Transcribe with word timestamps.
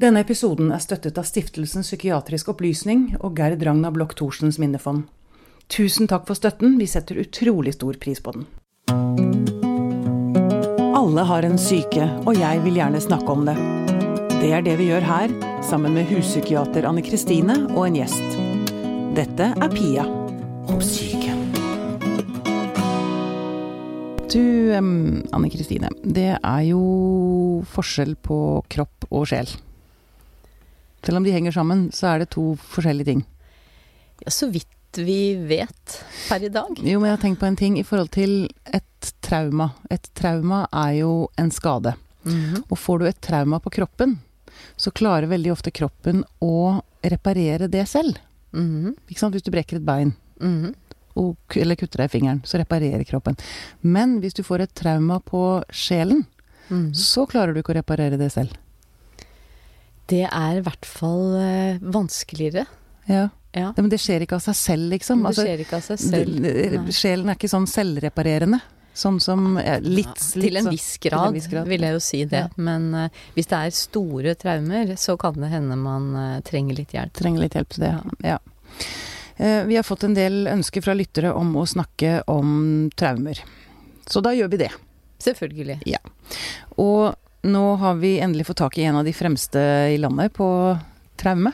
Denne 0.00 0.22
episoden 0.24 0.70
er 0.72 0.80
støttet 0.80 1.18
av 1.20 1.26
Stiftelsen 1.28 1.84
psykiatrisk 1.84 2.48
opplysning 2.54 3.18
og 3.18 3.34
Gerd 3.36 3.60
Ragna 3.66 3.90
Bloch 3.92 4.14
Thorsens 4.16 4.56
minnefond. 4.56 5.02
Tusen 5.68 6.08
takk 6.08 6.24
for 6.24 6.38
støtten, 6.38 6.78
vi 6.80 6.86
setter 6.88 7.20
utrolig 7.20 7.74
stor 7.76 7.98
pris 8.00 8.22
på 8.24 8.32
den. 8.32 8.46
Alle 10.96 11.26
har 11.28 11.44
en 11.44 11.60
syke, 11.60 12.08
og 12.24 12.32
jeg 12.40 12.64
vil 12.64 12.80
gjerne 12.80 13.04
snakke 13.04 13.28
om 13.28 13.44
det. 13.44 13.58
Det 14.40 14.54
er 14.56 14.64
det 14.64 14.80
vi 14.80 14.88
gjør 14.88 15.04
her, 15.04 15.36
sammen 15.68 15.92
med 15.92 16.08
huspsykiater 16.08 16.88
Anne 16.88 17.04
Kristine 17.04 17.60
og 17.74 17.90
en 17.90 18.00
gjest. 18.00 18.40
Dette 19.20 19.52
er 19.52 19.76
Pia 19.76 20.08
om 20.64 20.80
syke. 20.80 21.36
Du, 24.32 24.44
Anne 24.72 25.48
Kristine. 25.52 25.92
Det 26.00 26.30
er 26.40 26.68
jo 26.72 26.86
forskjell 27.68 28.16
på 28.16 28.62
kropp 28.72 29.12
og 29.12 29.28
sjel. 29.28 29.60
Selv 31.02 31.16
om 31.20 31.24
de 31.24 31.32
henger 31.32 31.52
sammen, 31.52 31.86
så 31.96 32.14
er 32.14 32.18
det 32.24 32.30
to 32.34 32.54
forskjellige 32.74 33.04
ting. 33.12 33.24
Ja, 34.24 34.30
så 34.30 34.50
vidt 34.52 34.66
vi 35.00 35.34
vet 35.46 35.96
per 36.28 36.42
i 36.44 36.48
dag. 36.52 36.74
Jo, 36.82 36.98
men 37.00 37.08
jeg 37.10 37.16
har 37.16 37.22
tenkt 37.22 37.40
på 37.40 37.46
en 37.46 37.56
ting 37.56 37.78
i 37.78 37.84
forhold 37.86 38.10
til 38.10 38.48
et 38.74 39.12
trauma. 39.22 39.70
Et 39.90 40.08
trauma 40.18 40.64
er 40.72 40.96
jo 41.00 41.12
en 41.38 41.50
skade. 41.54 41.94
Mhm. 42.26 42.64
Og 42.70 42.76
får 42.78 42.98
du 42.98 43.06
et 43.06 43.20
trauma 43.22 43.60
på 43.60 43.70
kroppen, 43.72 44.18
så 44.76 44.90
klarer 44.92 45.28
veldig 45.30 45.52
ofte 45.54 45.70
kroppen 45.72 46.24
å 46.42 46.82
reparere 47.02 47.68
det 47.70 47.86
selv. 47.88 48.18
Ikke 48.52 49.18
sant? 49.18 49.32
Hvis 49.32 49.44
du 49.46 49.50
brekker 49.54 49.76
et 49.78 49.86
bein, 49.86 50.12
Mhm. 50.40 50.74
og, 51.16 51.36
eller 51.56 51.76
kutter 51.76 51.98
deg 51.98 52.10
i 52.10 52.18
fingeren, 52.18 52.42
så 52.44 52.58
reparerer 52.58 53.04
kroppen. 53.06 53.36
Men 53.82 54.20
hvis 54.20 54.34
du 54.34 54.42
får 54.42 54.60
et 54.62 54.74
trauma 54.74 55.20
på 55.20 55.62
sjelen, 55.70 56.26
Mhm. 56.68 56.92
så 56.94 57.26
klarer 57.28 57.54
du 57.54 57.62
ikke 57.62 57.72
å 57.74 57.82
reparere 57.82 58.18
det 58.18 58.32
selv. 58.32 58.50
Det 60.10 60.24
er 60.26 60.58
i 60.58 60.64
hvert 60.66 60.88
fall 60.88 61.36
eh, 61.38 61.78
vanskeligere. 61.94 62.66
Ja. 63.10 63.28
Ja. 63.56 63.72
Men 63.76 63.88
det 63.90 63.98
skjer 63.98 64.22
ikke 64.22 64.36
av 64.38 64.44
seg 64.44 64.58
selv, 64.58 64.90
liksom. 64.92 65.24
Det 65.24 65.30
Altså, 65.32 65.46
skjer 65.46 65.62
ikke 65.64 65.78
av 65.80 65.86
seg 65.86 66.02
selv. 66.02 66.36
Nei. 66.44 66.92
sjelen 66.94 67.32
er 67.32 67.38
ikke 67.38 67.50
sånn 67.50 67.66
selvreparerende. 67.70 68.60
Sånn 69.00 69.20
som 69.22 69.54
ja, 69.58 69.76
litt, 69.82 70.06
Ja, 70.10 70.40
til 70.42 70.56
en 70.58 70.66
sånn- 70.66 70.74
viss 70.74 70.88
en 70.98 71.10
grad, 71.50 71.68
vil 71.70 71.86
jeg 71.86 71.94
jo 71.94 72.00
si 72.02 72.24
det. 72.30 72.42
Ja. 72.44 72.48
Men 72.58 72.88
uh, 72.94 73.08
hvis 73.36 73.48
det 73.50 73.58
er 73.58 73.70
store 73.74 74.34
traumer, 74.38 74.92
så 74.98 75.16
kan 75.18 75.38
det 75.40 75.50
hende 75.52 75.78
man 75.78 76.10
uh, 76.16 76.40
trenger 76.46 76.78
litt 76.78 76.92
hjelp. 76.94 77.14
trenger 77.16 77.40
litt 77.46 77.54
hjelp 77.58 77.70
til 77.70 77.86
det. 77.86 77.92
Ja. 78.26 78.38
Uh, 79.40 79.62
Vi 79.70 79.78
har 79.78 79.86
fått 79.86 80.04
en 80.04 80.14
del 80.14 80.46
ønsker 80.50 80.82
fra 80.84 80.94
lyttere 80.98 81.32
om 81.32 81.54
å 81.56 81.66
snakke 81.66 82.20
om 82.30 82.90
traumer. 82.98 83.40
Så 84.10 84.22
da 84.26 84.34
gjør 84.34 84.50
vi 84.50 84.62
det. 84.66 84.70
Selvfølgelig. 85.22 85.80
Og 86.82 87.14
nå 87.42 87.76
har 87.76 87.94
vi 88.00 88.18
endelig 88.20 88.46
fått 88.46 88.56
tak 88.60 88.78
i 88.78 88.84
en 88.84 88.96
av 89.00 89.04
de 89.04 89.12
fremste 89.16 89.58
i 89.94 89.98
landet 89.98 90.32
på 90.36 90.46
traume. 91.20 91.52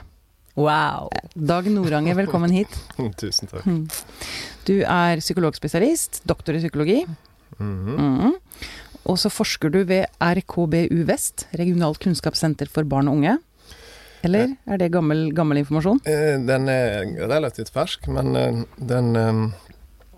Wow. 0.57 1.11
Dag 1.35 1.67
Noranger, 1.71 2.15
velkommen 2.17 2.51
hit. 2.51 2.73
Tusen 3.21 3.51
takk. 3.51 3.67
Du 4.67 4.79
er 4.83 5.21
psykologspesialist, 5.21 6.23
doktor 6.27 6.57
i 6.57 6.63
psykologi. 6.65 7.03
Mhm. 7.59 7.97
Mhm. 7.97 8.33
Og 9.07 9.21
så 9.23 9.31
forsker 9.31 9.71
du 9.71 9.85
ved 9.87 10.09
RKBU 10.19 11.05
Vest, 11.07 11.45
Regionalt 11.55 12.01
kunnskapssenter 12.03 12.67
for 12.67 12.83
barn 12.91 13.07
og 13.07 13.21
unge. 13.21 13.37
Eller 14.27 14.57
er 14.67 14.81
det 14.81 14.89
gammel, 14.91 15.29
gammel 15.37 15.61
informasjon? 15.61 16.01
Eh, 16.11 16.41
Den 16.43 16.67
er 16.73 17.05
relativt 17.31 17.71
fersk, 17.71 18.09
men 18.11 18.35
eh, 18.35 18.65
den, 18.83 19.13
eh, 19.15 19.45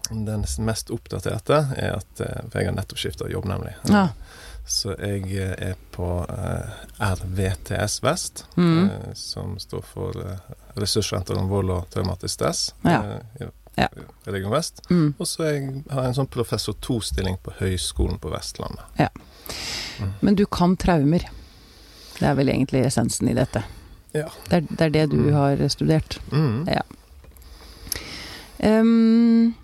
den 0.09 0.47
mest 0.65 0.89
oppdaterte 0.95 1.59
er 1.77 1.99
at 1.99 2.23
eh, 2.25 2.39
For 2.49 2.63
jeg 2.63 2.71
har 2.71 2.79
nettopp 2.79 3.03
skifta 3.03 3.29
jobb, 3.29 3.45
nemlig. 3.51 3.75
Ja. 3.93 4.07
Så 4.69 4.93
jeg 5.01 5.23
eh, 5.33 5.55
er 5.71 5.77
på 5.95 6.07
eh, 6.29 6.73
RVTS 7.01 8.03
Vest, 8.05 8.45
mm. 8.57 8.91
eh, 8.91 9.15
som 9.17 9.55
står 9.59 9.85
for 9.89 10.19
eh, 10.21 10.51
Ressurssenter 10.79 11.39
om 11.41 11.49
vold 11.49 11.71
og 11.73 11.89
traumatisk 11.91 12.35
stress 12.39 12.67
Ja. 12.85 13.01
i 13.41 13.49
Ja. 13.79 13.87
Region 14.27 14.51
Vest. 14.51 14.81
Mm. 14.91 15.15
Og 15.19 15.27
så 15.27 15.45
har 15.45 15.53
jeg 15.55 16.09
en 16.11 16.15
sånn 16.17 16.27
professor 16.35 16.75
to-stilling 16.83 17.37
på 17.43 17.53
Høgskolen 17.61 18.19
på 18.19 18.31
Vestlandet. 18.33 18.83
Ja, 18.99 19.09
Men 20.21 20.35
du 20.35 20.45
kan 20.47 20.77
traumer. 20.77 21.23
Det 22.19 22.27
er 22.27 22.35
vel 22.35 22.49
egentlig 22.51 22.83
essensen 22.87 23.29
i 23.31 23.35
dette. 23.39 23.63
Ja. 24.13 24.27
Det 24.49 24.57
er 24.57 24.61
det, 24.67 24.81
er 24.81 24.91
det 24.91 25.11
du 25.11 25.17
Mm. 25.17 25.33
har 25.35 25.69
studert. 25.69 26.19
Mhm. 26.33 26.67
Ja. 26.69 26.83
Um, 28.81 29.55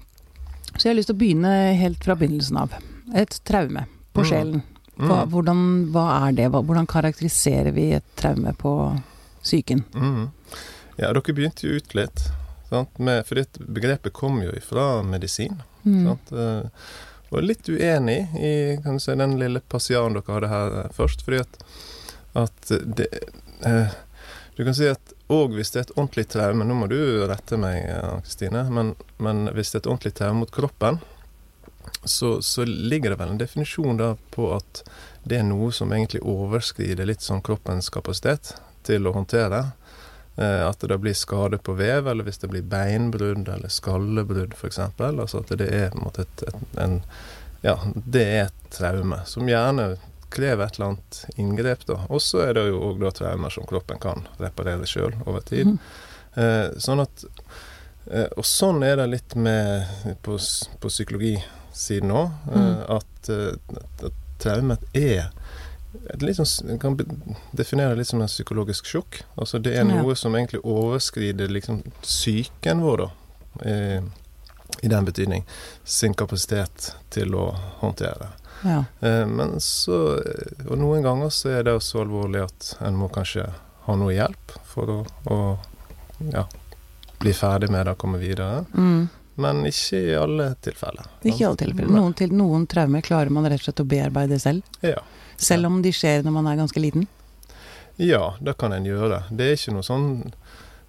så 0.79 0.87
jeg 0.89 0.93
har 0.93 0.99
lyst 0.99 1.11
til 1.11 1.17
å 1.17 1.19
begynne 1.21 1.53
helt 1.79 2.05
fra 2.05 2.15
begynnelsen 2.19 2.57
av. 2.61 2.75
Et 3.15 3.41
traume 3.45 3.87
på 4.15 4.23
Mm. 4.23 4.29
sjelen. 4.31 4.63
Hva, 4.97 5.25
Mhm. 5.25 5.31
hvordan, 5.33 5.61
hva 5.93 6.05
er 6.29 6.33
det? 6.33 6.49
Hvordan 6.55 6.87
karakteriserer 6.87 7.73
vi 7.75 7.89
et 7.97 8.05
traume 8.17 8.53
på 8.57 8.75
psyken? 9.43 9.83
Mm. 9.95 10.29
Ja, 10.97 11.13
dere 11.13 11.35
begynte 11.35 11.67
jo 11.67 11.77
ut 11.81 11.95
litt. 11.95 12.29
Sant? 12.71 12.99
Med, 12.99 13.27
for 13.27 13.35
dette 13.35 13.59
begrepet 13.67 14.13
kom 14.13 14.41
jo 14.43 14.53
ifra 14.55 15.03
medisin. 15.03 15.63
Mm. 15.85 16.05
Sant? 16.07 16.33
Eh, 16.33 16.71
Og 17.35 17.43
litt 17.43 17.67
uenig 17.67 18.29
i 18.39 18.77
kan 18.85 18.95
du 18.95 19.01
si, 19.03 19.11
den 19.19 19.33
lille 19.41 19.59
passiaren 19.61 20.15
dere 20.15 20.35
hadde 20.37 20.49
her 20.53 20.75
eh, 20.85 20.91
først. 20.95 21.25
Fordi 21.27 21.41
at, 21.41 21.57
at 22.35 22.69
det 22.95 23.09
eh, 23.67 23.89
Du 24.57 24.63
kan 24.65 24.75
si 24.75 24.87
at 24.87 25.13
òg 25.29 25.51
hvis 25.57 25.73
det 25.75 25.81
er 25.81 25.87
et 25.89 25.97
ordentlig 25.97 26.29
traume 26.31 26.63
Nå 26.65 26.75
må 26.79 26.87
du 26.89 27.27
rette 27.27 27.57
meg, 27.59 27.81
eh, 27.91 28.21
Kristine. 28.23 28.63
Men, 28.71 28.95
men 29.19 29.49
hvis 29.51 29.73
det 29.73 29.81
er 29.81 29.83
et 29.83 29.91
ordentlig 29.91 30.15
traume 30.15 30.45
mot 30.45 30.51
kroppen, 30.55 31.01
så, 32.05 32.43
så 32.43 32.65
ligger 32.65 33.11
det 33.11 33.17
vel 33.21 33.35
en 33.35 33.41
definisjon 33.41 33.97
da 34.01 34.15
på 34.35 34.51
at 34.57 34.83
det 35.25 35.39
er 35.41 35.47
noe 35.49 35.73
som 35.73 35.93
egentlig 35.93 36.21
overskrider 36.21 37.09
litt 37.09 37.25
sånn 37.25 37.43
kroppens 37.45 37.89
kapasitet 37.93 38.55
til 38.85 39.09
å 39.09 39.15
håndtere. 39.17 39.63
Eh, 40.37 40.69
at 40.69 40.81
det 40.81 40.99
blir 40.99 41.15
skade 41.15 41.59
på 41.59 41.73
vev, 41.79 42.09
eller 42.09 42.27
hvis 42.27 42.43
det 42.43 42.51
blir 42.53 42.67
beinbrudd 42.67 43.49
eller 43.49 43.73
skallebrudd 43.73 44.57
f.eks. 44.59 44.81
Altså 44.99 45.41
at 45.41 45.55
det 45.59 45.71
er 45.71 45.93
en 45.93 46.11
et, 46.11 46.43
et, 46.49 46.67
en 46.81 47.01
Ja, 47.65 47.79
det 47.95 48.25
er 48.25 48.43
et 48.49 48.67
traume 48.75 49.23
som 49.25 49.49
gjerne 49.49 49.95
krever 50.35 50.67
et 50.67 50.77
eller 50.77 50.91
annet 50.93 51.21
inngrep, 51.41 51.87
da. 51.87 52.01
Og 52.13 52.21
så 52.23 52.43
er 52.49 52.57
det 52.59 52.67
jo 52.69 52.83
òg 52.91 53.05
traumer 53.17 53.55
som 53.55 53.65
kroppen 53.71 54.01
kan 54.03 54.27
reparere 54.43 54.89
sjøl 54.91 55.15
over 55.25 55.41
tid. 55.47 55.71
Mhm. 55.73 55.79
Eh, 56.35 56.69
sånn 56.83 56.99
at 56.99 57.25
eh, 58.11 58.27
Og 58.37 58.43
sånn 58.43 58.83
er 58.83 58.97
det 58.99 59.07
litt 59.07 59.37
med 59.39 59.87
på, 60.27 60.35
på 60.35 60.91
på 60.91 60.91
psykologisiden 61.75 62.11
òg, 62.11 62.31
eh, 62.53 62.59
Mm. 62.59 62.97
at, 62.97 63.29
eh, 63.29 64.07
at, 64.07 64.13
traumet 64.39 64.79
er 64.95 65.31
s- 66.45 66.63
kan 66.81 66.97
definere 67.55 67.97
litt 67.97 68.07
som 68.09 68.21
en 68.21 68.27
psykologisk 68.29 68.85
sjokk. 68.85 69.23
Altså 69.39 69.59
det 69.63 69.77
er 69.79 69.85
noe 69.85 70.15
som 70.17 70.35
egentlig 70.35 70.61
overskrider 70.65 71.49
liksom 71.49 71.83
psyken 72.03 72.81
vår, 72.83 72.97
da. 72.99 73.11
I, 73.65 74.01
I 74.83 74.89
den 74.89 75.05
betydning. 75.05 75.45
Sin 75.85 76.15
kapasitet 76.15 76.95
til 77.11 77.31
å 77.35 77.55
håndtere. 77.81 78.29
Ja. 78.65 78.85
Eh, 79.03 79.25
men 79.27 79.61
så 79.61 80.19
Og 80.69 80.79
noen 80.79 81.03
ganger 81.03 81.31
så 81.31 81.51
er 81.59 81.63
det 81.63 81.81
så 81.83 82.01
alvorlig 82.03 82.43
at 82.43 82.77
en 82.81 82.97
må 82.97 83.09
kanskje 83.13 83.53
ha 83.87 83.95
noe 83.97 84.13
hjelp 84.15 84.55
for 84.65 84.87
å, 84.87 85.07
å 85.27 85.59
ja, 86.33 86.45
bli 87.21 87.33
ferdig 87.33 87.69
med 87.71 87.87
det 87.87 87.93
og 87.93 87.99
komme 87.99 88.19
videre. 88.19 88.65
Mm. 88.75 89.09
Men 89.35 89.65
ikke 89.67 89.99
i 89.99 90.15
alle 90.19 90.53
tilfeller. 90.63 91.09
Ikke 91.23 91.43
i 91.43 91.47
alle 91.49 91.61
tilfeller. 91.65 91.91
Noen, 91.91 92.15
til, 92.19 92.35
noen 92.35 92.67
traumer 92.71 93.03
klarer 93.05 93.33
man 93.35 93.49
rett 93.49 93.63
og 93.65 93.69
slett 93.69 93.83
å 93.83 93.89
bearbeide 93.91 94.39
selv. 94.43 94.77
Ja. 94.85 95.01
Selv 95.37 95.67
om 95.67 95.81
de 95.83 95.91
skjer 95.95 96.23
når 96.23 96.37
man 96.37 96.51
er 96.51 96.61
ganske 96.61 96.81
liten. 96.81 97.09
ja, 97.97 98.35
det 98.41 98.57
kan 98.59 98.73
en 98.73 98.87
gjøre. 98.87 99.25
Det 99.31 99.49
er 99.49 99.59
ikke 99.59 99.75
noe 99.75 99.87
sånn 99.87 100.09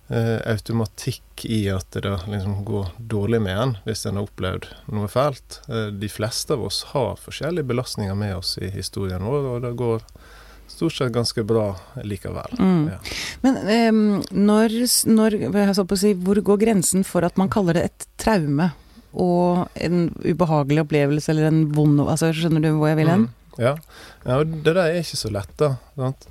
eh, 0.09 0.37
automatikk 0.51 1.45
i 1.49 1.65
at 1.73 1.91
det 1.93 2.13
liksom 2.29 2.63
går 2.65 2.93
dårlig 2.97 3.41
med 3.41 3.57
en 3.61 3.75
hvis 3.85 4.05
en 4.05 4.19
har 4.19 4.29
opplevd 4.29 4.69
noe 4.93 5.09
fælt. 5.09 5.61
Eh, 5.69 5.89
de 5.93 6.09
fleste 6.09 6.53
av 6.53 6.65
oss 6.65 6.83
har 6.93 7.17
forskjellige 7.21 7.69
belastninger 7.71 8.17
med 8.17 8.37
oss 8.37 8.57
i 8.61 8.69
historien 8.73 9.25
vår, 9.25 9.49
og 9.55 9.61
det 9.65 9.73
går 9.81 10.05
stort 10.67 10.93
sett 10.93 11.13
ganske 11.13 11.43
bra 11.47 11.67
likevel. 12.03 12.57
Mm. 12.59 12.89
Ja. 12.91 12.97
Men 13.45 13.59
um, 13.89 14.01
når, 14.31 14.75
når 15.07 15.37
jeg 15.39 15.75
så 15.77 15.85
på 15.87 15.97
å 15.97 16.01
si, 16.01 16.13
Hvor 16.17 16.39
går 16.49 16.59
grensen 16.65 17.05
for 17.07 17.27
at 17.27 17.37
man 17.39 17.51
kaller 17.53 17.77
det 17.77 17.85
et 17.89 18.07
traume 18.21 18.71
og 19.15 19.69
en 19.79 20.09
ubehagelig 20.25 20.83
opplevelse 20.83 21.31
eller 21.31 21.47
en 21.47 21.61
vond 21.71 22.01
altså, 22.03 22.33
Skjønner 22.35 22.65
du 22.65 22.73
hvor 22.75 22.91
jeg 22.91 22.99
vil 22.99 23.11
hen? 23.13 23.27
Mm. 23.29 23.41
Ja. 23.55 23.75
ja, 24.25 24.41
det 24.43 24.73
der 24.73 24.81
er 24.81 24.97
ikke 24.99 25.19
så 25.21 25.31
lett, 25.31 25.53
da. 25.61 25.75
Sant? 25.95 26.27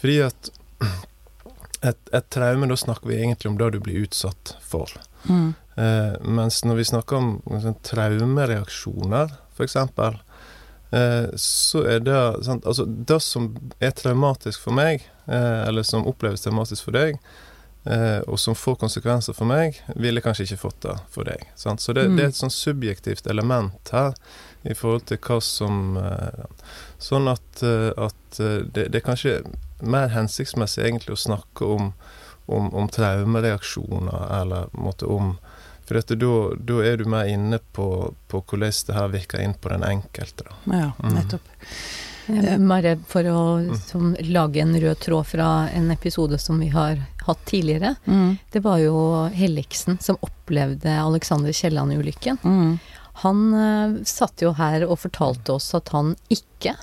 Fordi 0.00 0.18
at 0.26 0.50
et, 1.88 2.02
et 2.12 2.28
traume, 2.34 2.68
da 2.68 2.76
snakker 2.76 3.08
vi 3.08 3.22
egentlig 3.22 3.52
om 3.52 3.56
det 3.60 3.70
du 3.72 3.80
blir 3.84 4.04
utsatt 4.04 4.52
for. 4.60 4.92
Mm. 5.30 5.54
Eh, 5.78 6.14
mens 6.28 6.60
når 6.66 6.80
vi 6.82 6.88
snakker 6.90 7.20
om 7.20 7.60
sånn, 7.62 7.78
traumereaksjoner, 7.86 9.32
f.eks., 9.56 9.78
så 11.36 11.82
er 11.84 12.00
det 12.00 12.44
sant? 12.46 12.64
Altså, 12.66 12.84
det 12.86 13.20
som 13.22 13.50
er 13.80 13.90
traumatisk 13.92 14.62
for 14.64 14.72
meg, 14.72 15.04
eh, 15.26 15.62
eller 15.68 15.82
som 15.84 16.06
oppleves 16.08 16.40
traumatisk 16.46 16.84
for 16.88 16.96
deg, 16.96 17.18
eh, 17.84 18.20
og 18.26 18.38
som 18.40 18.54
får 18.56 18.78
konsekvenser 18.80 19.36
for 19.36 19.44
meg, 19.48 19.80
ville 19.96 20.20
kanskje 20.24 20.46
ikke 20.48 20.62
fått 20.64 20.80
det 20.86 20.96
for 21.12 21.24
deg. 21.28 21.44
Sant? 21.56 21.80
Så 21.80 21.92
det, 21.94 22.06
Mm. 22.08 22.16
det 22.16 22.24
er 22.24 22.28
et 22.28 22.40
sånn 22.40 22.50
subjektivt 22.54 23.26
element 23.26 23.92
her 23.92 24.14
i 24.64 24.74
forhold 24.74 25.04
til 25.06 25.18
hva 25.18 25.40
som 25.42 25.96
eh, 25.96 26.44
Sånn 26.98 27.28
at, 27.30 27.62
eh, 27.62 27.92
at 27.96 28.40
eh, 28.40 28.64
det, 28.74 28.88
det 28.90 28.96
er 28.98 29.04
kanskje 29.06 29.36
mer 29.82 30.08
hensiktsmessig 30.10 30.82
egentlig 30.82 31.12
å 31.14 31.20
snakke 31.28 31.64
om, 31.64 31.92
om, 32.48 32.72
om 32.74 32.88
traumereaksjoner, 32.90 34.40
eller 34.40 34.66
måte, 34.72 35.06
om 35.06 35.36
For 35.88 35.96
da 35.96 36.82
er 36.84 37.00
du 37.00 37.06
mer 37.08 37.30
inne 37.32 37.60
på, 37.72 37.88
på, 38.28 38.42
hvordan 38.44 38.74
det 38.86 38.96
her 38.96 39.08
virker 39.14 39.40
inn 39.40 39.56
på 39.56 39.72
den 39.72 39.86
enkelte. 39.88 40.44
Da. 40.44 40.58
Ja, 40.68 40.90
mm. 41.00 41.14
nettopp. 41.14 41.48
Mm. 42.28 42.68
Bare 42.68 42.92
for 43.08 43.24
å 43.32 43.42
som, 43.80 44.10
lage 44.28 44.60
en 44.60 44.76
rød 44.76 45.00
tråd 45.00 45.30
fra 45.30 45.48
en 45.72 45.88
episode 45.94 46.36
som 46.38 46.60
vi 46.60 46.68
har 46.74 47.00
hatt 47.24 47.44
tidligere. 47.48 47.94
Mm. 48.04 48.36
Det 48.52 48.60
var 48.64 48.82
jo 48.82 48.98
Helliksen 49.32 49.96
som 50.04 50.20
opplevde 50.20 50.92
Alexander 51.00 51.56
Kielland-ulykken. 51.56 52.36
Mm. 52.44 52.76
Han 53.24 53.40
uh, 53.54 53.96
satt 54.04 54.44
jo 54.44 54.52
her 54.60 54.84
og 54.86 55.00
fortalte 55.06 55.56
oss 55.56 55.72
at 55.74 55.88
han 55.96 56.12
ikke 56.28 56.76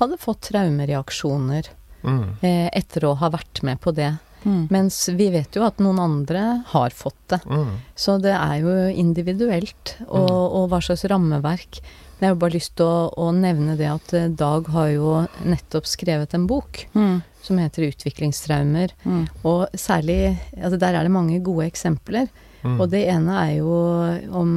hadde 0.00 0.16
fått 0.20 0.48
traumereaksjoner 0.48 1.68
mm. 2.02 2.24
eh, 2.40 2.66
etter 2.72 3.06
å 3.08 3.14
ha 3.20 3.30
vært 3.32 3.62
med 3.64 3.80
på 3.80 3.92
det. 3.96 4.14
Mm. 4.44 4.66
Mens 4.70 4.98
vi 5.18 5.28
vet 5.34 5.56
jo 5.56 5.64
at 5.66 5.80
noen 5.82 5.98
andre 6.02 6.42
har 6.70 6.94
fått 6.94 7.20
det. 7.32 7.40
Mm. 7.46 7.70
Så 7.98 8.18
det 8.22 8.34
er 8.36 8.58
jo 8.62 8.74
individuelt, 8.90 9.96
og, 10.06 10.26
mm. 10.28 10.34
og, 10.46 10.66
hva 10.72 10.82
slags 10.84 11.06
rammeverk. 11.10 11.80
Jeg 12.20 12.30
har 12.30 12.38
bare 12.40 12.56
lyst 12.56 12.76
til 12.78 12.88
å, 12.88 13.08
å, 13.12 13.28
nevne 13.36 13.74
det 13.76 13.88
at 13.92 14.12
eh, 14.16 14.30
Dag 14.32 14.70
har 14.72 14.88
jo 14.94 15.16
nettopp 15.44 15.88
skrevet 15.88 16.32
en 16.36 16.46
bok 16.48 16.86
mm. 16.94 17.18
som 17.44 17.60
heter 17.60 17.90
'Utviklingstraumer'. 17.90 18.94
Mm. 19.04 19.24
Og 19.44 19.66
særlig 19.76 20.36
altså 20.56 20.80
Der 20.80 20.96
er 20.96 21.04
det 21.04 21.12
mange 21.12 21.40
gode 21.44 21.68
eksempler. 21.68 22.30
Og 22.66 22.88
det 22.90 23.04
ene 23.06 23.36
er 23.44 23.52
jo 23.60 23.72
om 24.34 24.52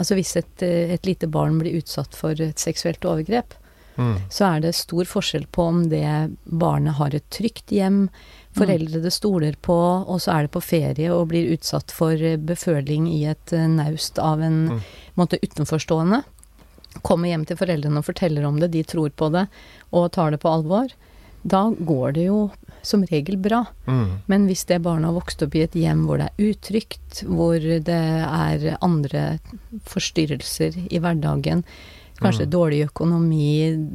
Altså 0.00 0.16
hvis 0.16 0.32
et, 0.40 0.62
et 0.64 1.04
lite 1.04 1.28
barn 1.28 1.58
blir 1.60 1.76
utsatt 1.76 2.16
for 2.16 2.32
et 2.40 2.58
seksuelt 2.58 3.04
overgrep, 3.04 3.52
mm. 4.00 4.14
så 4.32 4.46
er 4.46 4.62
det 4.64 4.70
stor 4.78 5.04
forskjell 5.04 5.44
på 5.52 5.66
om 5.68 5.82
det 5.92 6.32
barnet 6.44 6.96
har 6.96 7.12
et 7.12 7.26
trygt 7.28 7.68
hjem, 7.74 8.06
foreldre 8.56 9.00
det 9.04 9.12
stoler 9.14 9.56
på, 9.62 9.76
og 10.06 10.20
så 10.22 10.34
er 10.34 10.46
det 10.46 10.54
på 10.54 10.62
ferie 10.64 11.12
og 11.14 11.28
blir 11.30 11.52
utsatt 11.54 11.92
for 11.94 12.18
beføling 12.46 13.06
i 13.10 13.22
et 13.30 13.54
eh, 13.54 13.68
naust 13.70 14.18
av 14.18 14.42
en 14.42 14.60
mm. 14.74 14.80
måte 15.20 15.38
utenforstående. 15.42 16.22
Kommer 17.06 17.30
hjem 17.30 17.46
til 17.46 17.60
foreldrene 17.60 18.02
og 18.02 18.08
forteller 18.08 18.46
om 18.48 18.58
det, 18.60 18.72
de 18.74 18.82
tror 18.86 19.12
på 19.14 19.30
det 19.34 19.46
og 19.94 20.10
tar 20.16 20.34
det 20.34 20.42
på 20.42 20.50
alvor. 20.50 20.90
Da 21.42 21.68
går 21.72 22.18
det 22.18 22.26
jo 22.26 22.40
som 22.82 23.04
regel 23.08 23.36
bra. 23.40 23.64
Mm. 23.86 24.20
Men 24.26 24.46
hvis 24.48 24.64
det 24.68 24.80
barnet 24.84 25.10
har 25.10 25.16
vokst 25.16 25.42
opp 25.44 25.54
i 25.56 25.64
et 25.64 25.76
hjem 25.76 26.04
hvor 26.08 26.20
det 26.20 26.30
er 26.30 26.50
utrygt, 26.50 27.22
hvor 27.28 27.60
det 27.60 28.02
er 28.26 28.66
andre 28.80 29.24
forstyrrelser 29.88 30.76
i 30.88 31.00
hverdagen, 31.00 31.64
kanskje 32.20 32.46
mm. 32.46 32.50
dårlig 32.52 32.82
økonomi, 32.86 33.48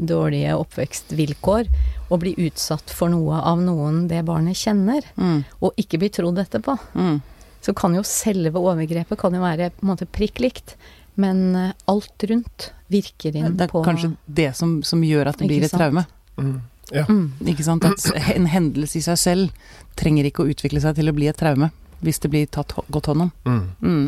dårlige 0.09 0.55
oppvekstvilkår, 0.57 1.69
og 2.09 2.21
bli 2.21 2.35
utsatt 2.47 2.93
for 2.93 3.13
noe 3.13 3.39
av 3.41 3.61
noen 3.61 4.05
det 4.09 4.23
barnet 4.27 4.57
kjenner, 4.59 5.05
mm. 5.15 5.39
og 5.61 5.81
ikke 5.81 6.01
bli 6.01 6.11
trodd 6.13 6.41
etterpå, 6.41 6.77
mm. 6.93 7.17
så 7.65 7.75
kan 7.77 7.97
jo 7.97 8.03
selve 8.07 8.61
overgrepet 8.61 9.19
kan 9.21 9.35
jo 9.35 9.43
være 9.45 9.71
på 9.75 9.85
en 9.85 9.93
måte 9.93 10.09
prikk 10.09 10.43
likt. 10.43 10.77
Men 11.15 11.55
eh, 11.55 11.69
alt 11.87 12.23
rundt 12.27 12.71
virker 12.91 13.37
inn 13.39 13.53
på 13.53 13.55
Det 13.55 13.69
er 13.69 13.85
kanskje 13.85 14.09
det 14.27 14.49
som, 14.59 14.81
som 14.83 14.99
gjør 14.99 15.31
at 15.31 15.39
det 15.39 15.47
blir 15.47 15.63
et 15.63 15.71
traume. 15.71 16.03
Mm. 16.35 16.57
Ja. 16.91 17.05
Mm. 17.07 17.29
Ikke 17.47 17.63
sant? 17.65 17.87
At 17.87 18.35
en 18.35 18.49
hendelse 18.51 18.99
i 18.99 19.05
seg 19.05 19.17
selv 19.17 19.71
trenger 19.95 20.27
ikke 20.27 20.43
å 20.43 20.51
utvikle 20.51 20.83
seg 20.83 20.97
til 20.99 21.09
å 21.09 21.15
bli 21.15 21.31
et 21.31 21.39
traume 21.39 21.71
hvis 21.99 22.19
det 22.19 22.31
blir 22.33 22.49
tatt 22.51 22.75
godt 22.87 23.09
hånd 23.11 23.27
om. 23.27 23.31
Mm. 23.45 23.63
Mm. 23.81 24.05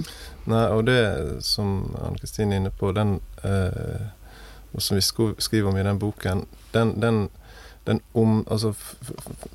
Nei, 0.51 0.65
og 0.73 0.85
det 0.87 1.01
som 1.45 1.79
Anne 2.01 2.19
Kristine 2.19 2.55
er 2.55 2.61
inne 2.61 2.73
på, 2.73 2.91
den 2.95 3.19
eh, 3.47 4.07
og 4.77 4.81
som 4.83 4.97
vi 4.97 5.01
skriver 5.41 5.69
om 5.69 5.77
i 5.77 5.83
den 5.83 5.99
boken, 5.99 6.45
den, 6.71 7.01
den, 7.01 7.29
den 7.83 8.01
om 8.13 8.43
Altså, 8.51 8.73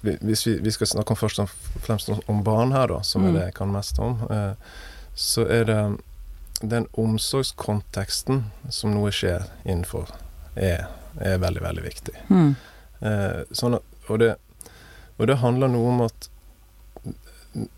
hvis 0.00 0.46
vi, 0.46 0.56
vi, 0.58 0.70
skal 0.70 0.87
snakke 0.87 1.14
om 1.14 1.17
først 1.17 1.38
og 1.38 1.52
fremst 1.84 2.11
om 2.26 2.44
barn 2.44 2.73
her, 2.73 2.88
da, 2.90 3.02
som 3.02 3.23
mm. 3.23 3.29
er 3.29 3.37
det 3.37 3.44
jeg 3.44 3.55
kan 3.61 3.73
mest 3.73 4.00
om, 4.02 4.25
eh, 4.31 4.55
så 5.14 5.46
er 5.46 5.64
det 5.69 5.78
den 6.62 6.87
omsorgskonteksten 6.99 8.44
som 8.70 8.94
noe 8.94 9.12
skjer 9.14 9.46
innenfor, 9.64 10.11
er, 10.55 10.88
er 11.20 11.38
veldig, 11.43 11.62
veldig 11.62 11.85
viktig. 11.85 12.14
Mm. 12.31 12.55
Eh, 13.02 13.40
sånn 13.52 13.78
at, 13.78 13.96
og, 14.08 14.19
det, 14.23 14.35
og 15.19 15.28
det 15.28 15.40
handler 15.43 15.70
noe 15.70 15.94
om 15.94 16.05
at 16.06 16.31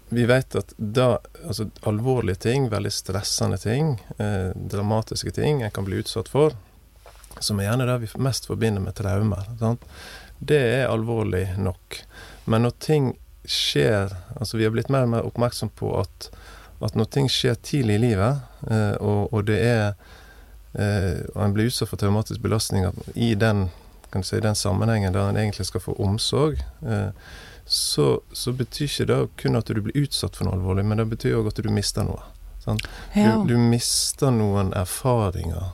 vi 0.09 0.25
vet 0.26 0.55
at 0.55 0.75
da 0.76 1.19
Altså 1.44 1.67
alvorlige 1.82 2.35
ting, 2.47 2.69
veldig 2.73 2.93
stressende 2.93 3.59
ting, 3.59 3.99
eh, 4.19 4.53
dramatiske 4.55 5.31
ting 5.31 5.62
en 5.62 5.71
kan 5.71 5.85
bli 5.85 5.99
utsatt 6.00 6.31
for, 6.32 6.55
som 7.41 7.61
er 7.61 7.69
gjerne 7.69 7.87
det 7.88 7.99
vi 8.05 8.09
mest 8.23 8.47
forbinder 8.49 8.81
med 8.81 8.94
traumer, 8.97 9.50
det 10.38 10.61
er 10.61 10.88
alvorlig 10.88 11.59
nok. 11.59 12.00
Men 12.44 12.65
når 12.65 12.75
ting 12.81 13.12
skjer 13.44 14.09
Altså 14.41 14.56
vi 14.56 14.65
har 14.65 14.73
blitt 14.73 14.88
mer 14.88 15.05
og 15.05 15.12
mer 15.12 15.26
oppmerksom 15.29 15.69
på 15.76 15.91
at, 16.00 16.31
at 16.81 16.94
når 16.97 17.11
ting 17.12 17.29
skjer 17.29 17.59
tidlig 17.61 17.99
i 17.99 18.03
livet, 18.06 18.41
eh, 18.71 18.94
og, 19.00 19.32
og, 19.32 19.44
det 19.49 19.59
er 19.61 19.87
eh, 20.73 21.21
Og 21.35 21.43
en 21.44 21.56
blir 21.56 21.69
utsatt 21.69 21.91
for 21.91 22.00
traumatiske 22.00 22.43
belastninger 22.43 22.97
i 23.15 23.35
den, 23.35 23.69
si, 24.23 24.41
den 24.41 24.56
sammenhengen 24.56 25.12
der 25.12 25.29
en 25.29 25.37
egentlig 25.37 25.69
skal 25.69 25.85
få 25.85 25.97
omsorg, 26.00 26.65
eh, 26.88 27.11
så, 27.66 28.20
så, 28.32 28.52
betyr 28.52 28.84
ikke 28.84 29.06
det 29.08 29.20
kun 29.40 29.56
at 29.56 29.70
du 29.72 29.81
blir 29.81 30.05
utsatt 30.05 30.37
for 30.37 30.49
noe 30.49 30.58
alvorlig, 30.58 30.84
men 30.84 31.00
det 31.00 31.06
betyr 31.14 31.38
òg 31.38 31.49
at 31.52 31.62
du 31.64 31.70
mister 31.72 32.05
noe. 32.05 32.20
Ja. 33.12 33.37
Du, 33.37 33.55
du, 33.55 33.56
mister 33.61 34.32
noen 34.32 34.72
erfaringer 34.76 35.72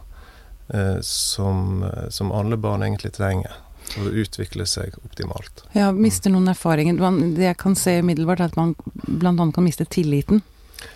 eh, 0.74 1.00
som, 1.06 1.82
eh, 1.86 2.08
som, 2.10 2.32
alle 2.34 2.58
barn 2.58 2.82
egentlig 2.82 3.12
trenger 3.14 3.58
for 3.90 4.06
å 4.10 4.14
utvikle 4.22 4.66
seg 4.66 4.94
optimalt. 5.02 5.64
Ja, 5.74 5.90
mister 5.94 6.34
noen 6.34 6.50
erfaringer. 6.50 6.98
Det 7.34 7.46
jeg 7.46 7.58
kan 7.62 7.78
se 7.78 7.98
umiddelbart, 8.02 8.42
er 8.42 8.50
at 8.50 8.58
man 8.58 8.74
bl.a. 9.06 9.34
kan 9.54 9.66
miste 9.66 9.86
tilliten. 9.86 10.42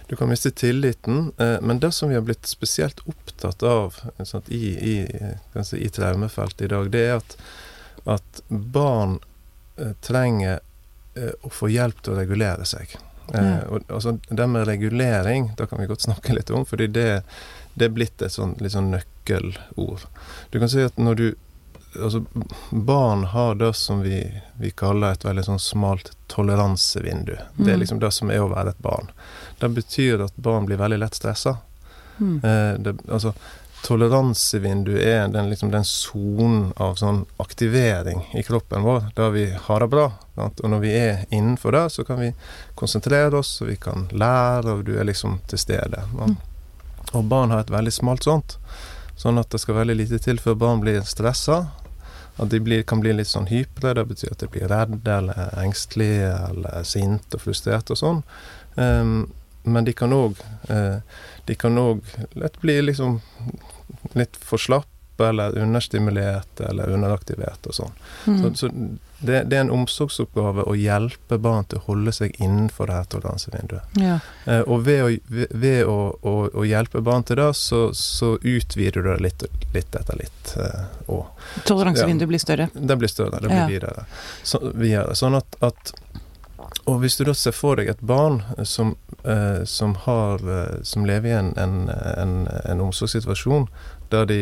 Du 0.09 0.17
kan 0.17 0.31
miste 0.31 0.51
tilliten, 0.51 1.33
eh, 1.43 1.59
men 1.63 1.83
det 1.83 1.93
som 1.95 2.11
vi 2.11 2.19
har 2.19 2.27
blitt 2.27 2.47
spesielt 2.47 3.03
opptatt 3.07 3.63
av 3.67 3.99
sant, 4.25 4.51
i, 4.51 4.75
i, 4.75 4.95
si, 5.63 5.83
i 5.83 5.91
traumefeltet 5.95 6.67
i 6.67 6.75
dag, 6.75 6.91
det 6.95 7.03
er 7.07 7.19
at, 7.19 7.37
at 8.19 8.47
barn 8.49 9.19
eh, 9.79 9.95
trenger 10.03 10.59
Eh, 10.59 10.74
å 11.43 11.51
få 11.53 11.71
hjelp 11.71 12.03
til 12.03 12.15
å 12.15 12.19
regulere 12.19 12.67
seg. 12.69 12.97
Ja. 13.33 13.39
Eh, 13.39 13.63
og, 13.69 13.83
altså, 13.89 14.19
det 14.29 14.47
med 14.47 14.67
regulering, 14.67 15.53
da 15.57 15.67
kan 15.67 15.81
vi 15.81 15.87
godt 15.87 16.01
snakke 16.09 16.35
litt 16.35 16.51
om, 16.51 16.67
fordi 16.67 16.87
det, 16.87 17.23
det 17.75 17.89
er 17.89 17.97
blitt 17.97 18.23
et 18.23 18.33
sånn, 18.33 18.57
litt 18.61 18.75
sånn 18.75 18.93
nøkkelord. 18.95 20.07
Du 20.51 20.61
kan 20.61 20.71
si 20.71 20.85
at 20.85 21.01
når 21.01 21.21
du 21.23 21.27
Altså, 21.95 22.25
barn 22.75 23.21
har 23.31 23.55
det 23.55 23.69
som 23.79 24.01
vi, 24.03 24.17
vi 24.59 24.73
kaller 24.75 25.13
et 25.15 25.23
veldig 25.25 25.45
sånn 25.47 25.61
smalt 25.63 26.09
toleransevindu. 26.27 27.37
Mm. 27.37 27.61
Det 27.61 27.69
er 27.69 27.77
mm. 27.77 27.83
liksom 27.85 28.01
det 28.03 28.11
som 28.17 28.33
er 28.35 28.43
å 28.43 28.49
være 28.51 28.73
et 28.73 28.81
barn. 28.83 29.13
Det 29.61 29.69
betyr 29.77 30.25
at 30.25 30.35
barn 30.35 30.67
blir 30.67 30.81
veldig 30.81 30.99
lett 30.99 31.15
stressa. 31.15 31.53
Mm. 32.19 32.41
Eh, 32.43 32.73
det, 32.83 32.97
altså, 33.07 33.31
toleransevindu 33.85 34.95
er 34.99 35.29
den 35.29 35.51
liksom 35.51 35.71
den 35.71 35.85
sonen 35.85 36.71
av 36.77 36.95
sånn 36.97 37.25
aktivering 37.37 38.23
i 38.33 38.43
kroppen 38.43 38.83
vår 38.83 39.11
der 39.17 39.35
vi 39.35 39.45
har 39.67 39.85
det 39.85 39.89
bra. 39.93 40.07
Sant? 40.35 40.63
Og 40.65 40.73
når 40.73 40.81
vi 40.81 40.95
er 40.97 41.25
innenfor 41.29 41.77
det, 41.77 41.85
så 41.93 42.05
kan 42.09 42.23
vi 42.23 42.31
konsentrere 42.75 43.37
oss, 43.37 43.59
og 43.61 43.69
vi 43.69 43.77
kan 43.77 44.09
lære, 44.11 44.73
og 44.73 44.87
du 44.89 44.95
er 44.97 45.05
liksom 45.05 45.37
til 45.51 45.61
stede. 45.61 46.01
Mm. 46.17 46.37
og 47.13 47.25
barn 47.25 47.53
har 47.53 47.61
et 47.61 47.71
veldig 47.71 47.93
smalt 47.93 48.25
sånt. 48.25 48.57
Sånn 49.21 49.39
at 49.39 49.53
det 49.53 49.61
skal 49.63 49.77
veldig 49.83 49.99
lite 50.01 50.19
til 50.19 50.41
før 50.41 50.57
barn 50.59 50.81
blir 50.81 51.05
stressa. 51.07 51.67
At 52.41 52.51
de 52.51 52.59
blir, 52.65 52.83
kan 52.83 53.05
bli 53.05 53.13
litt 53.13 53.31
sånn 53.31 53.47
hypre. 53.53 53.93
Det 53.95 54.09
betyr 54.09 54.33
at 54.33 54.41
de 54.43 54.49
blir 54.51 54.67
redde 54.73 55.19
eller 55.21 55.55
engstelige 55.61 56.33
eller 56.49 56.89
sinte 56.89 57.37
og 57.37 57.45
frustrerte 57.45 57.95
og 57.95 58.01
sånn. 58.01 58.25
Um, 58.75 59.29
men 59.65 59.87
de 59.87 59.95
kan 59.97 60.13
òg 60.13 60.41
òg 61.81 62.11
lett 62.37 62.61
bli 62.61 62.81
liksom 62.83 63.21
litt 64.19 64.37
for 64.41 64.63
slapp 64.63 64.91
eller 65.21 65.59
understimulert 65.59 66.61
eller 66.61 66.91
underaktivert 66.91 67.67
og 67.71 67.75
sånn. 67.75 67.93
Mm. 68.27 68.39
Så, 68.41 68.55
så 68.55 68.71
det, 69.25 69.45
det, 69.49 69.57
er 69.57 69.61
en 69.65 69.71
omsorgsoppgave 69.73 70.67
å 70.69 70.75
hjelpe 70.77 71.39
barn 71.41 71.65
til 71.71 71.79
å 71.81 71.85
holde 71.87 72.13
seg 72.13 72.35
innenfor 72.43 72.91
det 72.91 72.97
her 72.99 73.07
toleransevinduet. 73.15 73.95
Ja. 74.03 74.19
Eh, 74.45 74.61
og 74.61 74.85
ved, 74.89 75.05
å, 75.05 75.39
ved 75.55 75.87
å, 75.89 75.99
å, 76.21 76.35
å, 76.51 76.65
hjelpe 76.69 77.01
barn 77.05 77.25
til 77.25 77.39
det, 77.41 77.49
så, 77.57 77.87
så 77.97 78.35
utvider 78.43 79.07
du 79.07 79.13
det 79.13 79.21
litt, 79.29 79.47
litt 79.77 79.97
etter 79.97 80.19
litt. 80.19 80.57
Eh, 80.59 81.23
Toleransevinduet 81.65 82.27
ja, 82.27 82.33
blir 82.35 82.43
større? 82.43 82.69
Det 82.75 82.99
blir 83.01 83.13
større. 83.13 83.39
Det 83.41 83.49
blir 83.49 83.63
ja. 83.63 83.71
videre. 83.71 84.09
Så, 84.43 84.61
videre. 84.75 85.17
Sånn 85.17 85.39
at, 85.39 85.57
at 85.65 85.95
og 86.85 87.01
hvis 87.01 87.17
du 87.17 87.25
da 87.25 87.33
ser 87.37 87.55
for 87.57 87.81
deg 87.81 87.89
et 87.89 88.03
barn 88.05 88.43
som, 88.69 88.93
eh, 89.25 89.65
som, 89.65 89.95
har, 90.05 90.43
eh, 90.43 90.83
som 90.85 91.07
lever 91.09 91.31
i 91.31 91.37
en, 91.39 91.53
en, 91.57 91.77
en, 91.89 92.35
en 92.65 92.83
omsorgssituasjon 92.85 93.69
der, 94.13 94.27
de, 94.27 94.39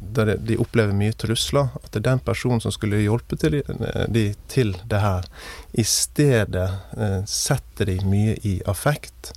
der 0.00 0.34
de, 0.36 0.58
opplever 0.60 0.96
mye 0.96 1.14
trusler, 1.16 1.72
at 1.82 1.90
det 1.92 2.02
er 2.02 2.08
den 2.10 2.24
personen 2.26 2.62
som 2.62 2.74
skulle 2.74 3.02
hjelpe 3.02 3.38
til 3.40 3.58
de, 3.58 3.62
de 4.12 4.26
til 4.52 4.74
det 4.88 5.02
her, 5.02 5.28
i 5.72 5.84
stedet 5.86 6.68
eh, 6.96 7.20
setter 7.26 7.90
de 7.90 7.98
mye 8.06 8.36
i 8.46 8.58
affekt, 8.68 9.32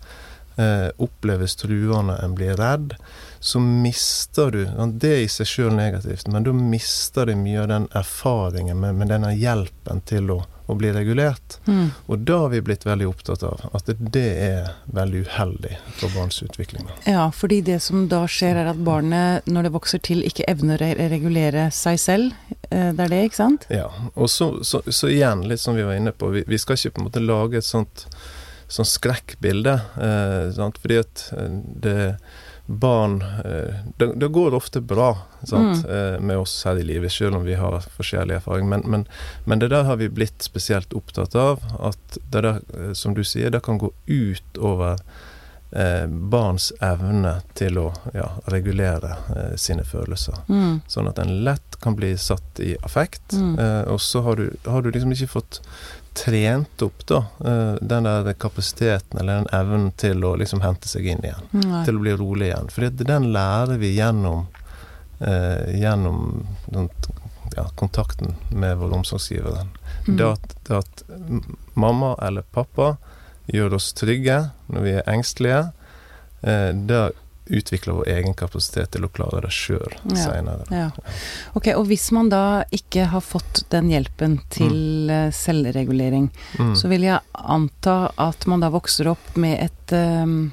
eh, 0.59 0.89
oppleves 0.97 1.57
truende, 1.61 2.19
en 2.23 2.35
blir 2.37 2.57
redd, 2.59 2.95
så 3.39 3.59
mister 3.59 4.51
du 4.51 4.63
Det 4.99 5.11
er 5.15 5.21
i 5.23 5.31
seg 5.31 5.47
sjøl 5.47 5.75
negativt, 5.75 6.27
men 6.27 6.43
da 6.43 6.53
mister 6.53 7.29
de 7.29 7.37
mye 7.39 7.63
av 7.63 7.69
den 7.71 7.89
erfaringen 7.95 8.79
med, 8.79 8.95
med 8.99 9.13
denne 9.13 9.33
hjelpen 9.35 10.03
til 10.05 10.31
å 10.35 10.41
å 10.69 10.75
bli 10.77 10.91
regulert. 10.93 11.57
Mm. 11.67 11.89
Og 12.07 12.25
da 12.29 12.37
har 12.43 12.51
vi 12.53 12.61
blitt 12.65 12.85
veldig 12.87 13.07
opptatt 13.09 13.43
av 13.47 13.63
at 13.73 13.89
det 13.99 14.25
er 14.45 14.71
veldig 14.95 15.23
uheldig 15.27 15.75
for 15.99 16.13
barns 16.15 16.41
utvikling. 16.45 16.87
Ja, 17.09 17.29
fordi 17.35 17.61
det 17.65 17.79
som 17.85 18.07
da 18.11 18.23
skjer 18.29 18.61
er 18.61 18.71
at 18.73 18.81
barnet, 18.85 19.49
når 19.49 19.67
det 19.69 19.73
vokser 19.75 20.03
til, 20.05 20.23
ikke 20.27 20.47
evner 20.51 20.81
å 20.81 20.91
regulere 21.11 21.69
seg 21.75 21.99
selv. 22.01 22.35
Eh, 22.69 22.91
Det 22.93 23.05
er 23.05 23.15
det, 23.15 23.23
ikke 23.29 23.41
sant? 23.41 23.65
Ja, 23.73 23.87
og 24.15 24.29
så, 24.29 24.51
så, 24.63 24.83
så 24.85 25.09
igjen, 25.09 25.47
litt 25.49 25.61
som 25.61 25.77
vi 25.77 25.87
var 25.87 25.97
inne 25.97 26.13
på, 26.13 26.29
vi, 26.35 26.45
vi 26.47 26.61
skal 26.61 26.77
ikke 26.77 26.97
på 26.97 27.01
en 27.03 27.09
måte 27.09 27.25
lage 27.25 27.61
et 27.61 27.67
sånt 27.67 28.07
sånt 28.69 28.89
skrekkbilde. 28.89 29.73
Eh, 29.97 30.51
sant? 30.53 30.77
Fordi 30.81 30.99
at 31.01 31.25
eh, 31.33 31.57
det 31.83 31.97
barn 32.69 33.21
eh, 33.21 33.75
det, 33.97 34.13
det 34.15 34.27
går 34.27 34.53
ofte 34.53 34.81
bra 34.81 35.17
sant? 35.43 35.85
mm. 35.85 36.25
med 36.25 36.37
oss 36.37 36.65
her 36.65 36.77
i 36.77 36.83
livet, 36.83 37.11
selv 37.11 37.35
om 37.35 37.43
vi 37.43 37.55
har 37.57 37.79
forskjellig 37.97 38.35
erfaring. 38.35 38.69
Men, 38.69 38.83
men, 38.85 39.07
men 39.45 39.59
det 39.59 39.71
der 39.73 39.83
har 39.83 39.97
vi 39.97 40.09
blitt 40.09 40.41
spesielt 40.45 40.93
opptatt 40.93 41.35
av. 41.35 41.63
At 41.79 42.17
det 42.29 42.41
der, 42.45 42.61
eh, 42.77 42.93
som 42.93 43.17
du 43.17 43.23
sier, 43.23 43.49
det 43.49 43.63
kan 43.65 43.81
gå 43.81 43.89
ut 44.05 44.57
over 44.61 45.01
eh, 45.71 46.05
barns 46.07 46.71
evne 46.81 47.39
til 47.57 47.77
å 47.81 47.87
ja, 48.13 48.29
regulere 48.53 49.15
eh, 49.35 49.55
sine 49.57 49.85
følelser. 49.85 50.37
Mm. 50.49 50.81
Sånn 50.87 51.09
at 51.09 51.19
en 51.21 51.39
lett 51.45 51.79
kan 51.81 51.97
bli 51.97 52.13
satt 52.17 52.59
i 52.61 52.75
affekt. 52.85 53.33
Mm. 53.33 53.55
Eh, 53.59 53.81
og 53.93 54.01
så 54.01 54.21
har 54.25 54.37
du, 54.37 54.49
har 54.65 54.85
du 54.85 54.91
liksom 54.91 55.13
ikke 55.15 55.33
fått 55.39 55.61
trent 56.25 56.81
opp 56.81 57.05
da, 57.07 57.17
eh, 57.45 57.73
den 57.81 58.03
der 58.03 58.33
kapasiteten 58.33 59.19
eller 59.19 59.33
den 59.33 59.47
evnen 59.55 59.91
til 59.91 60.23
å 60.25 60.35
liksom 60.39 60.61
hente 60.61 60.89
seg 60.91 61.07
inn 61.07 61.23
igjen. 61.23 61.49
Nei. 61.51 61.83
Til 61.87 61.99
å 61.99 62.03
bli 62.03 62.15
rolig 62.19 62.49
igjen. 62.49 62.71
For 62.73 62.89
den 63.11 63.29
lærer 63.35 63.79
vi 63.79 63.93
gjennom, 63.95 64.47
eh, 65.19 65.79
gjennom 65.79 66.47
den, 66.65 66.89
ja, 67.55 67.67
kontakten 67.75 68.35
med 68.49 68.77
vår 68.77 68.93
omsorgsgiver. 68.99 69.63
Mm. 70.07 70.17
Det 70.17 70.27
at, 70.27 70.55
det 70.67 70.77
at 70.77 71.03
mamma 71.73 72.15
eller 72.21 72.41
pappa 72.41 72.97
gjør 73.47 73.79
oss 73.79 73.93
trygge 73.93 74.51
når 74.67 74.85
vi 74.85 74.95
er 74.99 75.09
engstelige, 75.09 75.63
eh, 76.43 76.71
det 76.73 77.11
utvikler 77.49 77.93
vår 77.99 78.09
egen 78.13 78.33
kapasitet 78.37 78.91
til 78.93 79.05
å 79.07 79.09
klare 79.13 79.41
det 79.45 79.51
sjøl 79.53 79.93
Ja. 80.11 80.15
seinere. 80.15 80.65
Ja. 80.69 80.89
Ok, 81.57 81.71
og 81.75 81.87
hvis 81.89 82.11
man 82.15 82.29
da 82.29 82.63
ikke 82.75 83.07
har 83.09 83.21
fått 83.25 83.63
den 83.73 83.89
hjelpen 83.89 84.39
til 84.53 85.09
mm. 85.09 85.31
selvregulering, 85.35 86.29
Mm. 86.59 86.75
så 86.75 86.87
vil 86.89 87.01
jeg 87.07 87.19
anta 87.33 88.11
at 88.17 88.45
man 88.47 88.59
da 88.59 88.69
vokser 88.69 89.07
opp 89.07 89.35
med 89.37 89.59
et 89.63 89.93
um, 89.93 90.51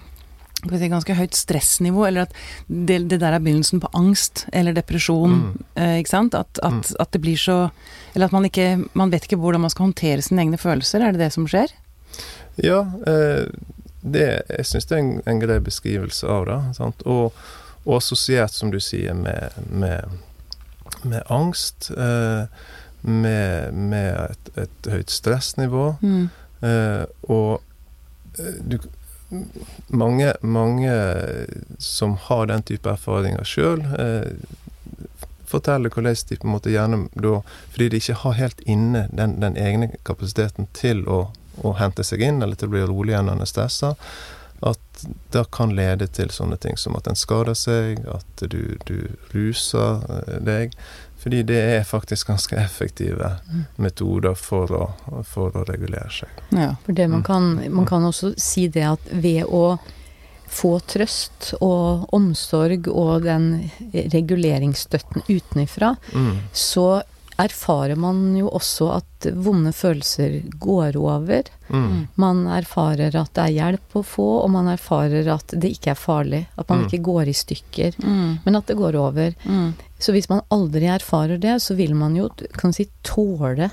si, 0.67 0.89
ganske 0.89 1.15
høyt 1.15 1.35
stressnivå, 1.37 2.07
eller 2.09 2.27
at 2.27 2.33
det, 2.69 3.09
det 3.11 3.21
der 3.21 3.37
er 3.37 3.41
begynnelsen 3.45 3.81
på 3.83 3.91
angst 3.95 4.47
eller 4.53 4.73
depresjon. 4.77 5.39
Mm. 5.41 5.65
Eh, 5.75 5.97
ikke 6.03 6.15
sant? 6.15 6.35
At, 6.35 6.59
at, 6.63 6.95
at 7.01 7.13
det 7.13 7.21
blir 7.21 7.37
så 7.37 7.71
Eller 8.15 8.27
at 8.27 8.33
man 8.33 8.47
ikke 8.49 8.87
Man 8.95 9.11
vet 9.13 9.27
ikke 9.27 9.37
hvordan 9.37 9.61
man 9.61 9.71
skal 9.71 9.91
håndtere 9.91 10.23
sine 10.25 10.41
egne 10.47 10.57
følelser. 10.59 11.03
Er 11.05 11.13
det 11.13 11.21
det 11.21 11.33
som 11.35 11.47
skjer? 11.47 11.69
Ja, 12.65 12.81
eh, 13.07 13.47
det, 14.15 14.29
jeg 14.53 14.69
syns 14.71 14.89
det 14.89 14.97
er 14.97 15.05
en, 15.05 15.13
en 15.27 15.43
grei 15.43 15.59
beskrivelse 15.65 16.31
av 16.31 16.47
det. 16.49 16.61
Sant? 16.79 17.05
Og, 17.11 17.37
og 17.85 17.99
assosiert, 17.99 18.55
som 18.55 18.71
du 18.75 18.79
sier, 18.83 19.15
med, 19.19 19.57
med, 19.71 20.19
med 21.05 21.23
angst. 21.33 21.91
Eh, 21.97 22.47
med, 23.07 23.75
med 23.75 24.31
et, 24.31 24.51
et 24.59 24.91
høyt 24.91 25.11
stressnivå. 25.15 25.95
Mm. 26.03 26.29
Eh, 26.67 27.05
og 27.31 27.63
eh, 28.39 28.61
du, 28.67 28.79
mange, 29.87 30.33
mange 30.43 30.95
som 31.79 32.17
har 32.29 32.49
den 32.51 32.67
type 32.67 32.91
erfaringer 32.91 33.47
sjøl, 33.47 33.85
eh, 33.99 34.33
forteller 35.47 35.93
hvordan 35.93 36.19
de 36.29 36.39
på 36.41 36.49
en 36.49 36.55
måte 36.57 36.73
gjerne 36.73 37.05
da 37.15 37.37
Fordi 37.71 37.89
de 37.89 38.01
ikke 38.01 38.19
har 38.25 38.33
helt 38.35 38.61
inne 38.67 39.05
den, 39.13 39.37
den 39.41 39.57
egne 39.57 39.93
kapasiteten 40.03 40.67
til 40.75 41.05
å, 41.07 41.29
å 41.65 41.77
hente 41.79 42.05
seg 42.05 42.21
inn, 42.23 42.43
eller 42.43 42.55
til 42.57 42.69
å 42.69 42.71
bli 42.77 42.83
rolig 42.87 43.13
igjen 43.15 43.27
når 43.27 43.33
en 43.39 43.41
er 43.47 43.51
stressa, 43.53 43.95
at 44.63 44.79
det 45.33 45.43
kan 45.53 45.75
lede 45.77 46.07
til 46.09 46.29
sånne 46.33 46.57
ting 46.59 46.77
som 46.81 46.97
at 46.97 47.07
en 47.07 47.15
skader 47.19 47.55
seg, 47.55 47.99
at 48.09 48.47
du, 48.49 48.77
du 48.89 49.09
ruser 49.35 50.01
eh, 50.29 50.39
deg. 50.41 50.73
Fordi 51.21 51.43
det 51.43 51.59
er 51.77 51.83
faktisk 51.85 52.29
ganske 52.29 52.57
effektive 52.57 53.33
Mm. 53.53 53.65
metoder 53.77 54.35
for 54.35 54.67
å, 54.73 54.85
for 55.25 55.51
å 55.57 55.65
regulere 55.69 56.09
seg. 56.11 56.29
Ja. 56.53 56.75
For 56.87 56.93
det 56.93 57.09
man 57.11 57.21
Mm. 57.21 57.25
kan, 57.25 57.73
man 57.75 57.87
kan 57.87 58.03
også 58.05 58.35
si 58.39 58.69
det 58.69 58.85
at 58.85 59.01
ved 59.13 59.45
å 59.45 59.79
få 60.49 60.79
trøst 60.87 61.55
og 61.61 62.07
omsorg 62.15 62.87
og 62.89 63.23
den 63.25 63.71
reguleringsstøtten 63.93 65.23
utenifra, 65.29 65.97
Mm. 66.13 66.39
så 66.53 67.03
erfarer 67.39 67.97
man 68.01 68.37
jo 68.37 68.49
også 68.49 68.89
at 68.97 69.27
vonde 69.35 69.73
følelser 69.77 70.39
går 70.63 70.97
over. 70.97 71.43
Mm. 71.69 72.07
Man 72.17 72.45
erfarer 72.47 73.15
at 73.15 73.33
det 73.37 73.45
er 73.45 73.55
hjelp 73.57 73.97
å 74.01 74.03
få, 74.07 74.27
og 74.45 74.51
man 74.55 74.69
erfarer 74.73 75.27
at 75.35 75.47
det 75.57 75.73
ikke 75.77 75.91
er 75.93 76.01
farlig. 76.01 76.47
At 76.59 76.69
man 76.69 76.85
Mm. 76.85 76.87
ikke 76.89 77.03
går 77.05 77.29
i 77.29 77.33
stykker, 77.37 77.97
Mm. 78.03 78.39
men 78.45 78.57
at 78.57 78.67
det 78.67 78.77
går 78.77 78.95
over. 78.97 79.35
Mm. 79.45 79.75
Så 79.99 80.13
hvis 80.13 80.29
man 80.29 80.43
aldri 80.51 80.87
erfarer 80.87 81.39
det, 81.41 81.61
så 81.63 81.75
vil 81.77 81.95
man 81.95 82.15
jo 82.17 82.29
kan 82.57 82.73
si, 82.73 82.89
tåle 83.03 83.71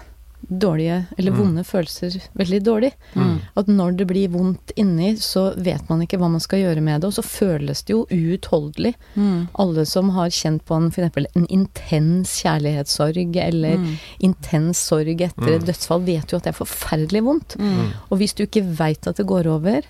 dårlige 0.49 1.05
eller 1.17 1.31
Mm. 1.31 1.37
vonde 1.39 1.63
følelser 1.63 2.21
veldig 2.35 2.59
dårlig. 2.63 2.91
Mm. 3.15 3.39
At 3.57 3.67
når 3.67 3.97
det 3.97 4.07
blir 4.07 4.27
vondt 4.29 4.71
inni, 4.75 5.15
så 5.17 5.55
vet 5.57 5.87
man 5.89 6.01
ikke 6.01 6.17
hva 6.19 6.29
man 6.29 6.39
skal 6.39 6.59
gjøre 6.59 6.81
med 6.81 7.01
det, 7.01 7.07
og 7.07 7.13
så 7.13 7.23
føles 7.23 7.83
det 7.83 7.93
jo 7.93 8.05
uutholdelig. 8.11 8.93
Mm. 9.15 9.47
Alle 9.59 9.85
som 9.85 10.09
har 10.09 10.27
kjent 10.29 10.65
på 10.65 10.75
en, 10.75 10.91
for 10.91 11.01
eksempel, 11.01 11.25
en 11.35 11.47
intens 11.47 12.41
kjærlighetssorg 12.43 13.35
eller 13.37 13.77
Mm. 13.77 13.97
intens 14.21 14.77
sorg 14.77 15.07
etter 15.21 15.55
et 15.55 15.61
Mm. 15.61 15.67
dødsfall, 15.67 16.05
vet 16.05 16.31
jo 16.31 16.37
at 16.37 16.43
det 16.43 16.53
er 16.55 16.65
forferdelig 16.65 17.23
vondt. 17.23 17.55
Mm. 17.57 17.93
Og 18.11 18.17
hvis 18.19 18.33
du 18.35 18.43
ikke 18.45 18.63
veit 18.77 19.07
at 19.07 19.15
det 19.17 19.25
går 19.27 19.45
over, 19.47 19.81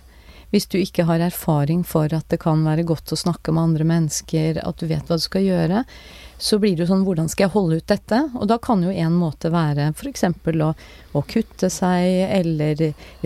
hvis 0.52 0.68
du 0.70 0.78
ikke 0.78 1.04
har 1.06 1.18
erfaring 1.20 1.84
for 1.84 2.06
at 2.14 2.28
det 2.30 2.40
kan 2.40 2.64
være 2.64 2.86
godt 2.86 3.06
å 3.12 3.18
snakke 3.18 3.52
med 3.52 3.64
andre 3.64 3.84
mennesker, 3.84 4.58
at 4.64 4.78
du 4.78 4.86
vet 4.86 5.02
hva 5.08 5.16
du 5.18 5.20
skal 5.20 5.42
gjøre, 5.42 5.84
så 6.44 6.58
blir 6.60 6.76
det 6.76 6.84
jo 6.84 6.90
sånn 6.90 7.06
hvordan 7.08 7.30
skal 7.32 7.46
jeg 7.46 7.54
holde 7.54 7.78
ut 7.80 7.88
dette? 7.88 8.18
Og 8.36 8.50
da 8.52 8.58
kan 8.60 8.82
jo 8.84 8.92
en 8.92 9.14
måte 9.16 9.48
være 9.54 9.86
f.eks. 9.96 10.26
Å, 10.28 10.74
å 11.16 11.22
kutte 11.30 11.70
seg 11.72 12.26
eller 12.36 12.82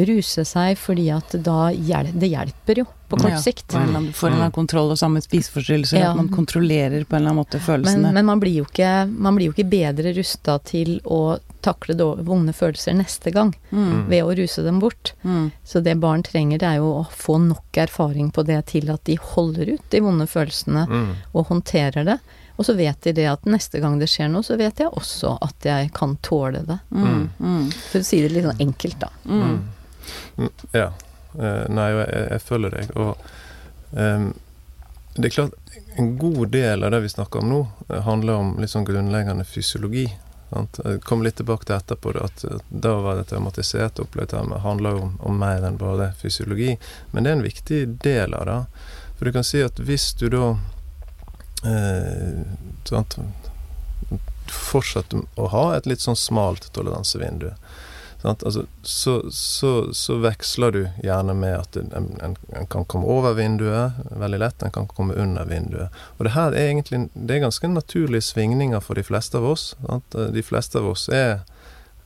ruse 0.06 0.46
seg, 0.46 0.78
fordi 0.78 1.08
at 1.16 1.34
da 1.42 1.72
hjel 1.74 2.12
det 2.14 2.30
hjelper 2.30 2.84
jo 2.84 2.86
på 3.10 3.18
kort 3.18 3.32
Ja, 3.34 3.40
sikt. 3.42 3.72
Ja, 3.74 3.80
en 3.80 3.88
eller 3.88 4.00
annen- 4.04 4.14
For 4.14 4.28
en 4.28 4.34
eller 4.36 4.50
annen 4.50 4.54
kontroll 4.60 4.92
og 4.94 5.00
samme 5.02 5.24
spiseforstyrrelser. 5.24 5.98
Ja. 5.98 6.12
At 6.12 6.20
man 6.20 6.30
kontrollerer 6.30 7.08
på 7.08 7.16
en 7.16 7.24
eller 7.24 7.34
annen 7.34 7.42
måte 7.42 7.60
følelsene. 7.64 8.04
Men, 8.12 8.14
men 8.20 8.30
man, 8.30 8.40
blir 8.44 8.60
jo 8.60 8.68
ikke, 8.70 8.92
man 9.10 9.40
blir 9.40 9.50
jo 9.50 9.56
ikke 9.56 9.70
bedre 9.72 10.14
rusta 10.14 10.60
til 10.68 11.00
å 11.06 11.40
takle 11.66 11.98
vonde 12.28 12.54
følelser 12.54 12.94
neste 13.00 13.32
gang 13.34 13.56
mm. 13.72 14.08
ved 14.12 14.24
å 14.28 14.36
ruse 14.38 14.62
dem 14.64 14.78
bort. 14.84 15.16
Mm. 15.24 15.50
Så 15.66 15.82
det 15.82 15.98
barn 16.04 16.22
trenger, 16.28 16.62
det 16.62 16.70
er 16.70 16.82
jo 16.84 16.94
å 17.02 17.06
få 17.10 17.40
nok 17.42 17.82
erfaring 17.88 18.30
på 18.36 18.46
det 18.46 18.62
til 18.76 18.92
at 18.94 19.04
de 19.10 19.18
holder 19.34 19.74
ut 19.74 19.90
de 19.90 20.04
vonde 20.06 20.28
følelsene 20.30 20.86
Mm. 20.88 21.16
og 21.34 21.48
håndterer 21.50 22.06
det. 22.06 22.20
Og 22.58 22.66
så 22.66 22.74
vet 22.74 23.02
de 23.06 23.14
det 23.20 23.28
at 23.30 23.46
neste 23.46 23.80
gang 23.80 24.00
det 24.02 24.10
skjer 24.10 24.32
noe, 24.34 24.46
så 24.46 24.58
vet 24.58 24.82
jeg 24.82 24.90
også 24.90 25.36
at 25.46 25.66
jeg 25.70 25.92
kan 25.96 26.16
tåle 26.26 26.64
det. 26.66 26.80
Mm. 26.90 27.30
Mm. 27.40 27.68
For 27.72 28.02
å 28.02 28.08
si 28.08 28.22
det 28.24 28.34
litt 28.34 28.48
sånn 28.48 28.64
enkelt, 28.68 29.00
da. 29.04 29.12
Mm. 29.26 29.60
Mm, 30.38 30.50
Ja. 30.74 30.92
Eh, 31.38 31.66
nei, 31.70 31.88
jeg, 31.94 32.22
jeg 32.32 32.42
følger 32.42 32.74
deg. 32.74 32.94
Og 32.98 33.18
um, 33.92 34.32
det 35.18 35.30
er 35.30 35.36
klart, 35.36 35.74
en 36.02 36.16
god 36.18 36.48
del 36.54 36.86
av 36.86 36.94
det 36.96 37.02
vi 37.04 37.10
snakker 37.10 37.44
om 37.44 37.52
nå, 37.52 37.60
eh, 37.90 38.02
handler 38.06 38.40
om 38.42 38.56
litt 38.62 38.74
sånn 38.74 38.88
grunnleggende 38.88 39.46
fysiologi. 39.46 40.08
Sant? 40.50 40.80
Jeg 40.86 41.02
kom 41.06 41.22
litt 41.26 41.38
tilbake 41.38 41.68
til 41.68 41.76
etterpå 41.76 42.14
at 42.24 42.46
at 42.48 42.64
da 42.70 42.96
var 43.04 43.20
det 43.20 43.28
traumatisert 43.32 44.00
her, 44.00 44.44
men 44.48 44.64
handler 44.64 44.96
jo 44.96 45.04
om, 45.10 45.18
om 45.20 45.38
mer 45.38 45.66
enn 45.68 45.78
bare 45.78 46.14
fysiologi. 46.22 46.78
Men 47.12 47.24
det 47.24 47.32
er 47.32 47.38
en 47.38 47.48
viktig 47.50 47.82
del 48.06 48.34
av 48.34 48.46
det. 48.50 48.60
For 49.18 49.26
du 49.26 49.34
kan 49.36 49.46
si 49.48 49.62
at 49.66 49.82
hvis 49.82 50.14
du 50.18 50.30
da 50.30 50.56
eh, 51.66 52.44
sant, 52.90 53.18
fortsetter 54.48 55.26
å 55.36 55.52
ha 55.52 55.66
et 55.76 55.88
litt 55.90 56.04
sånn 56.04 56.20
smalt 56.20 56.70
toleransevindu? 56.76 57.52
Altså, 58.28 58.66
så, 58.82 59.32
så, 59.32 59.94
så 59.94 60.16
veksler 60.20 60.72
du 60.74 60.80
gjerne 61.04 61.36
med 61.38 61.54
at 61.60 61.78
en, 61.78 61.92
en, 61.96 62.38
en 62.50 62.66
kan 62.68 62.86
komme 62.90 63.08
over 63.08 63.38
vinduet 63.38 64.00
veldig 64.10 64.40
lett, 64.42 64.64
en 64.64 64.74
kan 64.74 64.88
komme 64.90 65.14
under 65.14 65.46
vinduet. 65.46 65.94
Og 66.18 66.26
det 66.26 66.34
her 66.36 66.56
er 66.56 66.72
egentlig 66.72 67.06
det 67.14 67.38
er 67.38 67.46
ganske 67.46 67.70
naturlige 67.72 68.26
svingninger 68.26 68.82
for 68.84 68.98
de 68.98 69.06
fleste 69.06 69.38
av 69.38 69.46
oss. 69.52 69.70
Sant? 69.86 70.18
De 70.34 70.44
fleste 70.44 70.82
av 70.82 70.90
oss 70.96 71.08
er 71.14 71.46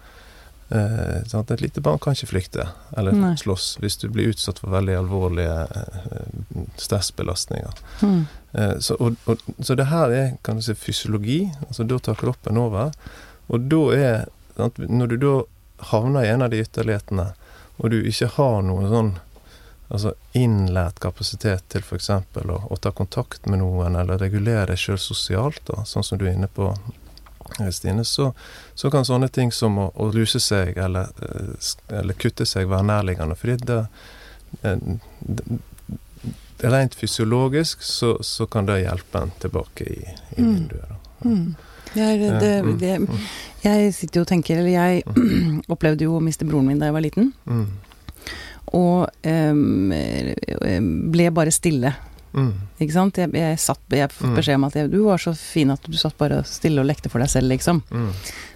Eh, 0.73 1.25
sant? 1.27 1.51
et 1.51 1.61
lite 1.61 1.81
barn 1.85 1.99
kan 2.01 2.15
ikke 2.17 2.31
flykte 2.31 2.65
eller 2.97 3.13
Nei. 3.13 3.35
slåss 3.37 3.75
hvis 3.83 3.99
du 4.01 4.07
blir 4.09 4.31
utsatt 4.33 4.63
for 4.63 4.73
veldig 4.73 4.95
alvorlige 5.03 5.57
eh, 5.69 6.63
stressbelastninger. 6.81 7.75
Mm. 8.01 8.23
Eh, 8.57 8.79
så, 8.81 8.97
og, 8.97 9.19
og, 9.29 9.43
så, 9.61 9.77
det 9.77 9.91
her 9.91 10.15
er 10.17 10.31
kan 10.47 10.57
du 10.57 10.65
si, 10.65 10.75
fysiologi. 10.75 11.43
altså 11.67 11.85
Da 11.85 11.99
tar 11.99 12.17
kroppen 12.17 12.57
over. 12.57 12.95
Og 13.53 13.69
da 13.69 13.83
er 13.99 14.25
sant, 14.57 14.79
Når 14.89 15.13
du 15.13 15.17
da 15.27 15.35
havner 15.93 16.25
i 16.25 16.33
en 16.33 16.47
av 16.47 16.55
de 16.55 16.63
ytterlighetene, 16.65 17.33
og 17.77 17.91
du 17.93 17.99
ikke 18.09 18.31
har 18.39 18.63
noen 18.65 18.89
sånn 18.89 19.13
altså 19.93 20.15
innlært 20.39 21.01
kapasitet 21.05 21.67
til 21.73 21.85
f.eks. 21.85 22.11
Å, 22.11 22.59
å 22.73 22.81
ta 22.81 22.93
kontakt 22.97 23.47
med 23.51 23.61
noen, 23.61 23.97
eller 24.01 24.21
regulere 24.21 24.71
deg 24.73 24.81
sjøl 24.81 25.01
sosialt, 25.01 25.61
da, 25.69 25.85
sånn 25.89 26.07
som 26.07 26.21
du 26.21 26.27
er 26.27 26.37
inne 26.37 26.51
på 26.51 26.73
Stine, 27.71 28.05
så, 28.05 28.31
så, 28.75 28.89
kan 28.91 29.05
sånne 29.05 29.29
ting 29.29 29.51
som 29.53 29.77
å, 29.79 29.91
å 30.01 30.07
luse 30.15 30.41
seg 30.41 30.79
eller, 30.81 31.11
eh, 31.21 31.67
eller, 31.99 32.17
kutte 32.17 32.47
seg 32.49 32.71
være 32.71 32.87
nærliggende. 32.89 33.37
Fordi 33.37 33.59
det, 33.69 33.83
det, 34.63 34.79
det 35.21 36.71
Rent 36.73 36.95
fysiologisk 36.95 37.83
så, 37.83 38.15
så, 38.23 38.47
kan 38.47 38.69
det 38.71 38.85
hjelpe 38.85 39.21
en 39.21 39.33
tilbake 39.43 39.85
i, 39.85 40.01
i 40.37 40.41
mm. 40.41 40.53
vinduet. 40.55 41.09
Mm. 41.27 41.47
Jeg, 41.93 42.19
det, 42.41 42.53
mm. 42.65 42.77
det, 42.81 42.93
jeg, 43.67 43.93
sitter 43.93 44.23
jo 44.23 44.25
og 44.25 44.29
tenker 44.31 44.59
Eller 44.63 44.73
jeg 44.73 45.03
opplevde 45.75 46.07
jo 46.07 46.17
å 46.17 46.23
miste 46.25 46.47
broren 46.49 46.71
min 46.71 46.81
da 46.81 46.89
jeg 46.89 46.97
var 46.97 47.05
liten. 47.05 47.33
Mm. 47.45 47.67
Og 48.73 49.05
um, 49.27 49.93
ble 51.13 51.31
bare 51.35 51.53
stille 51.55 51.93
Mm. 52.33 52.53
Ikke 52.81 52.95
sant? 52.95 53.19
Jeg, 53.21 53.29
jeg, 53.37 53.59
satt, 53.61 53.83
jeg 53.93 54.09
fikk 54.09 54.31
mm. 54.31 54.37
beskjed 54.39 54.59
om 54.59 54.67
at 54.69 54.77
jeg, 54.79 54.91
du 54.93 54.99
var 55.05 55.21
så 55.21 55.35
fin 55.37 55.73
at 55.73 55.85
du 55.85 55.97
satt 56.01 56.17
bare 56.21 56.41
stille 56.49 56.81
og 56.81 56.89
lekte 56.89 57.13
for 57.13 57.21
deg 57.21 57.29
selv, 57.29 57.53
liksom. 57.53 57.83
Mm. 57.93 58.09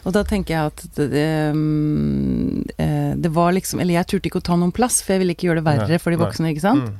Og 0.09 0.15
da 0.17 0.23
tenker 0.29 0.55
jeg 0.55 0.73
at 0.73 0.85
det, 0.97 1.09
det, 1.13 1.27
mm, 1.53 2.63
eh, 2.83 3.11
det, 3.21 3.33
var 3.37 3.53
liksom 3.57 3.83
Eller 3.83 3.99
jeg 3.99 4.09
turte 4.13 4.31
ikke 4.31 4.41
å 4.41 4.49
ta 4.49 4.57
noen 4.57 4.73
plass, 4.75 5.03
for 5.05 5.15
jeg 5.15 5.25
ville 5.25 5.37
ikke 5.37 5.51
gjøre 5.51 5.61
det 5.61 5.69
verre 5.69 5.91
Nei. 5.93 6.03
for 6.03 6.15
de 6.15 6.21
voksne, 6.23 6.53
ikke 6.55 6.65
sant. 6.65 6.95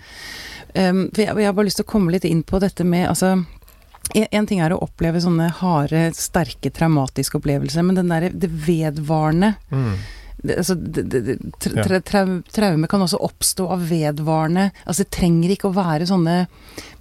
Um, 0.77 1.07
for 1.15 1.23
jeg, 1.25 1.33
jeg 1.33 1.49
har 1.49 1.57
bare 1.57 1.71
lyst 1.71 1.81
til 1.81 1.87
å 1.87 1.93
komme 1.95 2.13
litt 2.13 2.27
inn 2.29 2.43
på 2.45 2.61
dette 2.61 2.85
med 2.85 3.09
altså 3.09 3.33
en, 3.33 4.27
en 4.29 4.49
ting 4.49 4.61
er 4.61 4.75
å 4.75 4.83
oppleve 4.85 5.23
sånne 5.25 5.49
harde, 5.63 6.11
sterke, 6.19 6.71
traumatiske 6.75 7.41
opplevelser, 7.41 7.87
men 7.87 7.97
den 7.97 8.13
derre 8.13 8.29
det 8.35 8.53
vedvarende 8.53 9.55
mm 9.73 9.97
altså, 10.55 10.77
tra, 11.61 12.01
tra, 12.01 12.25
traume 12.55 12.89
kan 12.91 13.03
også 13.05 13.21
oppstå 13.27 13.67
av 13.75 13.87
vedvarende 13.91 14.71
Altså 14.85 15.05
det 15.05 15.15
trenger 15.17 15.55
ikke 15.55 15.71
å 15.71 15.77
være 15.77 16.09
sånne 16.09 16.37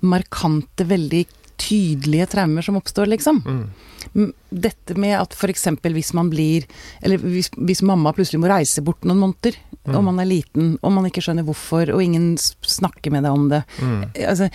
markante, 0.06 0.88
veldig 0.90 1.26
tydelige 1.62 2.28
traumer 2.34 2.66
som 2.66 2.76
oppstår, 2.76 3.08
liksom. 3.14 3.42
Mm. 3.46 4.32
Dette 4.50 4.96
med 5.00 5.16
at 5.18 5.34
f.eks. 5.34 5.68
hvis 5.82 6.14
man 6.14 6.30
blir 6.30 6.66
Eller 7.02 7.18
hvis, 7.20 7.50
hvis, 7.56 7.82
mamma 7.82 8.14
plutselig 8.14 8.42
må 8.44 8.52
reise 8.52 8.84
bort 8.86 9.08
noen 9.08 9.24
måneder, 9.24 9.58
mm. 9.86 9.96
og 9.96 10.04
man 10.10 10.20
er 10.22 10.30
liten, 10.30 10.76
og 10.82 10.94
man 10.98 11.08
ikke 11.10 11.24
skjønner 11.26 11.48
hvorfor, 11.48 11.94
og 11.96 12.04
ingen 12.04 12.36
snakker 12.40 13.16
med 13.16 13.26
deg 13.26 13.38
om 13.40 13.48
det 13.54 13.64
mm. 13.80 14.02
Altså, 14.28 14.50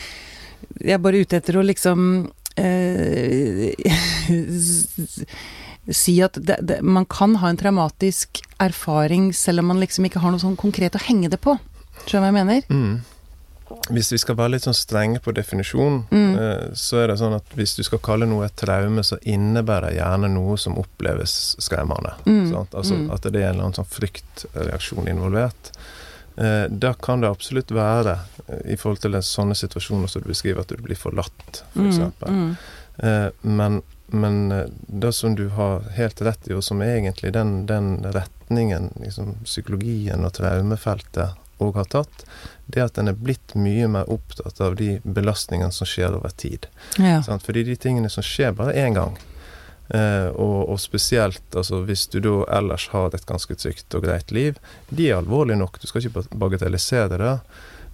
jeg 0.81 0.95
er 0.97 1.03
bare 1.03 1.23
ute 1.25 1.41
etter 1.41 1.59
å 1.59 1.65
liksom 1.67 2.07
eh, 2.61 3.73
si 5.97 6.17
at 6.25 6.39
det, 6.39 6.59
det, 6.67 6.81
man 6.83 7.07
kan 7.11 7.37
ha 7.43 7.51
en 7.51 7.59
traumatisk 7.61 8.43
erfaring 8.63 9.31
selv 9.37 9.63
om 9.63 9.73
man 9.73 9.81
liksom 9.83 10.07
ikke 10.07 10.23
har 10.23 10.35
noe 10.35 10.43
sånn 10.43 10.59
konkret 10.61 10.97
å 10.99 11.03
henge 11.03 11.31
det 11.33 11.41
på. 11.43 11.57
Skjønner 12.07 12.11
du 12.11 12.21
hva 12.21 12.31
jeg 12.31 12.39
mener? 12.39 12.69
Mm. 12.71 13.01
Hvis 13.95 14.11
vi 14.11 14.19
skal 14.19 14.35
være 14.35 14.57
litt 14.57 14.65
sånn 14.67 14.75
strenge 14.75 15.21
på 15.23 15.33
definisjon, 15.35 16.01
mm. 16.11 16.31
eh, 16.43 16.65
så 16.79 17.03
er 17.03 17.13
det 17.13 17.21
sånn 17.21 17.37
at 17.37 17.55
hvis 17.59 17.77
du 17.79 17.85
skal 17.87 18.03
kalle 18.03 18.27
noe 18.27 18.49
et 18.49 18.57
traume, 18.59 19.05
så 19.07 19.21
innebærer 19.23 19.93
det 19.93 20.01
gjerne 20.01 20.31
noe 20.35 20.57
som 20.59 20.79
oppleves 20.81 21.37
skremmende. 21.63 22.17
Mm. 22.27 22.49
Altså 22.65 22.99
mm. 22.99 23.07
at 23.15 23.29
det 23.29 23.39
er 23.39 23.51
en 23.51 23.55
eller 23.55 23.69
annen 23.69 23.79
sånn 23.79 23.93
fryktreaksjon 23.93 25.11
involvert. 25.13 25.71
Eh, 26.41 26.67
da 26.83 26.93
kan 26.99 27.23
det 27.23 27.31
absolutt 27.31 27.71
være, 27.75 28.19
eh, 28.49 28.75
i 28.75 28.81
forhold 28.81 29.05
til 29.05 29.19
sånne 29.27 29.59
situasjoner 29.59 30.11
som 30.11 30.25
du 30.25 30.31
beskriver, 30.33 30.65
at 30.65 30.75
du 30.75 30.83
blir 30.83 30.99
forlatt, 30.99 31.63
f.eks. 31.71 32.03
For 32.19 32.35
mm. 32.35 32.53
mm. 32.99 33.55
men 33.55 33.83
men 34.13 34.53
eh, 34.53 34.67
det 34.87 35.13
som 35.13 35.35
du 35.35 35.49
har 35.49 35.85
helt 35.97 36.23
rett 36.23 36.49
i, 36.49 36.55
og 36.55 36.65
som 36.65 36.83
egentlig 36.83 37.33
den, 37.33 37.67
den 37.67 37.99
retningen 38.15 38.91
liksom, 39.01 39.37
psykologien 39.45 40.25
og 40.27 40.35
traumefeltet 40.39 41.39
òg 41.61 41.77
har 41.77 41.89
tatt, 41.93 42.25
det 42.67 42.81
er 42.81 42.89
at 42.89 42.99
en 43.01 43.11
er 43.11 43.19
blitt 43.19 43.55
mye 43.59 43.89
mer 43.91 44.09
opptatt 44.11 44.61
av 44.65 44.77
de 44.79 44.95
belastningene 45.05 45.75
som 45.75 45.89
skjer 45.89 46.17
over 46.17 46.33
tid. 46.37 46.69
Ja. 46.99 47.21
Fordi 47.23 47.65
de 47.69 47.77
tingene 47.77 48.11
som 48.13 48.25
skjer 48.25 48.55
bare 48.57 48.77
én 48.81 48.97
gang, 48.97 49.19
eh, 49.89 50.29
og, 50.31 50.71
og, 50.71 50.79
spesielt 50.81 51.57
altså, 51.57 51.83
hvis 51.89 52.07
du 52.13 52.21
da 52.25 52.37
ellers 52.61 52.89
har 52.95 53.13
et 53.15 53.27
ganske 53.29 53.57
trygt 53.59 53.99
og 53.99 54.07
greit 54.07 54.33
liv, 54.33 54.61
de 54.89 55.11
er 55.11 55.19
alvorlige 55.21 55.61
nok. 55.61 55.81
Du 55.81 55.91
skal 55.91 56.07
ikke 56.07 56.25
bagatellisere 56.31 57.21
det. 57.21 57.37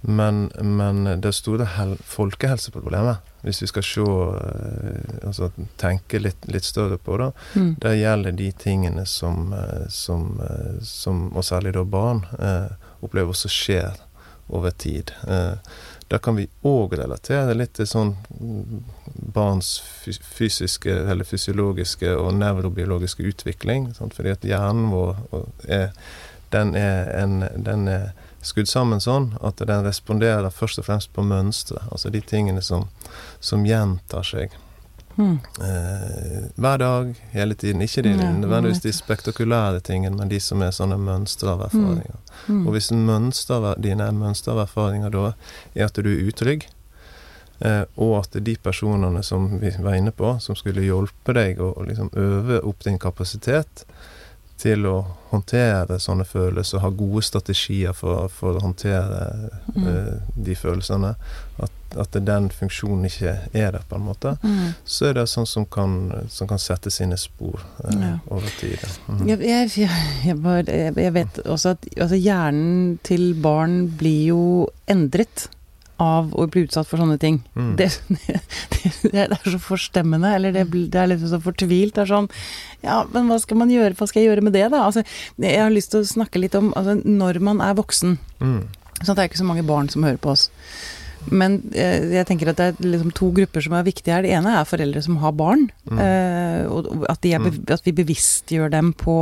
Men, 0.08 0.50
men 0.62 1.20
det 1.20 1.32
store 1.34 1.66
folkehelseproblemet, 2.06 3.16
hvis 3.42 3.62
vi 3.62 3.66
skal 3.66 3.84
se 3.86 4.04
eh, 4.06 5.16
altså 5.26 5.48
tenke 5.82 6.20
litt, 6.20 6.46
litt 6.46 6.66
større 6.66 6.98
på 7.02 7.16
det, 7.18 7.32
mm. 7.54 7.72
det 7.82 7.94
gjelder 7.98 8.36
de 8.38 8.50
tingene 8.54 9.02
som, 9.10 9.50
eh, 9.56 9.88
som, 9.90 10.28
eh, 10.46 10.76
som 10.86 11.24
og 11.32 11.42
særlig 11.48 11.74
da 11.74 11.82
barn, 11.82 12.22
eh, 12.38 12.68
opplever 13.02 13.34
også 13.34 13.50
skjer 13.50 13.98
over 14.46 14.70
tid. 14.70 15.10
Eh, 15.26 15.58
da 16.06 16.20
kan 16.22 16.38
vi 16.38 16.46
òg 16.62 16.94
relatere 17.00 17.56
litt 17.58 17.74
til 17.74 17.88
sånn 17.90 18.12
barns 19.34 19.72
fysiske 20.22 20.92
eller 21.02 21.26
fysiologiske 21.26 22.12
og 22.14 22.30
nevrobiologiske 22.38 23.26
utvikling. 23.26 23.90
Sant? 23.98 24.14
Fordi 24.14 24.36
at 24.36 24.46
hjernen 24.46 24.86
vår 24.94 25.18
er, 25.66 25.90
den 26.54 26.76
er, 26.78 27.10
en, 27.24 27.40
den 27.58 27.90
er 27.90 28.12
skrudd 28.46 28.70
sammen 28.70 29.02
sånn 29.02 29.32
at 29.44 29.58
den 29.58 29.84
responderer 29.86 30.54
først 30.54 30.80
og 30.82 30.88
fremst 30.88 31.12
på 31.16 31.24
mønstre. 31.26 31.82
Altså 31.90 32.12
de 32.14 32.22
tingene 32.22 32.62
som, 32.62 32.88
som 33.40 33.66
gjentar 33.66 34.26
seg. 34.26 34.54
Mm. 35.16 35.38
Eh, 35.60 36.44
hver 36.54 36.78
dag, 36.78 37.14
hele 37.30 37.54
tiden. 37.54 37.82
Ikke 37.82 38.02
de, 38.02 38.10
ja, 38.10 38.30
nødvendigvis 38.32 38.82
de 38.84 38.92
spektakulære 38.92 39.80
tingene, 39.80 40.16
men 40.16 40.28
de 40.28 40.40
som 40.40 40.62
er 40.62 40.74
sånne 40.76 40.98
mønstre 41.00 41.54
av 41.54 41.64
erfaringer. 41.70 42.18
Mm. 42.46 42.56
Mm. 42.56 42.64
Og 42.66 42.76
hvis 42.76 42.90
mønster, 42.92 43.68
dine 43.80 44.10
mønstre 44.12 44.52
av 44.52 44.64
erfaringer 44.66 45.14
da 45.14 45.30
er 45.74 45.88
at 45.88 45.96
du 45.96 46.10
er 46.12 46.28
utrygg, 46.28 46.68
eh, 47.64 47.84
og 47.96 48.18
at 48.20 48.36
de 48.44 48.56
personene 48.62 49.22
som 49.24 49.48
vi 49.62 49.72
var 49.78 49.96
inne 49.96 50.12
på, 50.12 50.36
som 50.40 50.58
skulle 50.58 50.84
hjelpe 50.84 51.36
deg 51.36 51.64
å 51.64 51.72
liksom 51.88 52.12
øve 52.12 52.60
opp 52.68 52.84
din 52.84 53.00
kapasitet, 53.00 53.86
til 54.60 54.86
å 54.88 54.96
håndtere 55.30 55.98
sånne 56.00 56.24
følelser, 56.24 56.80
ha 56.80 56.90
gode 56.94 57.22
strategier 57.26 57.96
for, 57.96 58.30
for 58.32 58.56
å 58.56 58.62
håndtere 58.64 59.50
mm. 59.74 59.86
uh, 59.86 60.12
de 60.46 60.54
følelsene, 60.56 61.12
at, 61.62 61.74
at, 61.96 62.18
den 62.26 62.48
funksjonen 62.54 63.08
ikke 63.08 63.34
er 63.52 63.74
der, 63.74 63.82
på 63.88 63.98
en 63.98 64.06
måte, 64.06 64.36
mm. 64.42 64.76
så 64.84 65.10
er 65.10 65.18
det 65.18 65.26
sånn 65.32 65.48
som 65.50 65.66
kan, 65.68 65.98
som 66.32 66.48
kan 66.48 66.62
sette 66.62 66.92
sine 66.94 67.18
spor 67.20 67.58
uh, 67.82 67.90
ja. 67.92 68.14
over 68.30 68.48
tid. 68.60 68.86
Mm. 69.10 69.26
Jeg, 69.32 69.42
jeg, 69.50 69.90
jeg, 70.30 70.96
jeg, 70.96 71.12
vet 71.18 71.42
også 71.44 71.74
at 71.76 71.90
altså 71.96 72.20
hjernen 72.20 72.96
til 73.06 73.28
barn 73.42 73.84
blir 73.98 74.22
jo 74.30 74.42
endret 74.90 75.50
av 76.02 76.32
å 76.36 76.46
bli 76.52 76.66
utsatt 76.66 76.88
for 76.88 77.00
sånne 77.00 77.16
ting. 77.20 77.38
Mm. 77.56 77.72
Det, 77.78 77.88
det, 78.12 79.12
det, 79.12 79.26
er 79.26 79.52
så 79.54 79.60
forstemmende, 79.62 80.34
eller 80.36 80.52
det, 80.56 80.66
det 80.92 81.00
er 81.00 81.10
litt 81.12 81.24
så 81.24 81.40
fortvilt. 81.42 81.94
Det 81.96 82.04
er 82.04 82.10
sånn 82.12 82.28
Ja, 82.84 83.02
men 83.12 83.30
hva 83.30 83.38
skal 83.42 83.60
man 83.62 83.72
gjøre, 83.72 83.96
hva 83.96 84.08
skal 84.08 84.22
jeg 84.22 84.30
gjøre 84.30 84.44
med 84.46 84.56
det, 84.56 84.66
da? 84.74 84.84
Altså, 84.88 85.06
jeg 85.40 85.62
har 85.62 85.72
lyst 85.72 85.94
til 85.94 86.04
å 86.04 86.10
snakke 86.10 86.42
litt 86.42 86.56
om 86.58 86.72
altså, 86.76 86.98
når 87.04 87.40
man 87.44 87.64
er 87.64 87.78
voksen. 87.78 88.18
Mm. 88.42 88.60
Sånn 89.00 89.12
at 89.12 89.16
det 89.16 89.24
er 89.24 89.30
ikke 89.32 89.42
så 89.42 89.48
mange 89.48 89.66
barn 89.68 89.90
som 89.92 90.04
hører 90.06 90.20
på 90.20 90.32
oss. 90.36 90.48
Men 91.26 91.58
eh, 91.74 92.04
jeg 92.14 92.26
tenker 92.28 92.52
at 92.52 92.60
det 92.60 92.66
er 92.70 92.90
liksom 92.92 93.12
to 93.16 93.30
grupper 93.34 93.64
som 93.64 93.74
er 93.76 93.86
viktige 93.86 94.14
her. 94.14 94.26
Det 94.26 94.34
ene 94.36 94.52
er 94.60 94.68
foreldre 94.68 95.02
som 95.02 95.18
har 95.22 95.34
barn. 95.36 95.66
Mm. 95.88 96.00
Eh, 96.02 96.60
og 96.70 97.06
at, 97.10 97.26
er, 97.26 97.42
bev- 97.42 97.72
at 97.74 97.86
vi 97.86 97.94
bevisstgjør 97.96 98.70
dem 98.76 98.92
på 98.96 99.16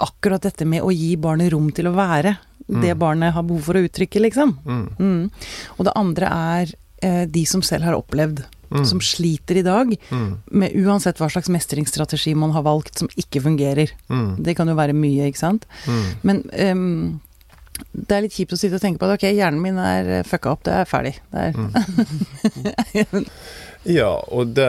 akkurat 0.00 0.42
dette 0.42 0.64
med 0.66 0.82
å 0.82 0.90
gi 0.94 1.14
barnet 1.16 1.52
rom 1.52 1.70
til 1.72 1.86
å 1.86 1.94
være 1.94 2.36
det 2.66 2.94
Mm. 2.94 2.98
barnet 2.98 3.32
har 3.34 3.42
behov 3.42 3.60
for 3.62 3.74
å 3.74 3.84
uttrykke, 3.84 4.20
liksom. 4.24 4.56
Mm. 4.64 4.96
Mm. 4.98 5.30
Og 5.78 5.84
det 5.84 5.92
andre 5.96 6.26
er 6.26 6.74
eh, 7.02 7.26
de 7.26 7.44
som 7.44 7.60
selv 7.62 7.84
har 7.84 7.94
opplevd, 7.94 8.44
Mm. 8.74 8.86
som 8.86 8.98
sliter 8.98 9.58
i 9.58 9.62
dag, 9.62 9.92
Mm. 10.10 10.38
med 10.50 10.72
uansett 10.74 11.18
hva 11.18 11.28
slags 11.30 11.48
mestringsstrategi 11.52 12.34
man 12.34 12.50
har 12.52 12.62
valgt 12.62 12.98
som 12.98 13.08
ikke 13.08 13.42
fungerer. 13.42 13.90
Det 14.42 14.56
kan 14.56 14.66
jo 14.66 14.74
være 14.74 14.94
mye, 14.96 15.28
ikke 15.30 15.38
sant. 15.38 15.66
Men 16.24 16.42
um, 16.58 17.20
det 17.94 18.10
er 18.16 18.22
litt 18.22 18.32
kjipt 18.32 18.52
å 18.52 18.58
sitte 18.58 18.74
og 18.76 18.80
tenke 18.80 18.98
på 18.98 19.06
at 19.06 19.18
ok, 19.18 19.28
hjernen 19.36 19.60
min 19.60 19.76
er 19.78 20.22
fucka 20.24 20.50
opp, 20.50 20.62
det 20.64 20.72
er 20.72 20.84
ferdig. 20.86 21.14
Det 21.30 21.38
er. 21.38 21.52
Ja, 23.84 24.10
og 24.32 24.54
det 24.56 24.68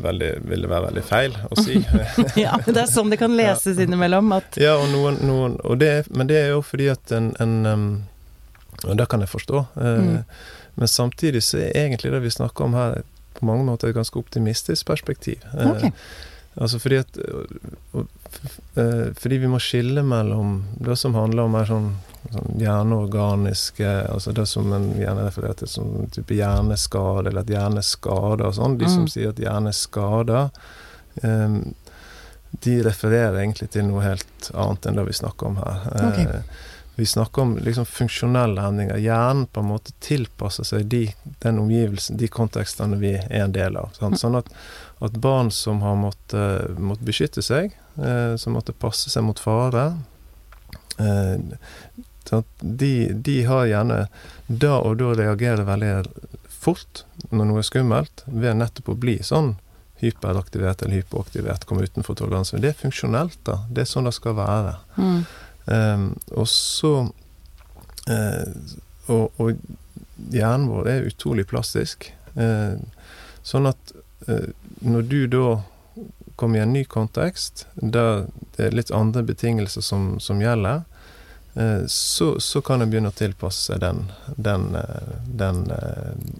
veldig, 0.00 0.30
ville 0.48 0.68
være 0.70 0.86
veldig 0.88 1.02
feil 1.04 1.36
å 1.52 1.58
si. 1.60 1.78
ja, 2.44 2.56
det 2.64 2.80
er 2.80 2.88
sånn 2.88 3.10
det 3.12 3.18
kan 3.20 3.34
leses 3.36 3.78
innimellom. 3.82 4.32
At, 4.32 4.56
ja, 4.60 4.74
og 4.80 4.88
noen, 4.92 5.18
noen 5.28 5.58
og 5.64 5.78
det, 5.82 6.06
Men 6.10 6.30
det 6.30 6.38
er 6.40 6.52
jo 6.54 6.62
fordi 6.64 6.88
at 6.92 7.12
en, 7.12 7.32
en 7.40 7.54
Og 8.84 8.96
det 8.98 9.06
kan 9.12 9.20
jeg 9.24 9.32
forstå. 9.32 9.64
eh, 9.76 9.98
Mm. 10.04 10.24
Men 10.74 10.88
samtidig 10.90 11.42
så 11.46 11.60
er 11.62 11.76
egentlig 11.84 12.10
det 12.10 12.18
vi 12.24 12.30
snakker 12.34 12.64
om 12.64 12.72
her, 12.74 13.02
på 13.38 13.46
mange 13.46 13.62
måter 13.64 13.88
et 13.88 13.94
ganske 13.94 14.18
optimistisk 14.18 14.86
perspektiv. 14.86 15.38
Okay. 15.54 15.90
Ok. 15.92 16.00
Altså 16.56 16.78
fordi 16.82 16.96
at 17.02 17.18
eh, 17.18 18.02
Fordi 18.74 19.38
vi 19.38 19.46
må 19.48 19.58
skille 19.62 20.02
mellom 20.02 20.64
det 20.82 20.96
som 20.98 21.14
handler 21.14 21.44
om 21.46 21.52
mer 21.54 21.64
sånn, 21.68 21.92
sånn 22.32 22.58
hjerneorganiske 22.58 23.86
Altså 24.10 24.32
det 24.34 24.46
som 24.50 24.72
en 24.74 24.88
gjerne 24.98 25.26
refererer 25.28 25.54
til 25.60 25.68
som 25.70 25.92
en 26.00 26.10
type 26.10 26.34
hjerneskade, 26.34 27.28
eller 27.30 27.44
at 27.44 27.52
hjerne 27.54 27.82
skader 27.86 28.46
og 28.48 28.54
sånn. 28.58 28.78
De 28.80 28.88
som 28.90 29.04
Mm. 29.04 29.08
sier 29.14 29.28
at 29.30 29.36
hjerne 29.38 29.72
skader, 29.72 30.50
um, 31.22 31.74
de 32.60 32.82
refererer 32.82 33.38
egentlig 33.42 33.70
til 33.70 33.84
noe 33.88 34.02
helt 34.02 34.50
annet 34.54 34.86
enn 34.86 34.96
det 34.96 35.06
vi 35.06 35.12
snakker 35.12 35.46
om 35.46 35.56
her. 35.56 35.80
Okay. 36.12 36.26
Ok. 36.26 36.44
Vi 36.96 37.06
snakker 37.06 37.42
om 37.42 37.56
liksom 37.58 37.86
funksjonelle 37.86 38.62
endringer. 38.62 39.00
Hjernen 39.02 39.46
på 39.46 39.60
en 39.60 39.70
måte 39.72 39.92
tilpasser 40.04 40.66
seg 40.68 40.86
de, 40.86 41.08
den 41.42 41.58
omgivelsen, 41.58 42.18
de 42.20 42.28
kontekstene 42.30 42.98
vi 43.00 43.16
er 43.18 43.40
en 43.42 43.54
del 43.54 43.78
av. 43.80 43.90
Sant? 43.98 44.20
Sånn 44.20 44.38
at, 44.38 44.50
at 45.02 45.18
barn 45.18 45.50
som 45.54 45.82
har 45.82 45.98
måttet, 45.98 46.78
måttet 46.78 47.08
beskytte 47.08 47.42
seg, 47.42 47.74
eh, 47.98 48.36
som 48.38 48.54
måtte 48.54 48.76
passe 48.78 49.10
seg 49.10 49.26
mot 49.26 49.42
fare, 49.42 49.88
eh, 51.02 51.34
de, 52.60 52.94
de 53.12 53.36
har 53.44 53.66
gjerne 53.68 53.98
da 54.46 54.78
og 54.78 54.96
da 55.02 55.10
reagerer 55.18 55.66
veldig 55.66 55.92
fort 56.48 57.04
når 57.30 57.50
noe 57.50 57.60
er 57.60 57.66
skummelt, 57.68 58.24
ved 58.26 58.56
nettopp 58.58 58.94
å 58.94 58.98
bli 58.98 59.18
sånn 59.22 59.56
hyperaktivert 60.00 60.82
eller 60.82 61.00
hypoaktivert, 61.00 61.66
komme 61.68 61.86
utenfor 61.86 62.16
toleranse. 62.18 62.58
Det 62.60 62.72
er 62.72 62.78
funksjonelt, 62.78 63.38
da. 63.46 63.60
Det 63.70 63.84
er 63.84 63.90
sånn 63.90 64.08
det 64.08 64.14
skal 64.16 64.36
være. 64.38 64.76
mm, 64.96 65.20
og 65.64 66.48
så 66.50 66.94
eh, 68.10 68.74
og, 69.06 69.40
og 69.40 69.52
hjernen 70.32 70.68
vår 70.68 70.88
er 70.88 71.08
utrolig 71.08 71.46
plastisk. 71.50 72.10
Eh, 72.34 72.76
sånn 73.42 73.68
at 73.68 73.94
eh, 74.28 74.50
når 74.84 75.06
du 75.10 75.20
da 75.30 75.46
kommer 76.36 76.58
i 76.58 76.64
en 76.64 76.74
ny 76.74 76.84
kontekst, 76.90 77.66
der 77.76 78.26
det 78.56 78.68
er 78.68 78.76
litt 78.76 78.92
andre 78.94 79.22
betingelser 79.26 79.84
som, 79.84 80.14
som 80.20 80.42
gjelder, 80.42 80.84
eh, 81.54 81.86
så, 81.90 82.34
så 82.40 82.62
kan 82.64 82.82
en 82.82 82.92
begynne 82.92 83.12
å 83.12 83.18
tilpasse 83.18 83.68
seg 83.70 83.82
den, 83.84 84.06
den, 84.36 84.70
den, 85.26 85.64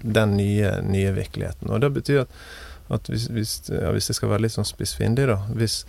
den 0.02 0.36
nye, 0.38 0.78
nye 0.82 1.14
virkeligheten. 1.16 1.70
Og 1.70 1.84
det 1.84 1.92
betyr 1.94 2.24
at, 2.24 2.38
at 2.94 3.10
hvis, 3.12 3.28
hvis, 3.32 3.58
ja, 3.72 3.92
hvis 3.94 4.10
det 4.10 4.18
skal 4.18 4.32
være 4.32 4.46
litt 4.46 4.56
sånn 4.56 4.68
spissfindig, 4.68 5.28
da 5.30 5.40
hvis, 5.54 5.82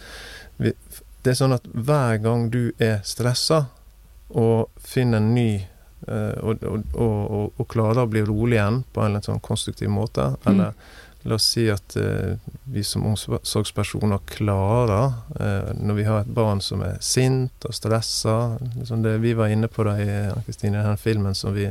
vi, 0.61 0.75
Det 1.25 1.33
er 1.33 1.39
sånn 1.39 1.55
at 1.55 1.65
hver 1.73 2.19
gang 2.21 2.49
du 2.53 2.69
er 2.77 2.99
stressa 3.01 3.63
og 4.29 4.69
finner 4.77 5.17
en 5.17 5.31
ny 5.33 5.49
eh, 5.57 6.35
og, 6.45 6.61
og, 6.61 6.83
og, 6.93 7.55
og, 7.55 7.65
klarer 7.71 8.03
å 8.03 8.11
bli 8.11 8.21
rolig 8.25 8.59
igjen 8.59 8.83
på 8.93 9.01
en 9.01 9.17
litt 9.17 9.25
sånn 9.25 9.41
konstruktiv 9.41 9.89
måte, 9.89 10.35
eller 10.45 10.75
La 11.25 11.35
oss 11.35 11.45
si 11.55 11.63
at 11.73 11.95
eh, 11.97 12.37
vi 12.69 12.83
som 12.85 13.05
omsorgspersoner 13.09 14.19
klarer, 14.29 15.13
eh, 15.39 15.71
når 15.73 15.95
vi 15.97 16.03
har 16.05 16.19
et 16.21 16.29
barn 16.29 16.59
som 16.61 16.83
er 16.85 16.99
sint 17.01 17.65
og 17.65 17.73
stressa 17.73 18.35
liksom 18.75 19.01
Det 19.01 19.15
vi 19.23 19.31
var 19.33 19.49
inne 19.49 19.65
på 19.65 19.87
da 19.87 19.95
i 19.97 20.05
Ann-Kristine, 20.05 20.83
den 20.85 21.01
filmen 21.01 21.33
som 21.33 21.55
vi 21.57 21.65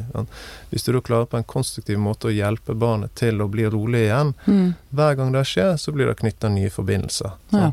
Hvis 0.73 0.83
du 0.83 0.91
da 0.97 1.05
klarer 1.07 1.31
på 1.31 1.39
en 1.39 1.47
konstruktiv 1.47 2.03
måte 2.03 2.33
å 2.33 2.35
hjelpe 2.35 2.75
barnet 2.75 3.15
til 3.15 3.39
å 3.45 3.47
bli 3.47 3.69
rolig 3.71 4.09
igjen 4.09 4.35
mm, 4.43 4.75
Hver 4.91 5.15
gang 5.23 5.31
det 5.37 5.45
skjer, 5.47 5.77
så 5.79 5.95
blir 5.95 6.11
det 6.11 6.19
knytta 6.19 6.51
nye 6.51 6.75
forbindelser. 6.75 7.39
Ja. 7.55 7.71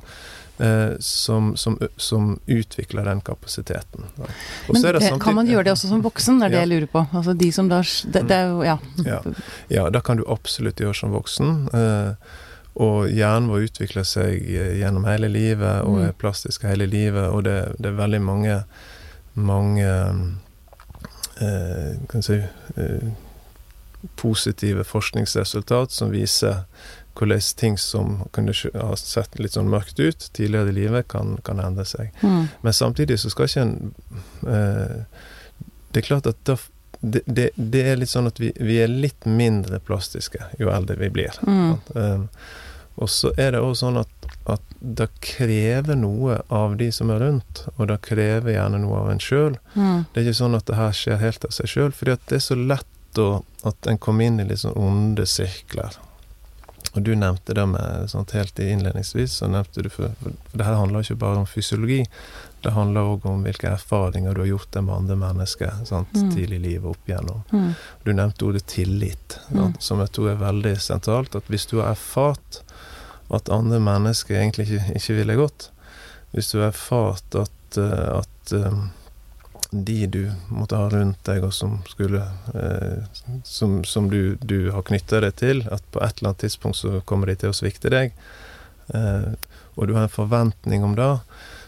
Eh, 0.62 0.91
som, 1.00 1.56
som, 1.58 1.80
som 1.97 2.39
utvikler 2.45 3.06
den 3.08 3.21
kapasiteten. 3.26 4.04
Men 4.17 4.28
så 4.76 4.91
det 4.91 5.00
det, 5.00 5.02
samtidig- 5.08 5.21
kan 5.24 5.36
man 5.36 5.47
gjøre 5.50 5.63
det 5.63 5.71
også 5.74 5.88
som 5.89 6.04
voksen? 6.06 6.43
Er 6.43 6.50
det 6.50 6.56
Ja. 6.60 6.65
jeg 6.65 6.69
lurer 6.69 6.88
på. 6.91 7.02
Altså 7.17 7.34
de 7.38 7.52
som 7.52 7.69
da 7.69 7.80
Det, 7.82 8.28
det 8.28 8.39
Ja. 8.65 8.78
Ja. 9.06 9.19
Ja, 9.69 9.89
det 9.89 10.04
kan 10.04 10.17
du 10.17 10.24
absolutt 10.30 10.76
gjøre 10.78 10.93
som 10.95 11.12
voksen. 11.12 11.69
Eh, 11.74 12.13
og 12.76 13.10
hjernen 13.10 13.50
vår 13.50 13.65
utvikler 13.71 14.04
seg 14.06 14.38
eh, 14.54 14.78
gjennom 14.80 15.04
hele 15.06 15.28
livet 15.34 15.82
og 15.84 15.97
Mm. 15.97 16.08
er 16.08 16.12
plastisk 16.13 16.62
hele 16.63 16.86
livet. 16.86 17.30
Og 17.34 17.43
det, 17.43 17.76
det 17.80 17.89
er 17.89 17.97
veldig 17.97 18.21
mange 18.21 18.63
mange 19.34 19.88
eh, 21.41 21.97
kan 22.10 22.21
si, 22.24 22.34
eh, 22.76 23.12
positive 24.15 24.84
forskningsresultat 24.84 25.91
som 25.91 26.12
viser 26.12 26.63
hvordan 27.17 27.41
ting 27.58 27.78
som 27.78 28.21
kunne 28.32 28.54
ha 28.74 28.95
sett 28.95 29.39
litt 29.39 29.54
sånn 29.58 29.69
mørkt 29.69 30.00
ut 30.00 30.30
tidligere 30.34 30.69
i 30.71 30.78
livet, 30.80 31.08
kan, 31.12 31.38
kan 31.43 31.60
endre 31.60 31.86
seg. 31.86 32.12
Mm, 32.21 32.47
Men 32.62 32.74
samtidig 32.74 33.19
så 33.19 33.30
skal 33.34 33.50
ikke 33.50 33.62
en 33.62 33.93
eh, 34.47 35.04
Det 35.91 36.02
er 36.02 36.08
klart 36.08 36.28
at 36.32 36.39
da, 36.47 36.56
det, 37.02 37.21
det, 37.26 37.50
det 37.56 37.82
er 37.91 37.97
litt 38.00 38.10
sånn 38.12 38.30
at 38.30 38.39
vi, 38.39 38.52
vi 38.60 38.78
er 38.84 38.88
litt 38.91 39.26
mindre 39.26 39.80
plastiske 39.84 40.39
jo 40.60 40.69
eldre 40.71 40.95
vi 41.02 41.10
blir. 41.10 41.39
mm? 41.47 41.71
Um, 41.95 42.28
og 43.02 43.10
så 43.10 43.32
er 43.39 43.54
det 43.56 43.62
også 43.63 43.86
sånn 43.88 43.97
at, 44.02 44.26
at 44.52 44.74
det 44.84 45.08
krever 45.24 45.95
noe 45.97 46.41
av 46.54 46.76
de 46.78 46.89
som 46.93 47.10
er 47.10 47.21
rundt, 47.24 47.63
og 47.78 47.88
det 47.89 47.97
krever 48.06 48.52
gjerne 48.54 48.82
noe 48.84 49.00
av 49.00 49.12
en 49.13 49.21
sjøl. 49.24 49.56
mm, 49.74 50.04
Det 50.12 50.19
er 50.21 50.28
ikke 50.28 50.39
sånn 50.41 50.58
at 50.60 50.67
det 50.67 50.76
her 50.78 50.91
skjer 51.00 51.21
helt 51.24 51.45
av 51.47 51.56
seg 51.56 51.71
sjøl, 51.71 51.91
fordi 51.95 52.17
det 52.30 52.38
er 52.38 52.43
så 52.45 52.58
lett 52.60 53.21
å, 53.24 53.30
at 53.67 53.88
en 53.89 53.97
kommer 53.97 54.28
inn 54.28 54.39
i 54.43 54.45
litt 54.52 54.62
sånn 54.62 54.78
onde 54.78 55.26
sirkler. 55.26 55.95
Og 56.93 57.04
du 57.04 57.13
nevnte 57.15 57.54
det 57.56 57.63
med 57.71 58.10
sånt 58.12 58.32
helt 58.36 58.60
innledningsvis, 58.60 59.32
så 59.39 59.47
nevnte 59.47 59.82
du 59.86 59.89
for, 59.89 60.12
for 60.21 60.34
det 60.51 60.65
her 60.67 60.75
handler 60.75 61.06
ikke 61.06 61.15
bare 61.21 61.38
om 61.39 61.45
fysiologi, 61.47 62.01
det 62.62 62.73
handler 62.75 63.08
òg 63.13 63.25
om 63.25 63.43
hvilke 63.45 63.69
erfaringer 63.71 64.36
du 64.36 64.41
har 64.41 64.49
gjort 64.51 64.75
med 64.84 64.93
andre 64.95 65.15
mennesker 65.15 65.86
sant, 65.88 66.12
Mm. 66.13 66.32
tidlig 66.36 66.56
i 66.60 66.63
livet 66.67 66.86
opp 66.91 67.08
igjennom. 67.08 67.43
mm, 67.51 67.73
Du 68.04 68.12
nevnte 68.13 68.45
ordet 68.45 68.65
tillit, 68.67 69.38
Mm. 69.49 69.58
sant, 69.62 69.84
som 69.84 69.99
jeg 69.99 70.12
tror 70.12 70.30
er 70.32 70.36
veldig 70.36 70.75
sentralt. 70.82 71.36
At 71.36 71.43
hvis 71.47 71.65
du 71.67 71.77
har 71.82 71.91
erfart 71.95 72.62
at 73.32 73.49
andre 73.49 73.80
mennesker 73.80 74.36
egentlig 74.36 74.67
ikke, 74.67 74.95
ikke 74.95 75.15
ville 75.15 75.36
godt, 75.36 75.69
hvis 76.34 76.51
du 76.51 76.60
har 76.60 76.67
erfart 76.71 77.36
at, 77.36 77.77
eh, 77.77 78.17
at 78.19 78.51
eh, 78.54 78.84
de 79.71 80.05
du 80.07 80.31
måtte 80.51 80.75
ha 80.75 80.89
rundt 80.91 81.23
deg, 81.23 81.45
og 81.47 81.53
som 81.55 81.77
skulle 81.88 82.21
eh, 82.55 83.03
Som, 83.47 83.84
som 83.88 84.10
du, 84.12 84.36
du 84.41 84.71
har 84.71 84.84
knytta 84.84 85.21
deg 85.23 85.38
til, 85.39 85.63
at 85.71 85.86
på 85.91 86.01
et 86.03 86.19
eller 86.19 86.34
annet 86.34 86.43
tidspunkt 86.43 86.77
så 86.81 86.99
kommer 87.07 87.31
de 87.31 87.38
til 87.39 87.53
å 87.53 87.55
svikte 87.55 87.91
deg, 87.93 88.12
eh, 88.93 89.31
og 89.79 89.88
du 89.88 89.95
har 89.95 90.03
en 90.05 90.12
forventning 90.12 90.84
om 90.84 90.97
det, 90.99 91.13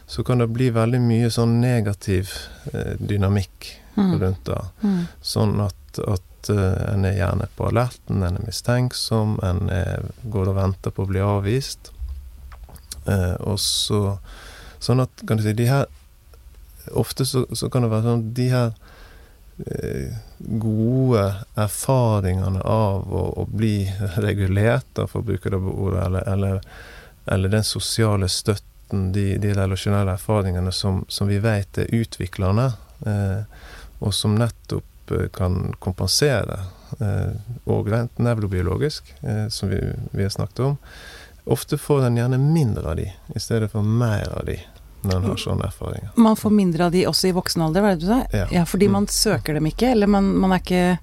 så 0.06 0.24
kan 0.28 0.44
det 0.44 0.50
bli 0.52 0.68
veldig 0.76 1.00
mye 1.00 1.32
sånn 1.32 1.56
negativ 1.62 2.36
eh, 2.74 3.00
dynamikk 3.00 3.72
mm, 3.96 4.14
rundt 4.20 4.46
det. 4.52 4.62
mm, 4.84 5.02
Sånn 5.24 5.56
at, 5.64 6.04
at 6.04 6.52
eh, 6.52 6.80
en 6.92 7.08
er 7.08 7.18
gjerne 7.22 7.48
på 7.56 7.72
alerten, 7.72 8.20
en 8.20 8.36
er 8.42 8.46
mistenksom, 8.46 9.38
en 9.48 9.72
er, 9.72 10.12
går 10.28 10.52
og 10.52 10.60
venter 10.60 10.92
på 10.92 11.08
å 11.08 11.12
bli 11.14 11.24
avvist. 11.24 11.94
Eh, 13.08 13.36
og 13.40 13.60
så 13.64 14.18
Sånn 14.84 15.00
at 15.00 15.22
kan 15.24 15.40
du 15.40 15.46
si, 15.46 15.54
de 15.56 15.64
her 15.70 15.86
Ofte 16.92 17.26
så, 17.26 17.46
så 17.56 17.70
kan 17.70 17.86
det 17.86 17.92
være 17.94 18.08
sånn 18.08 18.28
de 18.36 18.50
her 18.52 18.74
eh, 19.66 20.16
gode 20.38 21.24
erfaringene 21.56 22.62
av 22.62 23.08
å, 23.08 23.24
å 23.44 23.48
bli 23.50 23.88
regulert, 24.26 24.92
for 25.08 25.22
å 25.22 25.28
bruke 25.32 25.54
det 25.54 25.62
ordet, 25.62 26.06
eller, 26.06 26.28
eller, 26.34 26.62
eller 27.26 27.56
den 27.58 27.68
sosiale 27.68 28.30
støtten, 28.30 29.12
de, 29.16 29.38
de 29.42 29.54
relasjonelle 29.58 30.18
erfaringene 30.20 30.72
som, 30.76 31.02
som 31.10 31.30
vi 31.32 31.40
vet 31.42 31.80
er 31.82 31.94
utviklende, 31.96 32.74
eh, 33.08 33.42
og 34.04 34.14
som 34.14 34.36
nettopp 34.38 35.16
eh, 35.16 35.30
kan 35.34 35.74
kompensere, 35.82 36.60
eh, 37.00 37.34
og 37.64 37.90
rent 37.90 38.20
nevrobiologisk, 38.22 39.16
eh, 39.22 39.48
som 39.50 39.72
vi, 39.72 39.82
vi 40.12 40.28
har 40.28 40.34
snakket 40.34 40.66
om. 40.68 40.78
Ofte 41.44 41.78
får 41.78 42.06
en 42.06 42.18
gjerne 42.18 42.38
mindre 42.40 42.86
av 42.92 42.96
de, 42.96 43.10
i 43.36 43.40
stedet 43.40 43.72
for 43.72 43.84
mer 43.84 44.30
av 44.38 44.46
de, 44.48 44.60
når 45.04 45.16
en 45.20 45.24
har 45.30 45.36
sånne 45.42 45.66
erfaringer. 45.68 46.10
Man 46.18 46.36
får 46.40 46.52
mindre 46.52 46.86
av 46.86 46.92
de 46.92 47.06
også 47.10 47.28
i 47.30 47.34
voksen 47.36 47.62
alder, 47.66 47.82
var 47.82 47.96
det 47.96 48.00
du 48.02 48.08
sa? 48.08 48.22
Ja. 48.52 48.66
fordi 48.66 48.88
Mm. 48.88 48.92
man 48.92 49.08
søker 49.08 49.54
dem 49.54 49.66
ikke, 49.68 49.92
eller 49.92 50.08
man, 50.08 50.34
man 50.38 50.52
er 50.52 50.60
ikke 50.64 51.00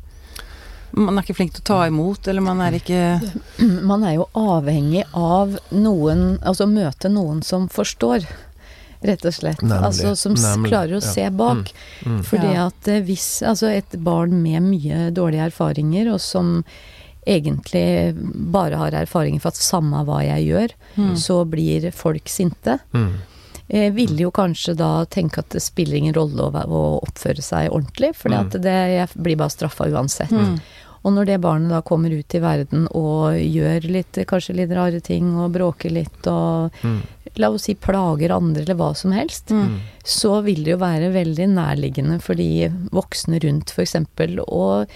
Man 0.93 1.17
er 1.19 1.23
ikke 1.23 1.37
flink 1.37 1.53
til 1.55 1.63
å 1.63 1.69
ta 1.69 1.87
imot, 1.87 2.27
eller 2.27 2.41
man 2.43 2.61
er 2.61 2.73
ikke 2.73 3.21
Man 3.87 4.03
er 4.03 4.15
jo 4.17 4.25
avhengig 4.35 5.05
av 5.15 5.53
noen 5.71 6.39
Altså 6.43 6.67
møte 6.67 7.09
noen 7.09 7.45
som 7.47 7.69
forstår. 7.69 8.27
Rett 9.03 9.25
og 9.25 9.33
slett. 9.33 9.63
Nemlig, 9.63 9.85
altså 9.87 10.17
Som 10.19 10.35
nemlig, 10.35 10.69
klarer 10.73 10.97
å 10.99 11.01
ja. 11.01 11.13
se 11.13 11.29
bak. 11.31 11.71
Mm. 12.05 12.23
Fordi 12.27 12.51
Ja. 12.55 12.67
at 12.67 12.89
eh, 12.89 13.01
hvis 13.07 13.43
Altså 13.47 13.71
et 13.71 13.95
barn 14.03 14.43
med 14.43 14.63
mye 14.67 15.11
dårlige 15.15 15.47
erfaringer, 15.53 16.11
og 16.13 16.21
som 16.21 16.65
egentlig 17.27 18.15
bare 18.51 18.75
har 18.81 18.91
erfaringer 18.97 19.41
for 19.41 19.53
at 19.53 19.61
samme 19.61 20.05
hva 20.09 20.23
jeg 20.25 20.47
gjør, 20.51 20.73
Mm. 20.97 21.15
så 21.17 21.45
blir 21.49 21.91
folk 21.93 22.27
sinte. 22.29 22.79
Mm. 22.93 23.13
Jeg 23.71 23.93
ville 23.95 24.19
jo 24.25 24.31
kanskje 24.35 24.75
da 24.77 25.05
tenke 25.07 25.39
at 25.45 25.51
det 25.55 25.63
spiller 25.63 25.97
ingen 26.01 26.15
rolle 26.17 26.43
å, 26.49 26.51
å 26.67 26.83
oppføre 27.07 27.43
seg 27.43 27.71
ordentlig, 27.71 28.15
for 28.19 28.31
Mm. 28.31 28.51
det, 28.51 28.79
jeg 28.97 29.09
blir 29.23 29.37
bare 29.37 29.51
straffa 29.55 29.87
uansett. 29.93 30.31
Mm. 30.35 30.59
Og 31.03 31.13
når 31.15 31.25
det 31.31 31.41
barnet 31.41 31.71
da 31.71 31.81
kommer 31.81 32.11
ut 32.13 32.35
i 32.35 32.41
verden 32.43 32.83
og 32.93 33.33
gjør 33.39 33.87
litt, 33.89 34.19
kanskje 34.29 34.57
litt 34.59 34.71
rare 34.77 35.01
ting, 35.01 35.31
og 35.39 35.53
bråker 35.55 35.91
litt, 35.91 36.27
og 36.27 36.73
Mm. 36.83 36.99
la 37.37 37.49
oss 37.49 37.63
si 37.71 37.75
plager 37.75 38.31
andre, 38.37 38.63
eller 38.63 38.75
hva 38.75 38.95
som 38.97 39.13
helst, 39.13 39.49
Mm. 39.49 39.79
så 40.05 40.43
vil 40.45 40.65
det 40.65 40.73
jo 40.73 40.77
være 40.79 41.13
veldig 41.15 41.49
nærliggende 41.55 42.21
for 42.21 42.35
de 42.35 42.69
voksne 42.93 43.41
rundt 43.41 43.71
f.eks. 43.71 43.95
å 44.47 44.87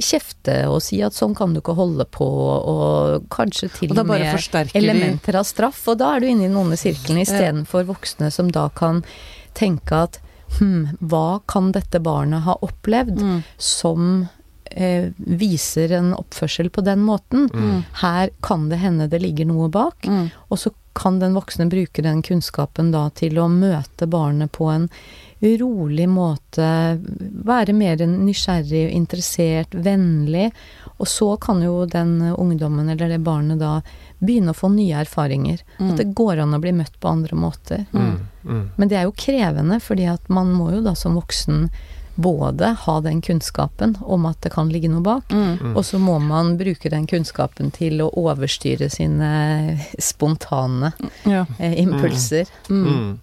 kjefte 0.00 0.56
og 0.68 0.80
si 0.82 0.98
at 1.04 1.14
sånn 1.16 1.34
kan 1.36 1.52
du 1.54 1.60
ikke 1.60 1.76
holde 1.78 2.04
på, 2.10 2.26
og 2.26 3.28
kanskje 3.32 3.68
til 3.76 3.92
Og 3.92 3.96
med 4.06 4.34
elementer 4.74 5.36
av 5.40 5.44
straff. 5.48 5.82
Og 5.88 5.98
da 6.00 6.16
er 6.16 6.20
du 6.20 6.26
inne 6.30 6.44
i 6.46 6.48
den 6.48 6.56
onde 6.60 6.78
sirkelen 6.80 7.22
istedenfor 7.22 7.86
voksne 7.88 8.30
som 8.34 8.50
da 8.50 8.68
kan 8.74 9.02
tenke 9.54 10.04
at 10.08 10.20
hm, 10.58 10.96
hva 11.00 11.40
kan 11.46 11.72
dette 11.72 12.00
barnet 12.02 12.42
ha 12.48 12.56
opplevd 12.60 13.20
Mm. 13.20 13.42
som 13.58 14.28
eh, 14.70 15.10
viser 15.16 15.92
en 15.92 16.12
oppførsel 16.14 16.70
på 16.70 16.82
den 16.86 17.00
måten? 17.06 17.48
Mm. 17.52 17.84
Her 18.02 18.30
kan 18.42 18.68
det 18.70 18.78
hende 18.78 19.08
det 19.10 19.20
ligger 19.22 19.46
noe 19.46 19.68
bak. 19.68 20.06
Mm. 20.06 20.30
Og 20.50 20.58
så 20.58 20.70
kan 20.94 21.20
den 21.20 21.34
voksne 21.34 21.68
bruke 21.70 22.02
den 22.02 22.22
kunnskapen 22.22 22.90
da 22.92 23.08
til 23.14 23.38
å 23.38 23.48
møte 23.48 24.06
barnet 24.10 24.50
på 24.52 24.66
en 24.72 24.88
rolig 25.40 26.08
måte, 26.08 26.66
være 27.44 27.72
mer 27.72 27.96
nysgjerrig, 28.06 28.90
interessert, 28.92 29.72
vennlig. 29.74 30.50
Og 31.00 31.08
så 31.08 31.30
kan 31.40 31.62
jo 31.64 31.86
den 31.88 32.18
ungdommen 32.36 32.88
eller 32.92 33.08
det 33.08 33.22
barnet 33.24 33.58
da 33.62 33.78
begynne 34.20 34.52
å 34.52 34.58
få 34.58 34.68
nye 34.74 34.98
erfaringer. 35.00 35.62
Mm. 35.78 35.90
At 35.90 35.96
det 36.02 36.10
går 36.14 36.42
an 36.44 36.52
å 36.54 36.60
bli 36.60 36.72
møtt 36.76 36.98
på 37.00 37.08
andre 37.08 37.36
måter. 37.40 37.86
Mm. 37.96 38.18
Mm. 38.44 38.66
Men 38.76 38.88
det 38.92 38.98
er 39.00 39.08
jo 39.08 39.16
krevende, 39.16 39.80
fordi 39.80 40.04
at 40.12 40.28
man 40.28 40.52
må 40.52 40.72
jo 40.74 40.82
da 40.84 40.92
som 40.94 41.16
voksen 41.16 41.70
både 42.20 42.74
ha 42.82 42.98
den 43.00 43.22
kunnskapen 43.24 43.94
om 44.04 44.26
at 44.28 44.42
det 44.44 44.50
kan 44.52 44.68
ligge 44.68 44.90
noe 44.92 45.00
bak, 45.00 45.30
Mm. 45.32 45.72
og 45.76 45.80
så 45.88 45.96
må 45.98 46.18
man 46.20 46.58
bruke 46.58 46.90
den 46.92 47.06
kunnskapen 47.08 47.70
til 47.72 48.02
å 48.04 48.10
overstyre 48.12 48.90
sine 48.92 49.80
spontane 49.98 50.92
Ja. 51.24 51.46
eh, 51.58 51.80
impulser. 51.80 52.44
Mm. 52.68 53.20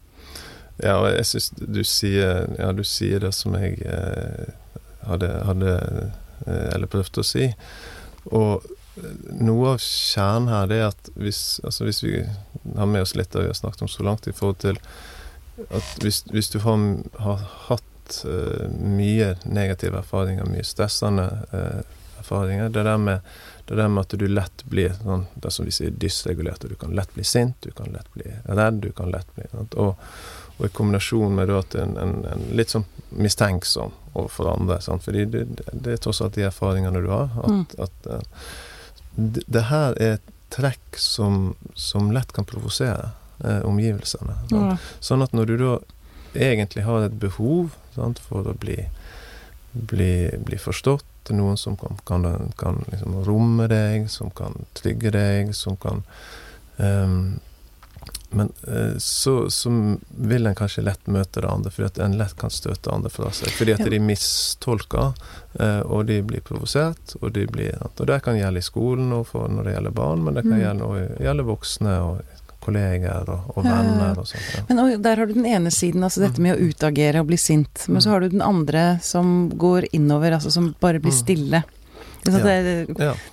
Ja, 0.83 0.99
og 1.01 1.09
jeg 1.09 1.25
syns 1.25 1.51
du 1.57 1.81
Ja, 1.81 2.71
du 2.71 2.83
sier 2.85 3.23
det 3.23 3.33
som 3.33 3.55
jeg 3.57 3.79
eh, 3.81 4.49
hadde, 5.07 5.29
hadde 5.47 5.75
eh, 6.45 6.67
Eller 6.75 6.91
prøvde 6.91 7.23
å 7.23 7.27
si. 7.27 7.49
Og 8.27 8.65
noe 9.37 9.75
av 9.75 9.83
kjernen 9.83 10.49
her, 10.51 10.69
det 10.69 10.77
er 10.81 10.87
at 10.89 11.09
hvis, 11.17 11.59
altså 11.65 11.85
hvis 11.85 12.01
vi 12.03 12.15
har 12.23 12.89
med 12.89 13.03
oss 13.05 13.15
litt 13.17 13.35
av 13.35 13.41
det 13.41 13.49
vi 13.49 13.53
har 13.53 13.59
snakket 13.59 13.85
om 13.85 13.91
så 13.91 14.05
langt, 14.07 14.27
i 14.27 14.33
forhold 14.35 14.57
til 14.63 14.79
at 15.73 16.01
hvis, 16.01 16.23
hvis 16.33 16.49
du 16.53 16.59
har, 16.63 16.81
har 17.21 17.43
hatt 17.67 18.17
eh, 18.25 18.65
mye 18.73 19.35
negative 19.45 20.01
erfaringer, 20.01 20.49
mye 20.49 20.65
stressende 20.65 21.27
eh, 21.53 21.85
erfaringer 22.21 22.73
Det 22.73 22.83
der 22.83 22.97
med 22.97 23.37
det 23.67 23.75
der 23.75 23.87
med 23.91 24.05
at 24.05 24.13
du 24.15 24.27
lett 24.31 24.63
blir 24.71 24.93
sånn, 24.95 25.25
det 25.35 25.49
som 25.51 25.65
vi 25.67 25.73
sier, 25.75 25.91
dysregulert. 25.91 26.63
og 26.63 26.71
Du 26.71 26.79
kan 26.79 26.93
lett 26.95 27.11
bli 27.11 27.25
sint, 27.27 27.57
du 27.59 27.73
kan 27.75 27.91
lett 27.91 28.07
bli 28.13 28.29
redd, 28.45 28.77
du 28.79 28.93
kan 28.95 29.11
lett 29.11 29.27
bli 29.35 29.43
sant? 29.51 29.75
Og, 29.75 29.97
og 30.57 30.65
i 30.65 30.73
kombinasjon 30.73 31.35
med 31.37 31.51
at 31.53 31.75
en, 31.77 31.97
en, 32.01 32.15
en 32.25 32.47
litt 32.57 32.73
sånn 32.73 32.87
mistenksom 33.09 33.93
overfor 34.17 34.49
andre. 34.55 34.79
Sant? 34.81 35.05
Fordi 35.05 35.27
det, 35.29 35.43
det, 35.71 35.93
er 35.93 36.01
tross 36.01 36.21
alt 36.25 36.37
de 36.37 36.47
erfaringene 36.47 37.01
du 37.03 37.11
har. 37.11 37.29
At, 37.45 37.75
at 37.87 38.09
eh, 38.09 38.47
det, 39.15 39.45
det 39.45 39.67
her 39.69 39.97
er 40.01 40.17
et 40.17 40.33
trekk 40.53 40.97
som, 40.97 41.53
som 41.75 42.09
lett 42.15 42.31
kan 42.33 42.47
provosere 42.47 43.11
eh, 43.43 43.61
omgivelsene. 43.67 44.39
Ja. 44.53 44.77
Sånn 45.03 45.25
at 45.25 45.35
når 45.37 45.51
du 45.51 45.55
da 45.61 45.73
egentlig 46.37 46.85
har 46.87 47.05
et 47.05 47.19
behov 47.21 47.75
sant, 47.95 48.21
for 48.21 48.47
å 48.49 48.55
bli, 48.57 48.79
bli, 49.73 50.11
bli 50.45 50.59
forstått, 50.61 51.05
noen 51.35 51.57
som 51.59 51.75
kan, 51.75 51.97
kan, 52.07 52.23
kan 52.55 52.79
liksom 52.87 53.17
romme 53.27 53.65
deg, 53.67 54.05
som 54.11 54.31
kan 54.31 54.53
trygge 54.77 55.11
deg, 55.11 55.51
som 55.57 55.75
kan 55.75 56.05
ehm, 56.79 57.39
Men 58.29 58.49
eh, 58.67 58.97
så, 58.99 59.49
så 59.49 59.69
vil 60.09 60.47
en 60.49 60.55
kanskje 60.55 60.83
lett 60.83 61.07
møte 61.07 61.41
det 61.41 61.47
andre, 61.49 61.71
fordi 61.71 61.85
at 61.87 61.99
en 62.03 62.17
lett 62.19 62.35
kan 62.37 62.51
støte 62.51 62.91
andre 62.91 63.09
fra 63.09 63.31
seg. 63.31 63.53
Fordi 63.55 63.75
at 63.77 63.85
de 63.89 63.99
mistolker, 64.03 65.13
eh, 65.59 65.79
og 65.87 66.05
de 66.09 66.21
blir 66.27 66.43
provosert, 66.43 67.15
og 67.21 67.31
de 67.33 67.45
blir 67.47 67.77
Og 67.87 68.05
det 68.07 68.21
kan 68.23 68.35
gjelde 68.37 68.59
i 68.59 68.65
skolen 68.67 69.13
og 69.15 69.31
når 69.33 69.63
det 69.63 69.73
gjelder 69.77 69.95
barn, 69.95 70.23
men 70.25 70.33
det 70.35 70.43
kan 70.43 70.57
Mm. 70.57 70.65
gjelde, 70.65 71.17
gjelde 71.23 71.43
voksne 71.47 71.95
og 72.03 72.21
kolleger 72.67 73.29
og, 73.31 73.51
og 73.55 73.63
venner 73.63 74.17
og 74.19 74.27
sånt. 74.27 74.43
Ja. 74.57 74.63
Men 74.67 74.79
og, 74.83 75.01
der 75.01 75.15
har 75.21 75.25
du 75.29 75.33
den 75.33 75.45
ene 75.47 75.71
siden, 75.71 76.03
altså 76.03 76.19
dette 76.25 76.41
med 76.43 76.57
å 76.57 76.67
utagere 76.67 77.21
og 77.23 77.27
bli 77.29 77.37
sint. 77.39 77.85
Men 77.87 78.01
så 78.03 78.09
har 78.11 78.19
du 78.25 78.29
den 78.29 78.41
andre 78.43 78.99
som 79.01 79.49
går 79.55 79.87
innover, 79.95 80.35
altså 80.35 80.51
som 80.51 80.73
bare 80.81 80.99
blir 80.99 81.13
Mm. 81.15 81.21
stille. 81.23 81.63
Det, 82.25 82.41
det, 82.43 82.87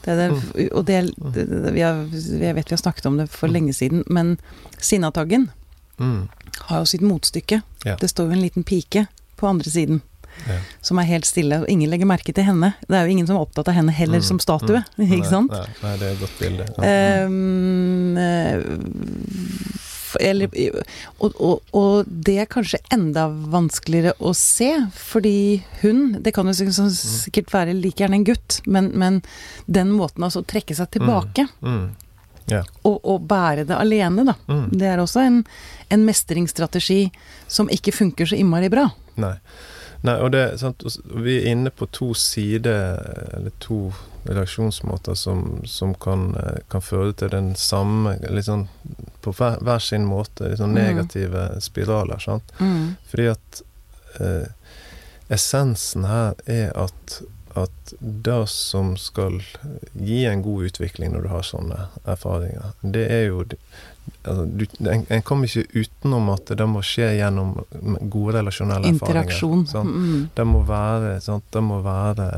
det, 0.05 0.71
og 0.73 0.85
det, 0.87 0.99
det, 1.35 1.73
vi 1.75 1.81
har, 1.81 2.05
Jeg 2.13 2.55
vet 2.55 2.69
vi 2.71 2.75
har 2.77 2.83
snakket 2.83 3.07
om 3.07 3.17
det 3.19 3.29
for 3.31 3.49
Mm. 3.49 3.53
lenge 3.55 3.73
siden, 3.75 4.05
men 4.09 4.39
Sinnataggen 4.79 5.51
Mm. 5.99 6.29
har 6.69 6.79
jo 6.79 6.85
sitt 6.85 7.01
motstykke. 7.03 7.63
Det 7.85 8.09
står 8.11 8.27
jo 8.27 8.33
en 8.33 8.43
liten 8.43 8.65
pike 8.65 9.07
på 9.37 9.47
andre 9.47 9.71
siden. 9.71 10.01
Ja. 10.49 10.57
Som 10.83 10.99
er 10.99 11.05
helt 11.07 11.27
stille, 11.27 11.61
og 11.63 11.69
ingen 11.71 11.89
legger 11.91 12.07
merke 12.07 12.33
til 12.35 12.43
henne. 12.45 12.73
Det 12.89 12.97
er 12.99 13.05
jo 13.07 13.11
ingen 13.13 13.27
som 13.27 13.37
er 13.37 13.41
opptatt 13.47 13.69
av 13.69 13.75
henne 13.75 13.93
heller 13.95 14.19
Mm, 14.19 14.23
som 14.25 14.39
statue, 14.41 14.83
mm. 14.99 15.13
ikke 15.13 15.29
sant? 15.31 15.51
Nei, 15.53 15.61
nei, 15.61 15.69
nei, 15.83 15.97
det 15.99 16.07
er 16.09 16.13
et 16.13 16.21
godt 16.21 16.39
bilde. 16.41 16.65
Ja. 16.83 17.27
Um, 17.27 18.17
eller, 20.21 20.49
og, 21.19 21.35
og, 21.41 21.63
og 21.75 22.05
det 22.07 22.37
er 22.43 22.47
kanskje 22.51 22.79
enda 22.95 23.27
vanskeligere 23.29 24.15
å 24.21 24.33
se, 24.35 24.71
fordi 24.95 25.63
hun 25.83 26.21
Det 26.23 26.33
kan 26.35 26.47
jo 26.47 26.53
sikkert- 26.53 27.51
være 27.53 27.75
like 27.75 28.03
gjerne 28.05 28.15
en 28.21 28.25
gutt, 28.25 28.61
men, 28.67 28.91
men 28.95 29.23
den 29.67 29.91
måten 29.93 30.23
altså 30.25 30.43
å 30.43 30.47
trekke 30.47 30.75
seg 30.75 30.91
tilbake 30.91 31.49
Mm. 31.63 31.93
og, 32.85 32.99
og 33.09 33.23
bære 33.29 33.65
det 33.67 33.77
alene, 33.77 34.25
da. 34.29 34.35
Mm. 34.49 34.67
Det 34.77 34.87
er 34.87 34.99
også 35.01 35.23
en, 35.25 35.39
en 35.91 36.05
mestringsstrategi 36.05 37.11
som 37.49 37.69
ikke 37.73 37.93
funker 37.97 38.27
så 38.29 38.37
innmari 38.37 38.69
bra. 38.69 38.91
Nei. 39.17 39.37
Nei, 40.05 40.19
og 40.21 40.33
det, 40.35 40.59
sant, 40.61 40.83
vi 41.25 41.39
er 41.39 41.47
inne 41.55 41.71
på 41.73 41.87
to 41.91 42.11
sider, 42.13 42.99
eller 43.39 43.55
to 43.65 43.79
reaksjonsmåter 44.27 45.15
som, 45.15 45.61
som 45.69 45.95
kan, 45.95 46.35
eh, 46.37 46.59
kan 46.73 46.81
føre 46.85 47.13
til 47.17 47.29
den 47.35 47.55
samme 47.55 48.17
sånn 48.43 48.67
På 49.25 49.33
hver, 49.33 49.59
hver 49.65 49.79
sin 49.81 50.05
måte, 50.05 50.51
sånn 50.57 50.73
Mm. 50.75 50.81
negative 50.85 51.61
spiraler. 51.65 52.19
Sant? 52.21 52.53
Fordi 53.09 53.29
at 53.31 53.63
eh, 54.21 54.47
essensen 55.33 56.05
her 56.05 56.35
er 56.47 56.73
at, 56.77 57.23
at 57.57 57.95
det 58.01 58.49
som 58.53 58.97
skal 59.01 59.41
gi 59.95 60.25
en 60.29 60.43
god 60.45 60.67
utvikling 60.69 61.13
når 61.15 61.23
du 61.23 61.29
har 61.33 61.43
sånne 61.47 61.87
erfaringer, 62.05 62.73
det 62.83 63.07
er 63.11 63.25
jo 63.31 63.45
altså, 64.25 64.45
du, 64.45 64.67
en, 64.91 65.07
en 65.09 65.23
kommer 65.23 65.49
ikke 65.49 65.65
utenom 65.87 66.29
at 66.35 66.53
det 66.59 66.67
må 66.69 66.83
skje 66.85 67.15
gjennom 67.17 67.55
gode 68.13 68.37
relasjonelle 68.37 68.93
Interaksjon. 68.93 69.65
erfaringer. 69.65 69.73
Sant? 69.73 69.89
Mm. 69.97 70.29
Det 70.37 70.47
må 70.47 70.61
være, 70.69 71.17
sånn, 71.25 71.43
Det 71.51 71.63
må 71.65 71.81
være 71.85 72.29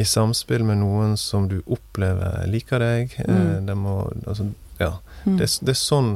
i 0.00 0.04
samspill 0.08 0.64
med 0.64 0.80
noen 0.82 1.16
som 1.20 1.48
du 1.50 1.58
opplever 1.66 2.46
liker 2.50 2.78
deg. 2.82 3.14
Eh, 3.18 3.34
Mm. 3.34 3.66
det 3.66 3.76
må 3.76 3.98
altså, 4.26 4.50
Ja. 4.80 4.94
Mm. 5.26 5.36
Det, 5.38 5.46
det 5.60 5.74
er 5.74 5.80
sånn 5.80 6.14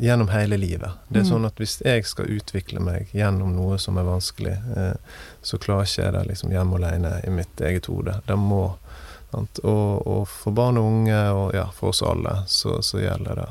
gjennom 0.00 0.28
hele 0.28 0.56
livet. 0.58 0.90
Det 1.08 1.20
er 1.20 1.24
Mm. 1.24 1.30
sånn 1.30 1.46
at 1.46 1.56
hvis 1.56 1.78
jeg 1.84 2.04
skal 2.06 2.26
utvikle 2.26 2.80
meg 2.80 3.08
gjennom 3.14 3.54
noe 3.56 3.78
som 3.78 3.96
er 3.98 4.04
vanskelig, 4.04 4.56
eh, 4.76 4.94
så 5.42 5.58
klarer 5.58 5.86
ikke 5.86 6.02
jeg 6.04 6.12
det 6.12 6.26
liksom 6.28 6.50
hjemme 6.50 6.76
alene 6.76 7.20
i 7.26 7.30
mitt 7.30 7.60
eget 7.60 7.86
hode. 7.86 8.20
Det 8.26 8.36
må? 8.36 8.74
Og, 9.32 10.06
og 10.06 10.26
for 10.28 10.52
barn 10.52 10.76
og 10.76 10.84
unge, 10.84 11.20
og 11.32 11.54
ja, 11.54 11.64
for 11.72 11.88
oss 11.88 12.02
alle, 12.02 12.42
så, 12.46 12.82
så 12.82 12.98
gjelder 13.00 13.34
det. 13.34 13.48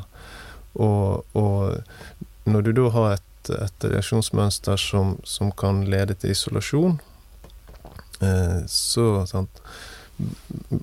Og, 0.76 1.26
og 1.36 1.82
når 2.46 2.62
du 2.63 2.72
da 2.74 2.89
har 2.94 3.13
et, 3.15 3.50
et 3.50 3.88
reaksjonsmønster 3.89 4.78
som, 4.78 5.15
som 5.24 5.52
kan 5.52 5.82
lede 5.89 6.13
til 6.22 6.32
isolasjon, 6.36 7.00
så 8.67 9.05
sant, 9.29 9.62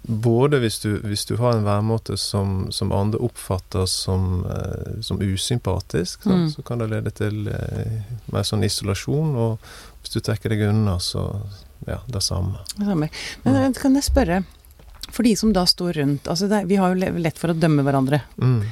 både 0.09 0.59
hvis 0.62 0.79
du, 0.83 0.88
hvis 1.05 1.24
du 1.29 1.37
har 1.38 1.57
en 1.57 1.66
væremåte 1.66 2.16
som, 2.18 2.68
som 2.74 2.92
andre 2.94 3.20
oppfatter 3.22 3.87
som, 3.87 4.44
eh, 4.51 5.01
som 5.05 5.20
usympatisk, 5.22 6.27
Mm. 6.27 6.51
så 6.51 6.62
kan 6.62 6.79
det 6.79 6.90
lede 6.90 7.11
til 7.14 7.48
eh, 7.48 8.03
mer 8.33 8.42
sånn 8.42 8.64
isolasjon. 8.64 9.37
Og 9.37 9.59
hvis 10.03 10.14
du 10.16 10.20
trekker 10.20 10.51
deg 10.51 10.66
unna, 10.68 10.98
så, 10.98 11.40
ja, 11.87 12.01
det 12.07 12.22
samme. 12.22 12.59
Det 12.77 12.87
samme. 12.87 13.11
Men 13.44 13.55
mm. 13.55 13.79
kan 13.79 13.94
jeg 13.94 14.09
spørre, 14.09 14.42
for 15.11 15.22
de 15.22 15.37
som 15.37 15.53
da 15.53 15.64
står 15.66 15.92
rundt 16.03 16.29
altså 16.29 16.48
det, 16.51 16.66
Vi 16.68 16.77
har 16.77 16.92
jo 16.92 17.09
lett 17.16 17.38
for 17.38 17.51
å 17.53 17.57
dømme 17.57 17.85
hverandre. 17.87 18.22
Mm. 18.42 18.62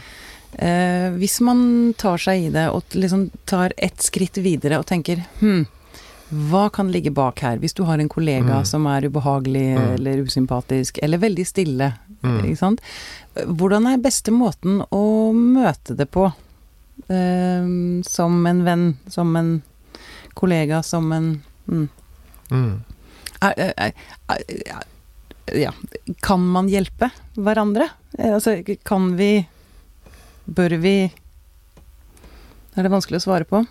Eh, 0.53 1.11
hvis 1.21 1.41
man 1.45 1.95
tar 1.99 2.19
seg 2.19 2.47
i 2.47 2.51
det 2.53 2.69
og 2.73 2.95
liksom 2.97 3.31
tar 3.45 3.73
ett 3.77 4.03
skritt 4.03 4.39
videre 4.41 4.79
og 4.81 4.87
tenker 4.89 5.25
hm, 5.41 5.67
hva 6.31 6.69
kan 6.73 6.89
ligge 6.91 7.13
bak 7.15 7.39
her? 7.41 7.59
Hvis 7.63 7.75
du 7.75 7.85
har 7.85 7.99
en 8.03 8.09
kollega 8.09 8.61
Mm. 8.61 8.65
som 8.67 8.87
er 8.87 9.03
ubehagelig 9.09 9.77
Mm. 9.79 9.95
eller 9.95 10.17
usympatisk, 10.25 10.99
eller 11.03 11.19
veldig 11.19 11.47
stille, 11.47 11.93
Mm. 12.23 12.41
ikke 12.45 12.59
sant. 12.59 12.81
Hvordan 13.37 13.87
er 13.87 13.99
beste 13.99 14.31
måten 14.33 14.83
å 14.91 15.33
møte 15.33 15.97
det 15.97 16.11
på? 16.11 16.33
Eh, 17.09 18.03
som 18.09 18.47
en 18.47 18.65
venn, 18.65 18.97
som 19.09 19.37
en 19.37 19.63
kollega, 20.35 20.83
som 20.83 21.13
en 21.13 21.43
mm. 21.69 21.89
Mm. 22.51 22.81
er, 23.43 23.55
er, 23.79 23.93
er, 24.31 24.83
Ja, 25.55 25.71
kan 26.23 26.41
man 26.41 26.67
hjelpe 26.69 27.11
hverandre? 27.37 27.89
Eh, 28.19 28.33
Altså, 28.35 28.63
kan 28.85 29.17
vi 29.17 29.47
Bør 30.49 30.77
vi 30.81 31.05
Er 32.77 32.83
det 32.83 32.91
vanskelig 32.91 33.19
å 33.21 33.25
svare 33.25 33.45
på? 33.45 33.67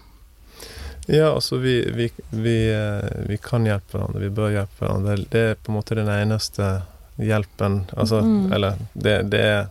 Ja, 1.08 1.28
altså 1.36 1.58
vi, 1.62 1.76
vi, 1.94 2.10
vi, 2.34 2.56
eh, 2.74 3.26
vi 3.30 3.38
kan 3.38 3.66
hjelpe 3.68 3.98
hverandre, 4.00 4.22
vi 4.24 4.30
bør 4.34 4.52
hjelpe 4.56 4.80
hverandre. 4.82 5.18
Det 5.30 5.44
er 5.52 5.56
på 5.62 5.72
en 5.72 5.78
måte 5.80 5.96
den 6.00 6.10
eneste 6.10 6.82
hjelpen 7.22 7.84
Altså, 7.96 8.22
Mm. 8.26 8.52
eller 8.54 8.76
det, 8.94 9.30
det 9.32 9.40
er 9.46 9.68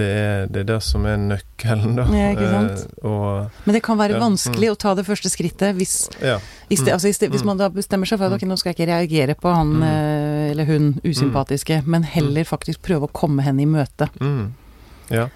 det 0.00 0.06
er, 0.06 0.46
det 0.48 0.60
er 0.62 0.64
det 0.64 0.76
som 0.82 1.04
er 1.04 1.16
nøkkelen, 1.18 1.96
da. 1.98 2.04
Ja, 2.14 2.28
ikke 2.32 2.46
sant? 2.48 2.86
Eh, 3.02 3.06
og 3.10 3.50
Men 3.66 3.74
det 3.74 3.82
kan 3.84 3.98
være 3.98 4.14
Ja, 4.16 4.20
vanskelig 4.22 4.70
å 4.72 4.76
ta 4.78 4.94
det 4.94 5.04
første 5.04 5.28
skrittet 5.28 5.76
hvis, 5.76 6.08
ja. 6.22 6.38
Mm. 6.70 6.88
altså 6.94 7.08
i 7.08 7.12
sted, 7.12 7.30
hvis 7.30 7.42
Mm. 7.42 7.46
man 7.46 7.58
da 7.58 7.68
bestemmer 7.68 8.06
seg 8.08 8.18
for 8.18 8.26
at 8.26 8.32
ok, 8.32 8.46
nå 8.48 8.56
skal 8.56 8.72
jeg 8.72 8.78
ikke 8.78 8.92
reagere 8.94 9.34
på 9.36 9.52
han 9.52 9.74
Mm. 9.76 9.82
eh, 9.82 10.50
eller 10.52 10.64
hun 10.64 11.00
usympatiske, 11.04 11.82
men 11.86 12.02
heller 12.04 12.44
faktisk 12.44 12.80
prøve 12.80 13.10
å 13.10 13.12
komme 13.12 13.42
henne 13.42 13.60
i 13.60 13.66
møte. 13.66 14.08
Mm. 14.20 14.52
Ja. 15.10 15.28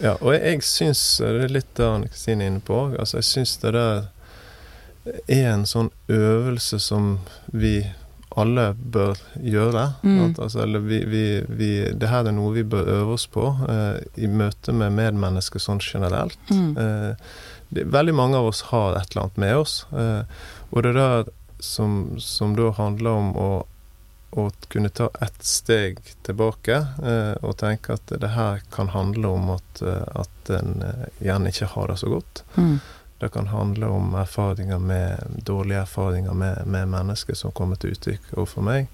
ja. 0.00 0.16
Og 0.20 0.32
jeg, 0.34 0.42
jeg 0.42 0.60
syns 0.62 1.18
Det 1.18 1.44
er 1.44 1.48
litt 1.48 1.74
det 1.74 1.86
Anne 1.86 2.08
Kristine 2.08 2.42
er 2.42 2.46
inne 2.50 2.60
på. 2.60 2.98
Altså, 2.98 3.14
jeg 3.22 3.24
syns 3.30 3.56
det 3.62 3.72
der 3.72 4.08
er 5.26 5.50
en 5.52 5.66
sånn 5.68 5.90
øvelse 6.08 6.80
som 6.80 7.18
vi 7.52 7.82
alle 8.34 8.72
bør 8.74 9.18
gjøre. 9.38 9.84
Mm. 10.02 10.34
Altså, 10.38 10.64
eller 10.64 10.82
vi, 10.82 11.00
vi, 11.06 11.24
vi, 11.48 11.70
det 11.94 12.10
her 12.10 12.26
er 12.26 12.34
noe 12.34 12.54
vi 12.56 12.64
bør 12.66 12.88
øve 12.96 13.18
oss 13.18 13.26
på 13.30 13.46
eh, 13.70 14.00
i 14.18 14.30
møte 14.30 14.74
med 14.74 14.96
medmennesker 14.96 15.62
sånn 15.62 15.82
generelt. 15.84 16.40
Mm. 16.50 16.72
Eh, 16.74 17.28
det, 17.74 17.86
veldig 17.94 18.14
mange 18.14 18.40
av 18.40 18.50
oss 18.50 18.64
har 18.72 18.98
et 18.98 19.12
eller 19.12 19.26
annet 19.26 19.40
med 19.44 19.60
oss. 19.60 19.76
Eh, 19.94 20.42
og 20.70 20.82
det 20.86 20.96
der 20.98 21.30
som, 21.62 22.18
som 22.18 22.56
da 22.58 22.72
handler 22.76 23.22
om 23.22 23.30
å, 23.38 23.50
å 24.34 24.48
kunne 24.68 24.90
ta 24.90 25.08
ett 25.22 25.46
steg 25.46 26.02
tilbake 26.26 26.80
eh, 26.82 27.34
og 27.40 27.56
tenke 27.62 27.94
at 27.96 28.10
det 28.20 28.34
her 28.34 28.66
kan 28.74 28.90
handle 28.92 29.36
om 29.38 29.54
at, 29.54 29.82
eh, 29.86 30.04
at 30.24 30.52
en 30.58 30.82
eh, 30.82 31.06
gjerne 31.22 31.54
ikke 31.54 31.70
har 31.76 31.92
det 31.92 32.00
så 32.02 32.10
godt. 32.16 32.44
Mm. 32.58 32.76
Det 33.24 33.30
kan 33.32 33.46
handle 33.48 33.88
om 33.88 34.10
erfaringer 34.20 34.78
med 34.78 35.38
dårlige 35.48 35.80
erfaringer 35.80 36.34
med, 36.36 36.66
med 36.66 36.88
mennesker 36.92 37.34
som 37.34 37.54
kommer 37.56 37.78
til 37.80 37.94
uttrykk 37.94 38.34
overfor 38.34 38.66
meg. 38.66 38.90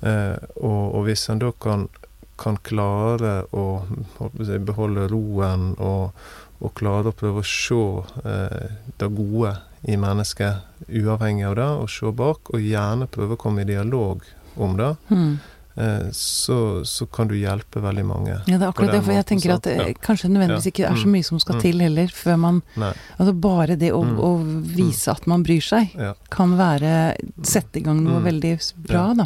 Eh, 0.00 0.36
og, 0.56 0.94
og 0.96 1.04
hvis 1.04 1.26
en 1.28 1.42
da 1.42 1.50
kan, 1.60 1.84
kan 2.40 2.56
klare 2.64 3.42
å 3.52 3.82
beholde 4.64 5.04
roen 5.12 5.74
og, 5.76 6.16
og 6.64 6.72
klare 6.80 7.12
å 7.12 7.18
prøve 7.20 7.44
å 7.44 7.50
se 7.50 7.82
eh, 8.24 8.80
det 8.96 9.10
gode 9.18 9.52
i 9.92 10.00
mennesket 10.00 10.88
uavhengig 10.88 11.50
av 11.50 11.60
det, 11.60 11.70
og 11.84 11.92
se 11.92 12.16
bak, 12.16 12.54
og 12.54 12.64
gjerne 12.64 13.12
prøve 13.12 13.36
å 13.36 13.44
komme 13.44 13.66
i 13.66 13.68
dialog 13.68 14.24
om 14.56 14.80
det, 14.80 14.94
Mm. 15.12 15.36
Eh, 15.76 16.10
så, 16.12 16.84
så 16.84 17.06
kan 17.10 17.28
du 17.28 17.34
hjelpe 17.34 17.80
veldig 17.82 18.04
mange. 18.04 18.34
Ja, 18.46 18.58
det 18.58 18.62
er 18.62 18.72
akkurat 18.72 18.92
det, 18.92 19.02
for 19.04 19.12
jeg 19.12 19.26
tenker 19.26 19.54
at 19.54 19.62
det 19.62 19.76
Ja. 19.76 19.92
kanskje 20.02 20.28
nødvendigvis 20.30 20.66
ikke 20.72 20.86
er 20.90 20.94
så 20.96 21.06
Mm. 21.06 21.12
mye 21.12 21.24
som 21.24 21.38
skal 21.40 21.54
Mm. 21.56 21.60
til 21.62 21.80
heller, 21.80 22.06
før 22.08 22.36
man 22.38 22.62
Nei. 22.76 22.92
Altså 23.18 23.32
bare 23.40 23.76
det 23.76 23.92
å, 23.92 24.02
Mm. 24.04 24.18
å 24.18 24.64
vise 24.76 25.08
at 25.10 25.26
man 25.26 25.42
bryr 25.44 25.60
seg, 25.62 25.94
Ja. 25.96 26.14
kan 26.30 26.56
være 26.56 27.14
Sette 27.42 27.76
i 27.76 27.80
gang 27.80 28.02
noe 28.04 28.20
Mm. 28.20 28.24
veldig 28.24 28.72
bra, 28.86 29.08
Ja. 29.08 29.14
da. 29.14 29.24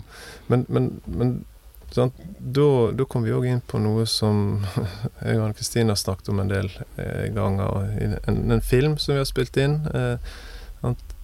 Men, 0.49 0.67
men, 0.69 1.01
men 1.07 1.45
sant? 1.91 2.13
Da, 2.41 2.91
da 2.93 3.05
kom 3.05 3.23
vi 3.23 3.31
òg 3.31 3.47
inn 3.47 3.63
på 3.67 3.81
noe 3.81 4.05
som 4.07 4.65
jeg 5.25 5.37
og 5.39 5.45
Anne-Kristine 5.49 5.89
har 5.89 5.97
snakket 5.97 6.29
om 6.29 6.41
en 6.41 6.49
del 6.49 6.71
eh, 6.99 7.29
ganger. 7.33 8.01
i 8.01 8.17
En, 8.29 8.53
en 8.53 8.61
film 8.61 8.99
som 8.99 9.15
vi 9.15 9.19
har 9.21 9.25
spilt 9.27 9.57
inn. 9.57 9.87
Eh? 9.95 10.17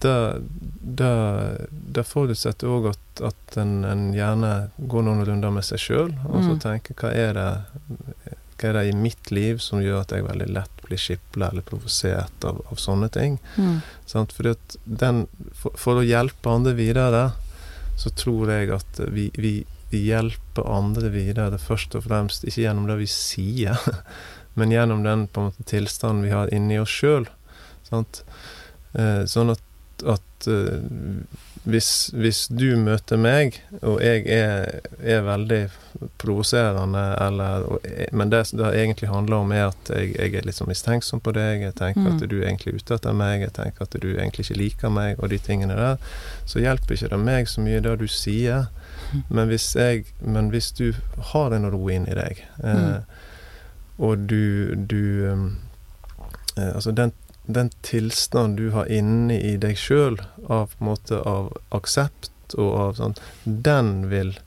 Det, 0.01 0.13
det, 0.81 1.09
det 1.93 2.03
forutsetter 2.09 2.67
òg 2.73 2.87
at, 2.95 3.21
at 3.29 3.57
en, 3.61 3.83
en 3.85 4.07
gjerne 4.15 4.51
går 4.89 5.03
noen 5.05 5.25
runder 5.27 5.53
med 5.53 5.65
seg 5.67 5.81
sjøl, 5.83 6.13
og 6.25 6.39
så 6.41 6.55
Mm. 6.55 6.61
tenker 6.63 6.97
hva 6.97 7.11
er 7.13 7.33
det 7.37 7.49
hva 8.61 8.69
er 8.69 8.73
det 8.77 8.81
i 8.91 8.93
mitt 8.97 9.31
liv 9.33 9.57
som 9.61 9.81
gjør 9.81 10.03
at 10.03 10.11
jeg 10.13 10.25
veldig 10.25 10.47
lett 10.53 10.81
blir 10.85 10.99
skipla 11.01 11.47
eller 11.49 11.63
provosert 11.65 12.45
av, 12.45 12.59
av 12.69 12.77
sånne 12.77 13.07
ting? 13.13 13.39
Mm. 13.57 13.79
Sant? 14.05 14.33
Fordi 14.37 14.51
at 14.53 14.75
den, 14.85 15.23
for, 15.57 15.73
for 15.77 15.97
å 16.01 16.05
hjelpe 16.05 16.49
andre 16.49 16.73
videre, 16.77 17.23
så 17.97 18.09
tror 18.13 18.51
jeg 18.53 18.69
at 18.75 19.01
vi, 19.13 19.31
vi, 19.37 19.53
vi 19.89 20.03
hjelper 20.11 20.69
andre 20.69 21.09
videre 21.13 21.57
først 21.61 21.97
og 21.97 22.05
fremst 22.05 22.45
ikke 22.45 22.67
gjennom 22.67 22.85
det 22.89 22.99
vi 23.01 23.09
sier, 23.09 23.77
men 24.57 24.73
gjennom 24.73 25.01
den 25.05 25.25
på 25.27 25.41
en 25.41 25.49
måte 25.49 25.65
tilstanden 25.69 26.25
vi 26.25 26.33
har 26.33 26.53
inni 26.53 26.77
oss 26.81 26.93
sjøl. 27.01 27.25
Eh, 27.91 28.05
sånn 29.25 29.49
at, 29.53 29.61
at 30.05 30.47
eh, 30.47 30.81
hvis, 31.63 32.09
hvis 32.17 32.47
du 32.49 32.71
møter 32.81 33.17
meg, 33.21 33.59
og 33.85 33.99
jeg 34.01 34.23
er, 34.33 34.79
er 35.05 35.21
veldig 35.21 35.59
provoserende, 36.17 37.03
eller 37.21 37.65
og 37.69 37.85
Men 38.11 38.29
det 38.31 38.47
det 38.57 38.71
egentlig 38.73 39.09
handler 39.09 39.35
om, 39.43 39.51
er 39.51 39.67
at 39.67 39.91
jeg, 39.93 40.15
jeg 40.17 40.33
er 40.35 40.45
litt 40.47 40.57
sånn 40.57 40.67
mistenksom 40.71 41.21
på 41.21 41.31
deg. 41.37 41.61
Jeg 41.61 41.75
tenker 41.77 42.01
Mm. 42.01 42.15
at 42.15 42.29
du 42.29 42.39
er 42.41 42.47
egentlig 42.49 42.73
ute 42.81 42.95
etter 42.97 43.13
meg. 43.13 43.41
Jeg 43.41 43.53
tenker 43.53 43.83
at 43.85 43.95
du 44.01 44.07
egentlig 44.17 44.45
ikke 44.49 44.57
liker 44.57 44.89
meg, 44.89 45.19
og 45.19 45.29
de 45.29 45.37
tingene 45.37 45.75
der. 45.77 45.97
Så 46.45 46.59
hjelper 46.59 46.95
ikke 46.97 47.09
det 47.13 47.19
meg 47.19 47.47
så 47.47 47.61
mye 47.61 47.79
det 47.81 47.99
du 47.99 48.07
sier. 48.07 48.67
Men 49.29 49.47
hvis, 49.47 49.75
jeg, 49.75 50.05
men 50.25 50.49
hvis 50.49 50.71
du 50.71 50.93
har 51.33 51.51
en 51.53 51.69
ro 51.69 51.87
inni 51.89 52.13
deg, 52.15 52.41
eh, 52.63 52.73
Mm. 52.73 53.03
og 53.99 54.17
du, 54.27 54.73
du 54.75 55.25
eh, 56.57 56.73
Altså 56.75 56.91
den, 56.91 57.11
den 57.45 57.69
tilstanden 57.81 58.55
du 58.55 58.69
har 58.71 58.85
inni 58.91 59.39
i 59.53 59.57
deg 59.57 59.75
sjøl, 59.77 60.19
av 60.47 60.71
på 60.77 60.81
en 60.83 60.87
måte 60.91 61.19
av 61.25 61.51
aksept 61.71 62.29
og 62.57 62.71
av 62.75 62.95
sånn, 62.99 63.15
den 63.45 64.09
vil 64.09 64.37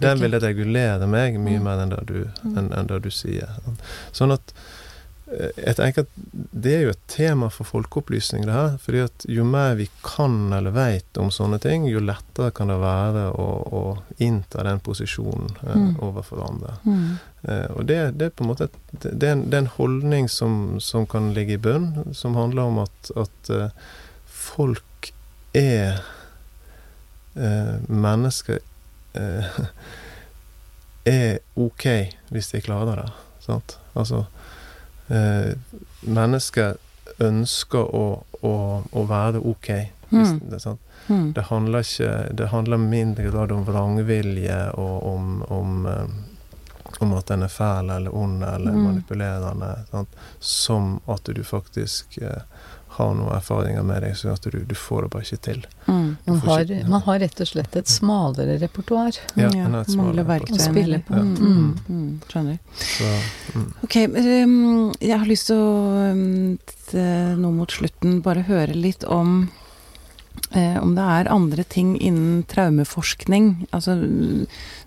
den 0.00 0.18
vil 0.18 0.32
regulere 0.40 1.06
meg 1.06 1.34
mye 1.38 1.58
Mm. 1.58 1.62
mer 1.64 1.78
enn 1.82 1.90
det 1.90 2.06
du, 2.06 2.30
Mm. 2.42 2.56
en, 2.58 2.72
enn 2.72 2.86
det 2.86 3.02
du 3.02 3.10
sier. 3.10 3.48
Sånn 4.12 4.32
at 4.32 4.52
jeg 5.26 5.74
tenker 5.78 6.04
at 6.04 6.10
det 6.52 6.72
er 6.76 6.82
jo 6.84 6.90
et 6.92 7.04
tema 7.08 7.46
for 7.50 7.64
folkeopplysning, 7.64 8.42
det 8.44 8.52
her. 8.52 8.74
fordi 8.78 8.98
at 9.06 9.24
jo 9.32 9.44
mer 9.48 9.74
vi 9.78 9.86
kan 10.04 10.52
eller 10.52 10.74
vet 10.76 11.16
om 11.18 11.30
sånne 11.32 11.56
ting, 11.64 11.86
jo 11.88 12.02
lettere 12.04 12.50
kan 12.54 12.68
det 12.68 12.76
være 12.82 13.22
å, 13.32 13.46
å 13.64 13.82
innta 14.22 14.62
den 14.68 14.80
posisjonen 14.84 15.54
eh, 15.64 15.74
Mm. 15.74 15.96
overfor 16.04 16.42
andre. 16.44 16.74
Mm. 16.84 17.16
Eh, 17.48 17.66
og 17.72 17.86
det, 17.88 17.98
det 18.20 18.26
er 18.28 18.34
på 18.36 18.44
en 18.44 18.50
måte 18.52 18.68
et, 18.68 18.76
det, 18.92 19.14
det, 19.20 19.28
er 19.28 19.32
en, 19.38 19.46
det 19.50 19.56
er 19.58 19.64
en 19.64 19.72
holdning 19.78 20.28
som, 20.28 20.78
som 20.80 21.06
kan 21.06 21.32
ligge 21.34 21.56
i 21.56 21.62
bunn, 21.62 21.88
som 22.12 22.36
handler 22.38 22.68
om 22.68 22.78
at, 22.84 23.10
at 23.16 23.50
eh, 23.50 23.68
folk 24.26 25.10
er 25.56 26.02
eh, 27.34 27.74
Mennesker 27.88 28.60
eh, 29.14 29.60
er 31.16 31.38
ok 31.56 31.88
hvis 32.32 32.52
de 32.54 32.60
klarer 32.64 33.02
det. 33.04 33.10
Sant? 33.44 33.78
Altså 33.94 34.26
eh, 35.08 35.54
Mennesker 36.02 36.76
ønsker 37.20 37.78
å, 37.94 38.04
å, 38.42 38.54
å 38.92 39.04
være 39.08 39.40
ok. 39.44 39.70
Mm. 40.10 40.40
det? 40.50 40.60
Mm. 41.08 41.32
Det 41.34 41.42
handler 41.48 41.82
ikke 41.82 42.10
Det 42.38 42.46
handler 42.52 42.76
mindre 42.78 43.24
grad 43.30 43.52
om 43.52 43.64
vrangvilje 43.66 44.58
og 44.78 45.06
om, 45.14 45.42
om, 45.52 45.86
eh, 45.86 47.00
om 47.00 47.14
at 47.18 47.26
den 47.32 47.42
er 47.42 47.48
fæl 47.52 47.90
eller 47.90 48.14
ond 48.14 48.44
eller 48.44 48.72
Mm. 48.72 48.84
manipulerende. 48.84 49.72
Sant? 49.90 50.08
Som 50.40 51.00
at 51.06 51.24
du 51.24 51.42
faktisk 51.44 52.18
eh, 52.22 52.42
har 52.94 53.14
noen 53.18 53.32
erfaringer 53.36 53.82
med 53.86 54.02
deg, 54.04 54.12
så 54.18 54.32
at 54.34 54.44
du, 54.50 54.58
du 54.68 54.74
får 54.78 55.02
det 55.06 55.10
bare 55.14 55.26
ikke 55.26 55.40
til. 55.48 55.64
Mm. 55.86 56.16
Man 56.26 56.38
har, 56.46 56.64
ikke- 56.64 56.88
man 56.88 57.02
har 57.06 57.18
rett 57.24 57.40
og 57.44 57.48
slett 57.50 57.76
et 57.80 57.90
smalere 57.90 58.58
repertoar. 58.62 59.18
Ja, 59.36 59.48
Ja, 59.54 59.66
mangler 59.68 60.24
verktøy. 60.28 60.54
Å 60.58 60.62
spille 60.68 61.00
på. 61.06 61.14
Mm. 61.14 61.34
Mm. 61.40 61.74
Mm. 61.88 62.20
Skjønner. 62.30 62.58
Så, 62.78 63.10
mm. 63.54 63.66
Ok, 63.88 63.96
um, 64.14 64.94
jeg 65.00 65.18
har 65.18 65.26
lyst 65.26 65.50
til 65.50 65.56
å 65.58 66.12
um, 66.12 66.58
nå 67.42 67.50
mot 67.56 67.70
slutten 67.74 68.20
bare 68.22 68.46
høre 68.46 68.74
litt 68.78 69.04
om 69.04 69.48
eh, 70.54 70.76
om 70.82 70.94
det 70.94 71.02
er 71.02 71.30
andre 71.32 71.64
ting 71.64 71.96
innen 71.98 72.44
traumeforskning. 72.50 73.66
Altså 73.72 73.96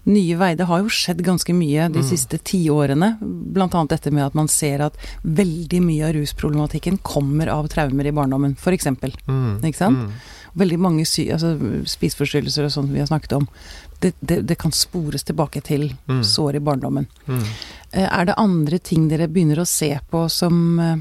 nye 0.07 0.37
veier. 0.39 0.57
Det 0.59 0.67
har 0.69 0.83
jo 0.83 0.91
skjedd 0.93 1.21
ganske 1.25 1.53
mye 1.55 1.89
de 1.91 2.01
mm. 2.03 2.07
siste 2.07 2.39
tiårene. 2.47 3.13
Annet 3.19 3.93
dette 3.93 4.13
med 4.13 4.25
at 4.25 4.37
man 4.37 4.49
ser 4.51 4.83
at 4.85 4.97
veldig 5.23 5.81
mye 5.83 6.07
av 6.07 6.15
rusproblematikken 6.17 7.01
kommer 7.05 7.51
av 7.51 7.67
traumer 7.71 8.07
i 8.07 8.15
barndommen, 8.15 8.55
f.eks. 8.59 8.87
Mm. 9.27 9.59
Ikke 9.67 9.81
sant? 9.81 10.07
Mm. 10.07 10.47
Veldig 10.57 10.79
mange 10.81 11.03
altså, 11.05 11.51
spiseforstyrrelser 11.91 12.65
og 12.65 12.73
sånt 12.73 12.93
vi 12.93 13.03
har 13.03 13.09
snakket 13.09 13.35
om. 13.37 13.49
Det, 13.99 14.13
det, 14.19 14.41
det 14.47 14.57
kan 14.61 14.73
spores 14.73 15.27
tilbake 15.27 15.61
til 15.65 15.89
mm. 16.07 16.23
sår 16.25 16.59
i 16.59 16.63
barndommen. 16.63 17.09
Mm. 17.27 17.43
Eh, 17.91 18.07
er 18.07 18.29
det 18.29 18.39
andre 18.39 18.79
ting 18.79 19.09
dere 19.11 19.29
begynner 19.29 19.61
å 19.61 19.69
se 19.69 19.91
på 20.09 20.25
som 20.31 20.79
eh, 20.79 20.97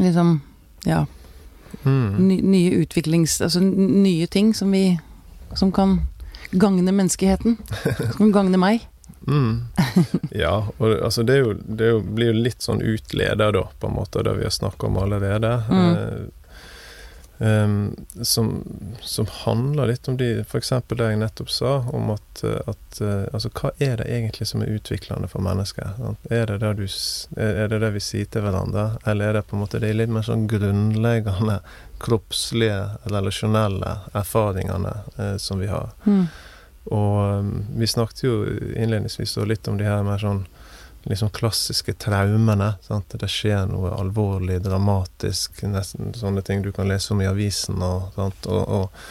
liksom 0.00 0.38
ja 0.88 1.04
mm. 1.84 2.16
ny, 2.28 2.40
nye 2.42 2.70
utviklings... 2.82 3.40
Altså 3.44 3.60
nye 3.60 4.26
ting 4.26 4.54
som 4.54 4.70
vi 4.72 4.98
Som 5.54 5.72
kan 5.72 5.98
gagne 6.50 6.92
menneskeheten. 6.92 7.56
Som 8.16 8.32
gagne 8.32 8.60
meg. 8.60 8.86
Mm. 9.28 9.66
Ja, 10.30 10.68
og 10.78 10.92
altså 11.04 11.22
det, 11.22 11.36
jo, 11.42 11.54
det 11.54 11.88
jo, 11.90 12.00
blir 12.00 12.32
jo 12.32 12.42
litt 12.46 12.62
sånn 12.64 12.82
utleder, 12.82 13.52
da, 13.52 13.64
på 13.80 13.90
en 13.90 13.96
måte, 13.98 14.22
det 14.26 14.34
vi 14.38 14.46
har 14.46 14.54
snakka 14.54 14.88
om 14.88 14.98
allerede. 15.02 15.52
Mm. 15.68 16.30
Eh, 17.40 17.50
Um, 17.64 17.96
som, 18.22 18.64
som, 19.00 19.26
handler 19.30 19.86
litt 19.86 20.08
om 20.08 20.16
de 20.16 20.40
F.eks. 20.40 20.72
det 20.88 21.04
jeg 21.04 21.18
nettopp 21.18 21.50
sa, 21.50 21.70
om 21.92 22.10
at, 22.12 22.42
at 22.44 23.00
uh, 23.00 23.24
Altså, 23.32 23.48
hva 23.56 23.70
er 23.78 23.96
det 23.96 24.08
egentlig 24.12 24.48
som 24.50 24.60
er 24.60 24.74
utviklende 24.74 25.28
for 25.28 25.40
mennesker? 25.40 25.88
Er 26.28 26.46
det 26.50 26.58
det, 26.60 26.72
du, 26.76 26.84
er 27.40 27.72
det 27.72 27.80
det 27.80 27.90
vi 27.94 28.02
sier 28.04 28.28
til 28.28 28.44
hverandre, 28.44 28.98
eller 29.08 29.30
er 29.30 29.38
det 29.38 29.46
på 29.48 29.56
en 29.56 29.64
måte 29.64 29.80
de 29.80 29.92
litt 29.94 30.12
mer 30.12 30.26
sånn 30.28 30.44
grunnleggende 30.52 31.62
kroppslige, 32.04 32.82
relasjonelle 33.08 33.96
erfaringene 34.12 34.94
uh, 35.16 35.36
som 35.40 35.64
vi 35.64 35.72
har? 35.72 35.94
Mm. 36.04 36.26
Og 36.92 37.18
um, 37.40 37.54
vi 37.80 37.88
snakket 37.88 38.24
jo 38.26 38.34
innledningsvis 38.76 39.38
litt 39.48 39.68
om 39.68 39.80
de 39.80 39.88
her 39.88 40.04
mer 40.04 40.20
sånn 40.20 40.44
liksom 41.02 41.30
klassiske 41.30 41.92
traumene. 41.92 42.74
Sant? 42.84 43.14
Det 43.20 43.28
skjer 43.30 43.66
noe 43.70 43.92
alvorlig, 43.96 44.60
dramatisk, 44.64 45.62
nesten 45.68 46.14
sånne 46.16 46.42
ting 46.46 46.62
du 46.62 46.72
kan 46.72 46.88
lese 46.90 47.14
om 47.14 47.22
i 47.22 47.28
avisen. 47.30 47.80
Og, 47.82 48.18
og, 48.20 48.50
og, 48.60 49.06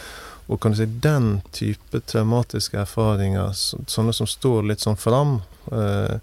og 0.47 0.61
kan 0.61 0.75
du 0.75 0.81
si 0.81 0.89
den 1.03 1.39
type 1.55 2.03
traumatiske 2.09 2.81
erfaringer, 2.83 3.53
sånne 3.53 4.15
som 4.15 4.29
står 4.29 4.69
litt 4.69 4.85
sånn 4.85 4.99
fram, 4.99 5.39
eh, 5.73 6.17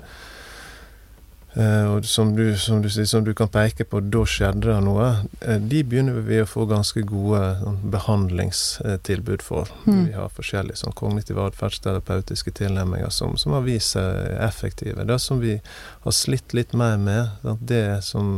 og 1.56 2.04
som 2.04 2.34
du, 2.36 2.58
som, 2.58 2.82
du, 2.82 2.90
som 2.90 3.24
du, 3.24 3.32
kan 3.34 3.48
peke 3.48 3.86
på, 3.88 4.02
da 4.12 4.24
skjedde 4.28 4.66
det 4.68 4.76
noe. 4.84 5.06
Eh, 5.40 5.56
de 5.56 5.80
begynner 5.88 6.18
vi 6.26 6.42
å 6.42 6.48
få 6.48 6.66
ganske 6.68 7.00
gode 7.08 7.40
sånn, 7.62 7.78
behandlingstilbud 7.94 9.44
for. 9.44 9.72
Mm. 9.86 10.02
Vi 10.10 10.16
har 10.18 10.34
forskjellige 10.36 10.82
sånn, 10.82 10.96
kognitive 10.98 11.46
atferdsterapeutiske 11.48 12.52
tilnærminger 12.60 13.08
som, 13.14 13.38
som, 13.40 13.56
har 13.56 13.64
vist 13.64 13.96
seg 13.96 14.36
effektive. 14.44 15.06
Det 15.08 15.18
som 15.22 15.40
vi 15.40 15.56
har 16.04 16.16
slitt 16.16 16.52
litt 16.56 16.76
mer 16.76 17.00
med, 17.00 17.48
det, 17.60 18.02
som, 18.04 18.34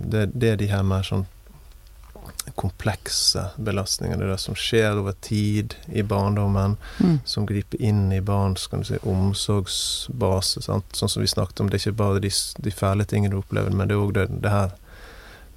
det, 0.00 0.30
det 0.32 0.54
er 0.54 0.60
de 0.64 0.72
her 0.72 0.86
mer 0.88 1.04
sånn 1.04 1.28
komplekse 2.54 3.46
belastninger. 3.56 4.16
Det 4.16 4.26
er 4.26 4.32
det 4.34 4.40
som 4.42 4.56
skjer 4.58 5.00
over 5.00 5.16
tid 5.24 5.74
i 5.88 6.02
barndommen, 6.02 6.76
mm. 7.00 7.18
som 7.24 7.46
griper 7.46 7.82
inn 7.82 8.12
i 8.12 8.20
barns 8.20 8.66
kan 8.66 8.84
du 8.84 8.88
si, 8.88 9.00
omsorgsbase. 9.02 10.62
Sant? 10.62 10.96
Sånn 10.96 11.12
som 11.12 11.24
vi 11.24 11.30
snakket 11.30 11.60
om, 11.60 11.70
det 11.70 11.80
er 11.80 11.84
ikke 11.86 12.00
bare 12.04 12.22
de, 12.24 12.30
de 12.64 12.74
fæle 12.74 13.06
tingene 13.08 13.34
du 13.34 13.40
opplever, 13.40 13.74
men 13.74 13.90
det 13.90 13.96
er 13.96 14.04
òg 14.04 14.14
det, 14.18 14.26
det, 14.44 14.52
her 14.54 14.74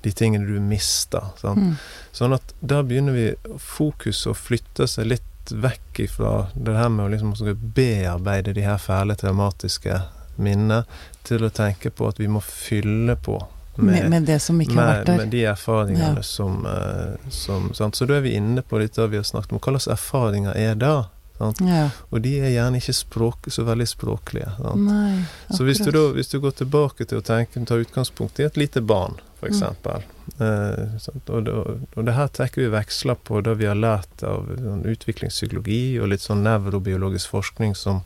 de 0.06 0.14
tingene 0.16 0.48
du 0.48 0.60
mister. 0.64 1.34
Mm. 1.44 1.76
Sånn 2.16 2.38
at 2.38 2.54
da 2.60 2.84
begynner 2.86 3.18
vi 3.18 3.28
fokuset 3.62 4.32
å 4.32 4.38
flytte 4.38 4.88
seg 4.90 5.12
litt 5.12 5.52
vekk 5.52 6.02
ifra 6.04 6.32
det 6.56 6.76
her 6.76 6.90
med 6.92 7.06
å 7.06 7.12
liksom 7.14 7.36
bearbeide 7.76 8.56
de 8.56 8.66
her 8.68 8.80
fæle 8.82 9.16
traumatiske 9.20 10.02
minnene, 10.38 10.84
til 11.28 11.44
å 11.44 11.52
tenke 11.52 11.90
på 11.92 12.08
at 12.08 12.20
vi 12.22 12.28
må 12.32 12.40
fylle 12.44 13.18
på 13.20 13.40
med, 13.78 14.10
med, 14.10 14.26
det 14.28 14.40
som 14.44 14.58
ikke 14.62 14.76
med, 14.76 14.84
har 14.84 14.96
vært 14.96 15.10
der. 15.10 15.20
Med 15.22 15.34
de 15.34 15.44
erfaringene 15.52 16.22
ja. 16.22 16.26
som, 16.26 16.66
uh, 16.66 17.30
som 17.30 17.94
Så 17.94 18.08
da 18.10 18.18
er 18.18 18.26
vi 18.26 18.34
inne 18.38 18.64
på 18.66 18.82
litt 18.82 18.98
det 18.98 19.08
vi 19.14 19.22
har 19.22 19.28
snakket 19.28 19.54
om. 19.54 19.62
Hva 19.62 19.78
slags 19.78 19.92
erfaringer 20.00 20.58
er 20.58 20.76
det? 20.80 20.98
Ja. 21.38 21.84
Og 22.10 22.22
de 22.26 22.34
er 22.42 22.50
gjerne 22.50 22.80
ikke 22.82 22.96
språk, 22.98 23.48
så 23.54 23.66
veldig 23.68 23.86
språklige. 23.90 24.50
Nei, 24.82 25.22
så 25.54 25.68
hvis 25.68 25.82
du, 25.84 25.92
da, 25.94 26.08
hvis 26.16 26.32
du 26.34 26.40
går 26.42 26.56
tilbake 26.64 27.06
til 27.06 27.22
å 27.22 27.26
tenke, 27.26 27.62
ta 27.70 27.78
utgangspunkt 27.78 28.42
i 28.42 28.48
et 28.48 28.58
lite 28.58 28.82
barn, 28.82 29.20
f.eks. 29.38 29.62
Mm. 29.62 30.08
Eh, 30.42 30.98
og, 31.14 31.48
og, 31.48 31.86
og, 31.94 32.02
det 32.08 32.18
her 32.18 32.32
trekker 32.34 32.66
vi 32.66 32.72
veksler 32.74 33.20
på 33.30 33.44
det 33.46 33.54
vi 33.62 33.70
har 33.70 33.78
lært 33.78 34.26
av 34.26 34.50
sånn, 34.50 34.82
utviklingspsykologi 34.90 36.00
og 36.02 36.10
litt 36.14 36.26
sånn 36.26 36.42
nevrobiologisk 36.48 37.36
forskning 37.36 37.78
som 37.78 38.02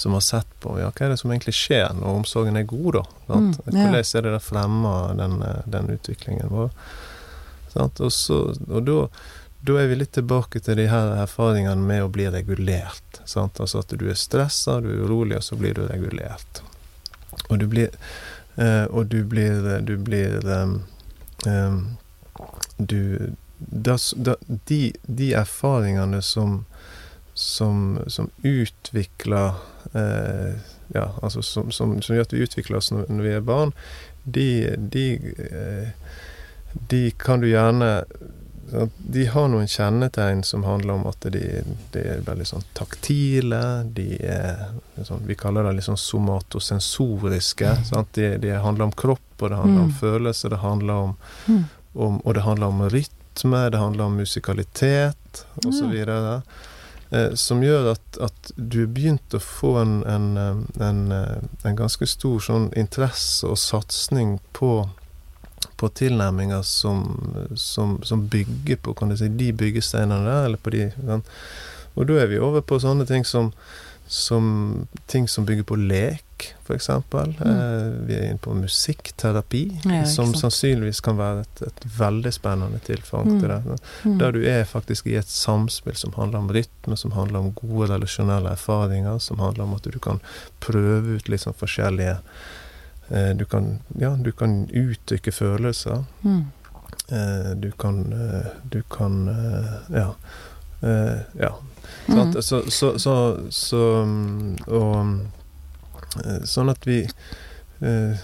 som 0.00 0.12
har 0.12 0.20
sett 0.20 0.60
på 0.60 0.78
ja, 0.80 0.88
hva 0.88 1.06
er 1.06 1.12
det 1.12 1.18
som 1.20 1.32
egentlig 1.32 1.52
skjer 1.58 1.90
når 1.98 2.20
omsorgen 2.22 2.56
er 2.56 2.62
god, 2.68 2.94
da. 2.96 3.02
Mm, 3.28 3.50
ja. 3.50 3.64
Hvordan 3.66 3.96
er 4.00 4.24
det 4.24 4.32
det 4.32 4.40
fremmer 4.40 5.10
den, 5.18 5.34
den 5.74 5.90
utviklingen 5.92 6.48
vår? 6.48 6.70
Sant? 7.74 8.00
Og, 8.00 8.12
så, 8.12 8.38
og 8.64 8.86
da, 8.86 8.94
da, 9.60 9.76
er 9.76 9.90
vi 9.90 9.98
litt 10.00 10.14
tilbake 10.16 10.62
til 10.64 10.80
de 10.80 10.86
her 10.88 11.12
erfaringene 11.20 11.84
med 11.84 12.06
å 12.06 12.08
bli 12.08 12.30
regulert. 12.32 13.20
Sant? 13.28 13.60
Altså 13.60 13.84
at 13.84 13.92
du 13.92 14.06
er 14.08 14.16
stressa, 14.16 14.78
du 14.80 14.88
er 14.88 15.04
urolig, 15.04 15.36
og 15.36 15.44
så 15.44 15.60
blir 15.60 15.76
du 15.76 15.84
regulert. 15.84 16.62
Og 17.50 17.60
du 17.60 17.68
blir 17.70 17.92
eh, 18.56 18.84
Og 18.88 19.06
du 19.12 19.20
blir 19.24 19.62
Du 19.86 19.94
blir 19.96 20.40
um, 20.48 20.80
du 22.76 23.36
das, 23.58 24.14
da, 24.16 24.34
de, 24.48 24.94
de 25.06 25.32
erfaringene 25.36 26.22
som 26.24 26.64
som, 27.40 27.98
som 28.06 28.30
utvikler 28.42 29.46
eh, 29.46 29.54
Ja, 29.92 31.12
altså 31.22 31.42
som, 31.42 31.70
som, 31.70 31.96
som, 32.02 32.14
gjør 32.16 32.26
at 32.26 32.32
vi 32.34 32.42
utvikler 32.42 32.80
oss 32.80 32.90
når, 32.90 33.06
når 33.10 33.26
vi 33.26 33.32
er 33.36 33.46
barn, 33.46 33.72
de, 34.24 34.48
de, 34.76 35.04
eh, 35.46 36.16
de 36.90 37.02
kan 37.18 37.42
du 37.42 37.48
gjerne 37.50 37.90
de 38.98 39.24
har 39.26 39.48
noen 39.50 39.66
kjennetegn 39.68 40.44
som 40.46 40.62
handler 40.64 41.00
om 41.00 41.06
at 41.10 41.24
de, 41.34 41.62
de 41.90 42.02
er 42.06 42.20
veldig 42.26 42.46
sånn 42.46 42.62
taktile. 42.78 43.82
De 43.96 44.14
er 44.22 44.68
sånn, 45.06 45.24
Vi 45.26 45.34
kaller 45.38 45.66
det 45.66 45.72
litt 45.78 45.88
sånn 45.88 45.98
somatosensoriske. 45.98 47.72
Mm. 47.90 48.06
De, 48.14 48.28
de, 48.44 48.52
handler 48.62 48.86
om 48.86 48.94
kropp, 48.94 49.32
og 49.40 49.50
det 49.50 49.58
handler 49.58 49.80
mm. 49.80 49.88
om 49.88 49.96
følelse, 49.98 50.52
det 50.52 50.60
handler 50.62 51.08
om, 51.08 51.16
mm. 51.48 51.64
om, 51.94 52.20
Og 52.22 52.38
det 52.38 52.46
handler 52.46 52.70
om 52.70 52.84
rytme, 52.94 53.64
det 53.74 53.82
handler 53.82 54.04
om 54.06 54.20
musikalitet, 54.22 55.46
osv. 55.64 55.90
Mm 55.90 56.42
eh, 57.10 57.34
som 57.34 57.62
gjør 57.64 57.92
at, 57.94 58.20
at 58.22 58.52
du 58.56 58.84
begynt 58.86 59.34
å 59.36 59.42
få 59.42 59.74
en, 59.82 60.00
en, 60.06 60.30
en, 60.80 61.02
eh, 61.14 61.42
en 61.66 61.78
ganske 61.78 62.08
stor 62.08 62.40
sånn 62.44 62.70
interesse 62.78 63.48
og 63.48 63.58
satsing 63.60 64.38
på, 64.56 64.72
på 65.80 65.92
tilnærminger 66.00 66.64
som, 66.66 67.04
som, 67.54 67.98
som, 68.06 68.26
bygger 68.32 68.82
på 68.84 68.96
kan 68.98 69.12
du 69.12 69.18
si, 69.18 69.28
de 69.28 69.52
byggesteinene 69.52 70.26
der, 70.26 70.48
eller 70.48 70.62
på 70.62 70.74
de. 70.74 70.90
Og 71.98 72.06
da 72.08 72.20
er 72.22 72.30
vi 72.32 72.42
over 72.42 72.64
på 72.64 72.80
sånne 72.82 73.06
ting 73.08 73.26
som 73.26 73.52
som 74.10 74.86
ting 75.06 75.28
som 75.28 75.44
bygger 75.46 75.62
på 75.62 75.76
lek, 75.76 76.54
f.eks. 76.66 76.88
Mm. 76.88 77.34
Eh, 77.46 78.06
vi 78.08 78.14
er 78.16 78.24
inne 78.26 78.42
på 78.42 78.54
musikkterapi, 78.58 79.60
ja, 79.84 80.00
som 80.06 80.32
sannsynligvis 80.34 80.98
kan 81.06 81.14
være 81.20 81.44
et, 81.44 81.62
et 81.68 81.86
veldig 81.94 82.32
spennende 82.34 82.80
tilfang 82.82 83.28
mm. 83.28 83.36
til 83.38 83.52
det. 83.52 83.78
Mm. 84.02 84.16
Der 84.18 84.34
du 84.34 84.40
er 84.50 84.66
faktisk 84.66 85.06
i 85.06 85.14
et 85.20 85.30
samspill 85.30 85.94
som 85.94 86.16
handler 86.18 86.42
om 86.42 86.50
rytme, 86.50 86.98
som 86.98 87.14
handler 87.14 87.38
om 87.38 87.52
gode 87.54 87.92
relasjonelle 87.92 88.56
erfaringer, 88.58 89.22
som 89.22 89.38
handler 89.38 89.68
om 89.68 89.78
at 89.78 89.86
du 89.86 90.00
kan 90.02 90.18
prøve 90.58 91.20
ut 91.20 91.30
litt 91.30 91.46
sånn 91.46 91.58
forskjellige 91.62 92.18
eh, 93.14 93.30
du, 93.38 93.46
kan, 93.46 93.76
ja, 93.94 94.16
du 94.18 94.34
kan 94.34 94.64
uttrykke 94.66 95.30
følelser. 95.38 96.02
Mm. 96.26 96.48
Eh, 97.14 97.50
du 97.62 97.70
kan 97.78 98.02
eh, 98.12 98.54
Du 98.74 98.82
kan 98.82 99.28
eh, 99.28 99.74
Ja. 100.02 100.14
Eh, 100.82 101.20
ja 101.38 101.54
Mm. 102.06 102.32
Så, 102.42 102.62
så, 102.70 102.98
så, 102.98 103.14
så, 103.50 103.82
og 104.66 104.96
eh, 106.24 106.40
Sånn 106.48 106.72
at 106.72 106.86
vi 106.88 107.02
eh, 107.04 108.22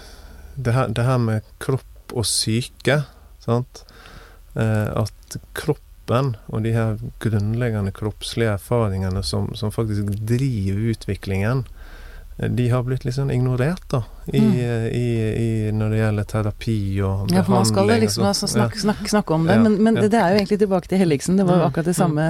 det 0.57 0.73
her, 0.73 0.89
det 0.89 1.05
her, 1.05 1.21
med 1.21 1.45
kropp 1.61 2.15
og 2.17 2.25
syke, 2.25 3.01
sant 3.43 3.83
eh, 4.57 4.87
At 4.97 5.37
kroppen 5.57 6.35
og 6.47 6.63
de 6.63 6.71
her 6.75 6.97
grunnleggende 7.23 7.91
kroppslige 7.95 8.55
erfaringene 8.55 9.21
som, 9.23 9.51
som 9.59 9.73
faktisk 9.75 10.13
driver 10.27 10.93
utviklingen, 10.93 11.65
de 12.37 12.67
har 12.69 12.83
blitt 12.85 13.03
litt 13.05 13.15
sånn 13.17 13.31
ignorert, 13.33 13.83
da, 13.89 14.03
i, 14.29 14.39
mm. 14.39 14.53
i, 14.93 15.07
i, 15.41 15.49
når 15.73 15.93
det 15.93 15.99
gjelder 15.99 16.27
terapi 16.29 16.77
og 17.01 17.25
behandling. 17.25 17.37
Ja, 17.39 17.43
for 17.47 17.55
man 17.55 17.67
skal 17.67 17.91
liksom 18.05 18.27
altså, 18.29 18.49
snakke, 18.51 18.79
snakke, 18.79 19.09
snakke, 19.09 19.33
om 19.33 19.47
det, 19.49 19.55
ja, 19.57 19.63
men, 19.63 19.79
men 19.83 19.97
ja. 19.97 20.05
det 20.05 20.19
er 20.21 20.35
jo 20.35 20.41
egentlig 20.43 20.59
tilbake 20.61 20.91
til 20.91 21.01
Helligsen. 21.01 21.39
Det 21.41 21.47
var 21.47 21.57
jo 21.57 21.63
mm. 21.63 21.69
akkurat 21.71 21.89
det 21.89 21.95
samme 21.97 22.27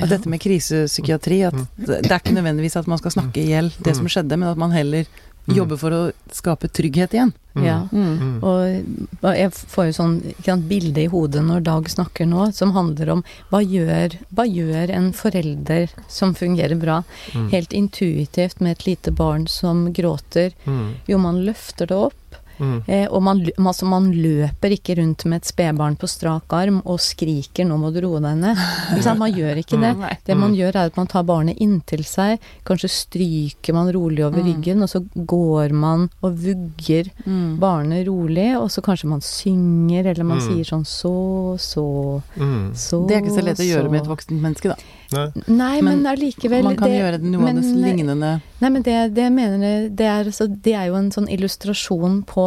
at 0.00 0.10
dette 0.10 0.30
med 0.30 0.42
krisepsykiatri, 0.42 1.42
at 1.48 1.56
mm. 1.56 1.66
det 1.78 2.10
er 2.10 2.18
ikke 2.18 2.36
nødvendigvis 2.36 2.76
at 2.80 2.90
man 2.90 3.00
skal 3.00 3.14
snakke 3.18 3.42
i 3.42 3.50
hjel 3.52 3.72
det 3.78 3.96
som 3.96 4.06
mm. 4.06 4.12
skjedde, 4.16 4.38
men 4.40 4.50
at 4.50 4.60
man 4.60 4.74
heller 4.74 5.06
jobber 5.46 5.78
for 5.78 5.94
å 5.94 6.00
skape 6.34 6.68
trygghet 6.74 7.14
igjen. 7.14 7.32
Ja. 7.56 7.76
Mm. 7.92 8.42
Og 8.44 9.22
og 9.22 9.30
jeg 9.38 9.52
får 9.56 9.88
jo 9.88 9.94
sånn 9.96 10.16
ikke 10.32 10.50
sant, 10.50 10.66
bilde 10.68 11.04
i 11.04 11.08
hodet 11.10 11.40
når 11.46 11.62
Dag 11.66 11.88
snakker 11.90 12.28
nå, 12.28 12.50
som 12.56 12.74
handler 12.76 13.14
om 13.14 13.22
hva 13.52 13.62
gjør, 13.64 14.18
hva 14.36 14.44
gjør 14.48 14.92
en 14.92 15.08
forelder 15.16 15.94
som 16.12 16.34
fungerer 16.36 16.76
bra, 16.80 17.02
Mm. 17.34 17.48
helt 17.50 17.72
intuitivt 17.72 18.60
med 18.60 18.72
et 18.72 18.86
lite 18.86 19.10
barn 19.10 19.46
som 19.46 19.92
gråter? 19.92 20.52
Mm. 20.64 20.94
Jo, 21.06 21.18
man 21.18 21.44
løfter 21.44 21.86
det 21.86 21.96
opp. 21.96 22.14
Mm. 22.58 22.82
Eh, 22.88 23.06
og 23.10 23.22
man, 23.22 23.40
altså 23.58 23.84
man 23.86 24.10
løper 24.12 24.70
ikke 24.76 24.96
rundt 24.98 25.24
med 25.26 25.42
et 25.42 25.44
spedbarn 25.52 25.96
på 25.98 26.08
strak 26.08 26.52
arm 26.52 26.82
og 26.84 26.98
skriker 27.00 27.64
'nå 27.66 27.76
må 27.78 27.92
du 27.92 28.00
roe 28.00 28.20
deg 28.20 28.36
ned'. 28.38 29.18
Man 29.18 29.32
gjør 29.32 29.56
ikke 29.58 29.80
det. 29.84 30.18
Det 30.24 30.36
man 30.36 30.50
Mm. 30.52 30.56
gjør, 30.56 30.74
er 30.76 30.86
at 30.86 30.96
man 30.96 31.06
tar 31.06 31.22
barnet 31.24 31.56
inntil 31.60 32.04
seg, 32.04 32.38
kanskje 32.64 32.88
stryker 32.90 33.72
man 33.74 33.92
rolig 33.92 34.24
over 34.24 34.40
Mm. 34.42 34.46
ryggen, 34.62 34.82
og 34.82 34.88
så 34.88 35.00
går 35.26 35.70
man 35.72 36.08
og 36.22 36.32
vugger 36.38 37.10
Mm. 37.26 37.58
barnet 37.58 38.06
rolig, 38.06 38.56
og 38.56 38.68
så 38.70 38.80
kanskje 38.82 39.04
man 39.08 39.20
synger, 39.20 40.06
eller 40.06 40.24
man 40.24 40.38
Mm. 40.38 40.46
sier 40.48 40.64
sånn 40.64 40.84
så, 40.86 41.56
så, 41.58 42.22
Mm. 42.38 42.72
så 42.74 43.06
Det 43.08 43.16
er 43.16 43.20
ikke 43.22 43.38
så 43.38 43.44
lett 43.44 43.58
å 43.58 43.64
gjøre 43.74 43.90
med 43.90 44.00
et 44.02 44.08
voksent 44.08 44.40
menneske, 44.40 44.68
da. 44.68 44.76
Nei. 45.12 45.30
Nei, 45.46 45.80
men, 45.82 46.02
Men 46.02 46.16
allikevel 46.16 46.64
Man 46.64 46.76
kan 46.76 46.88
det, 46.90 46.98
gjøre 47.00 47.22
noe 47.22 47.48
av 47.48 47.54
det 47.54 47.64
lignende 47.64 48.42
Nei, 48.56 48.70
men 48.72 48.84
det, 48.86 48.94
det 49.16 49.26
mener 49.34 49.60
jeg, 49.60 49.88
det 49.98 50.06
er, 50.08 50.30
så, 50.32 50.46
det 50.48 50.72
er 50.72 50.88
jo 50.88 50.96
en 50.96 51.10
sånn 51.12 51.28
illustrasjon 51.32 52.22
på, 52.28 52.46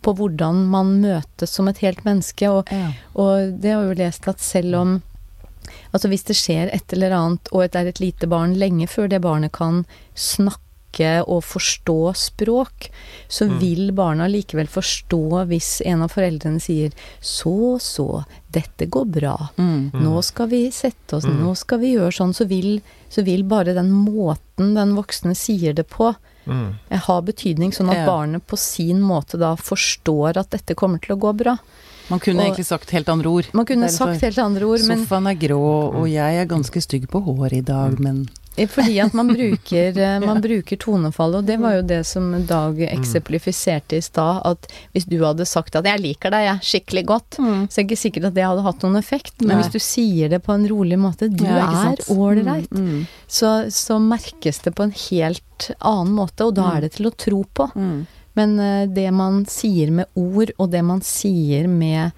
på 0.00 0.14
hvordan 0.16 0.62
man 0.72 0.94
møtes 1.02 1.52
som 1.52 1.68
et 1.68 1.82
helt 1.84 2.00
menneske, 2.06 2.48
og, 2.48 2.70
ja. 2.72 2.94
og 3.12 3.58
det 3.60 3.74
har 3.74 3.84
jo 3.84 3.98
lest 3.98 4.30
at 4.30 4.44
selv 4.44 4.80
om 4.82 5.02
Altså 5.94 6.10
hvis 6.10 6.26
det 6.28 6.34
skjer 6.36 6.68
et 6.74 6.92
eller 6.92 7.14
annet, 7.16 7.48
og 7.54 7.62
det 7.72 7.78
er 7.80 7.86
et 7.88 8.00
lite 8.02 8.26
barn 8.28 8.52
lenge 8.60 8.84
før 8.90 9.06
det 9.08 9.22
barnet 9.24 9.54
kan 9.56 9.84
snakke 10.12 10.63
og 11.26 11.42
forstå 11.42 12.14
språk, 12.16 12.90
så 13.28 13.48
Mm. 13.48 13.58
vil 13.60 13.92
barna 13.92 14.26
likevel 14.28 14.66
forstå 14.68 15.46
hvis 15.48 15.80
en 15.86 16.02
av 16.02 16.10
foreldrene 16.12 16.60
sier 16.60 16.90
'så, 17.20 17.78
så, 17.80 18.24
dette 18.50 18.86
går 18.86 19.04
bra'. 19.06 19.48
Mm. 19.58 19.90
Mm. 19.92 20.02
Nå 20.02 20.22
skal 20.24 20.48
vi 20.48 20.70
sette 20.70 21.16
oss, 21.16 21.24
Mm. 21.24 21.42
nå 21.42 21.56
skal 21.56 21.78
vi 21.78 21.94
gjøre 21.94 22.12
sånn, 22.12 22.34
så 22.34 22.46
vil, 22.46 22.80
så 23.10 23.24
vil 23.24 23.42
bare 23.42 23.74
den 23.74 23.90
måten 23.90 24.74
den 24.74 24.94
voksne 24.94 25.34
sier 25.36 25.74
det 25.74 25.88
på, 25.88 26.14
Mm. 26.46 26.74
eh, 26.90 26.98
ha 26.98 27.20
betydning, 27.22 27.72
sånn 27.72 27.90
at 27.90 27.96
Ja. 27.96 28.06
barnet 28.06 28.42
på 28.46 28.56
sin 28.58 29.00
måte 29.00 29.38
da 29.38 29.56
forstår 29.56 30.36
at 30.36 30.50
dette 30.50 30.74
kommer 30.76 30.98
til 31.00 31.16
å 31.16 31.20
gå 31.20 31.36
bra. 31.36 31.58
Man 32.10 32.20
kunne 32.20 32.40
Og- 32.40 32.46
egentlig 32.54 32.66
sagt 32.66 32.90
helt 32.90 33.08
andre 33.08 33.28
ord. 33.30 33.46
Man 33.54 33.64
kunne 33.64 33.88
sagt 33.88 34.20
helt 34.20 34.38
andre 34.38 34.64
ord, 34.66 34.86
men 34.86 35.06
Sofaen 35.06 35.26
er 35.30 35.34
grå, 35.48 35.94
og 35.94 36.06
jeg 36.06 36.36
er 36.36 36.44
ganske 36.46 36.80
stygg 36.82 37.08
på 37.08 37.24
håret 37.24 37.52
i 37.54 37.60
dag, 37.62 37.98
men 37.98 38.28
fordi 38.70 38.98
at 39.02 39.14
man 39.14 39.28
bruker, 39.32 39.96
eh, 39.98 40.20
man 40.28 40.40
bruker 40.44 40.76
tonefallet, 40.78 41.40
og 41.42 41.46
det 41.46 41.56
var 41.60 41.74
jo 41.76 41.82
det 41.82 42.00
som 42.06 42.30
Dag 42.46 42.78
eksemplifiserte 42.86 43.96
i 43.98 44.02
stad, 44.04 44.42
at 44.46 44.68
hvis 44.94 45.06
du 45.10 45.16
hadde 45.24 45.46
sagt 45.46 45.74
at 45.76 45.84
'jeg 45.84 46.00
liker 46.00 46.30
deg, 46.30 46.44
jeg, 46.46 46.60
skikkelig 46.62 47.04
godt', 47.06 47.38
Mm. 47.38 47.66
så 47.68 47.78
er 47.80 47.82
det 47.84 47.90
ikke 47.90 48.04
sikkert 48.04 48.24
at 48.30 48.34
det 48.34 48.44
hadde 48.44 48.62
hatt 48.62 48.82
noen 48.82 48.96
effekt. 48.96 49.34
Men 49.40 49.56
Nei. 49.56 49.62
hvis 49.62 49.72
du 49.72 49.78
sier 49.78 50.28
det 50.28 50.42
på 50.42 50.54
en 50.54 50.68
rolig 50.68 50.98
måte 50.98 51.28
'du 51.28 51.44
Ja, 51.44 51.90
er 51.90 51.96
ålreit', 52.08 52.70
Mm, 52.70 52.78
mm, 53.00 53.06
så, 53.28 53.66
så 53.70 53.98
merkes 53.98 54.62
det 54.62 54.74
på 54.74 54.82
en 54.84 54.92
helt 55.10 55.70
annen 55.80 56.14
måte, 56.14 56.44
og 56.46 56.54
da 56.54 56.62
Mm. 56.70 56.76
er 56.76 56.80
det 56.82 56.92
til 56.92 57.06
å 57.06 57.16
tro 57.16 57.44
på. 57.54 57.70
mm. 57.74 58.06
Men 58.36 58.58
eh, 58.58 58.86
det 58.86 59.12
man 59.12 59.44
sier 59.46 59.90
med 59.92 60.06
ord, 60.16 60.50
og 60.58 60.70
det 60.70 60.82
man 60.84 61.00
sier 61.00 61.68
med 61.68 62.10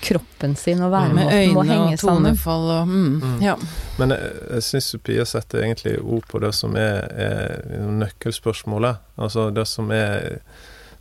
kroppen 0.00 0.54
sin 0.56 0.80
og 0.82 0.90
Med 0.92 1.26
væremåten, 1.26 1.54
må 1.54 1.62
øyne 1.64 1.72
henge 1.72 1.92
og 1.92 1.98
sammen. 1.98 2.24
tonefall 2.24 2.70
og 2.70 2.88
mm. 2.88 3.20
Mm. 3.22 3.40
Ja. 3.42 3.54
Men 3.98 4.10
jeg, 4.14 4.32
jeg 4.52 4.62
syns 4.62 4.94
Pia 5.04 5.24
setter 5.24 5.62
egentlig 5.64 5.96
ord 6.02 6.24
på 6.30 6.38
det 6.44 6.54
som 6.54 6.76
er, 6.76 7.08
er 7.10 7.90
nøkkelspørsmålet. 8.02 8.96
Altså 9.18 9.50
det 9.54 9.66
som 9.68 9.90
er 9.90 10.38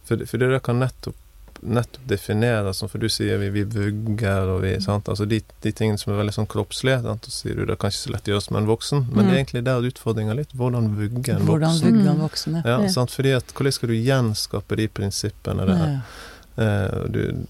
For, 0.07 0.15
for 0.25 0.37
det 0.39 0.61
kan 0.63 0.77
nettopp, 0.79 1.15
nettopp 1.67 2.03
definere, 2.07 2.71
som 2.73 2.87
for 2.87 2.97
du 3.01 3.09
sier 3.11 3.37
vi, 3.41 3.49
vi 3.51 3.63
vugger 3.67 4.47
og 4.53 4.61
vi 4.63 4.77
sant? 4.79 5.09
Altså 5.11 5.25
de, 5.27 5.41
de 5.65 5.71
tingene 5.75 5.99
som 5.99 6.13
er 6.13 6.21
veldig 6.21 6.33
sånn 6.37 6.47
kroppslige. 6.47 7.01
Sant? 7.03 7.25
Så 7.27 7.33
sier 7.43 7.57
du 7.59 7.65
det 7.67 7.75
kan 7.81 7.91
ikke 7.91 8.05
så 8.05 8.13
lett 8.13 8.29
gjøres 8.31 8.47
med 8.53 8.61
en 8.61 8.69
voksen, 8.69 9.03
men 9.11 9.25
det 9.25 9.33
er 9.33 9.35
Mm. 9.35 9.41
egentlig 9.41 9.63
der 9.67 9.89
utfordringa 9.89 10.33
litt. 10.39 10.53
Hvordan 10.55 10.87
vugge 10.95 11.35
en 11.35 11.43
Hvordan 11.43 11.75
voksen. 11.75 11.91
vugge 11.91 12.05
Mm. 12.05 12.13
en 12.13 12.21
voksen, 12.23 12.55
Ja, 12.63 12.77
Ja. 12.85 12.87
sant? 12.89 13.11
Fordi 13.11 13.35
at 13.35 13.51
Hvordan 13.53 13.73
skal 13.73 13.89
du 13.89 13.95
gjenskape 13.95 14.75
de 14.77 14.87
prinsippene 14.87 15.65
der? 15.67 15.75
Ja. 15.75 15.99
Eh, 16.57 17.03
du, 17.13 17.45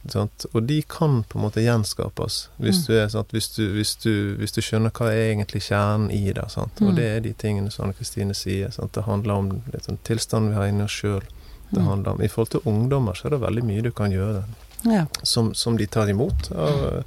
og 0.54 0.64
de 0.68 0.82
kan 0.84 1.22
på 1.30 1.38
en 1.40 1.46
måte 1.46 1.62
gjenskapes, 1.64 2.50
hvis, 2.60 2.82
Mm. 2.82 2.86
du, 2.88 2.94
er? 3.00 3.24
Hvis, 3.32 3.48
du, 3.56 3.62
hvis, 3.72 3.96
du, 4.04 4.36
hvis 4.38 4.52
du 4.52 4.62
skjønner 4.62 4.92
hva 4.92 5.08
er 5.14 5.32
egentlig 5.34 5.62
kjernen 5.64 6.12
i 6.12 6.34
det. 6.34 6.44
Sant? 6.52 6.82
Mm. 6.82 6.88
Og 6.90 6.96
det 6.96 7.06
er 7.06 7.20
de 7.22 7.34
tingene 7.34 7.72
som 7.72 7.86
Anne 7.86 7.94
Kristine 7.96 8.34
sier. 8.36 8.70
Sant? 8.72 8.92
Det 8.94 9.06
handler 9.08 9.34
om 9.34 9.50
litt 9.74 9.86
sånn 9.88 9.98
tilstanden 10.04 10.50
vi 10.52 10.56
har 10.60 10.68
inni 10.68 10.84
oss 10.84 10.92
sjøl. 10.92 11.24
Mm. 11.72 12.22
I 12.24 12.28
forhold 12.28 12.50
til 12.50 12.62
ungdommer 12.66 13.14
så 13.16 13.26
er 13.28 13.30
det 13.36 13.42
veldig 13.42 13.64
mye 13.64 13.82
du 13.84 13.92
kan 13.92 14.12
gjøre 14.12 14.44
Ja. 14.86 15.06
som, 15.24 15.54
som 15.54 15.78
de 15.78 15.86
tar 15.88 16.08
imot. 16.10 16.52
Av, 16.52 17.04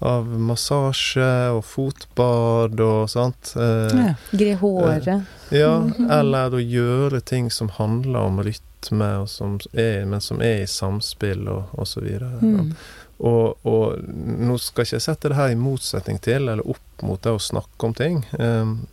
av 0.00 0.26
massasje 0.26 1.28
og 1.52 1.64
fotbad 1.64 2.80
og 2.80 3.08
sånt. 3.10 3.54
Eh, 3.56 3.96
Ja. 3.96 4.14
Gre 4.32 4.54
håret. 4.60 5.24
ja, 5.50 5.78
Mhm. 5.80 6.10
eller 6.10 6.50
å 6.50 6.60
gjøre 6.60 7.20
ting 7.24 7.50
som 7.50 7.68
handler 7.68 8.18
om 8.20 8.38
rytme, 8.78 9.18
og 9.18 9.28
som 9.28 9.58
er, 9.72 10.04
men 10.06 10.20
som 10.20 10.40
er 10.40 10.62
i 10.62 10.66
samspill 10.66 11.48
og, 11.48 11.64
osv. 11.72 12.06
Mm. 12.42 12.74
Og, 13.18 13.66
og 13.66 13.98
nå 14.04 14.58
skal 14.58 14.84
ikke 14.84 14.96
jeg 14.96 15.02
sette 15.02 15.28
det 15.28 15.36
her 15.36 15.50
i 15.50 15.58
motsetning 15.58 16.18
til, 16.18 16.48
eller 16.48 16.68
opp 16.68 17.02
mot 17.02 17.22
det 17.22 17.30
å 17.32 17.38
snakke 17.38 17.86
om 17.86 17.94
ting. 17.94 18.24
Um, 18.38 18.86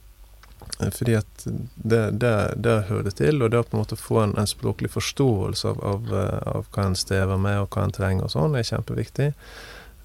fordi 0.91 1.15
at 1.15 1.45
det, 1.75 2.17
det, 2.19 2.55
det 2.57 2.87
hører 2.89 3.05
det 3.05 3.15
til, 3.19 3.41
og 3.41 3.51
det 3.51 3.59
å 3.59 3.63
på 3.63 3.77
en 3.77 3.83
måte 3.83 3.95
få 3.95 4.23
en, 4.23 4.35
en 4.37 4.47
språklig 4.47 4.89
forståelse 4.91 5.69
av, 5.69 5.83
av, 5.85 6.09
eh, 6.11 6.47
av 6.51 6.65
hva 6.73 6.87
en 6.89 6.97
strever 6.97 7.37
med, 7.37 7.61
og 7.61 7.69
hva 7.75 7.85
en 7.85 7.95
trenger 7.95 8.27
og 8.27 8.33
sånn, 8.33 8.57
er 8.57 8.65
kjempeviktig. 8.67 9.31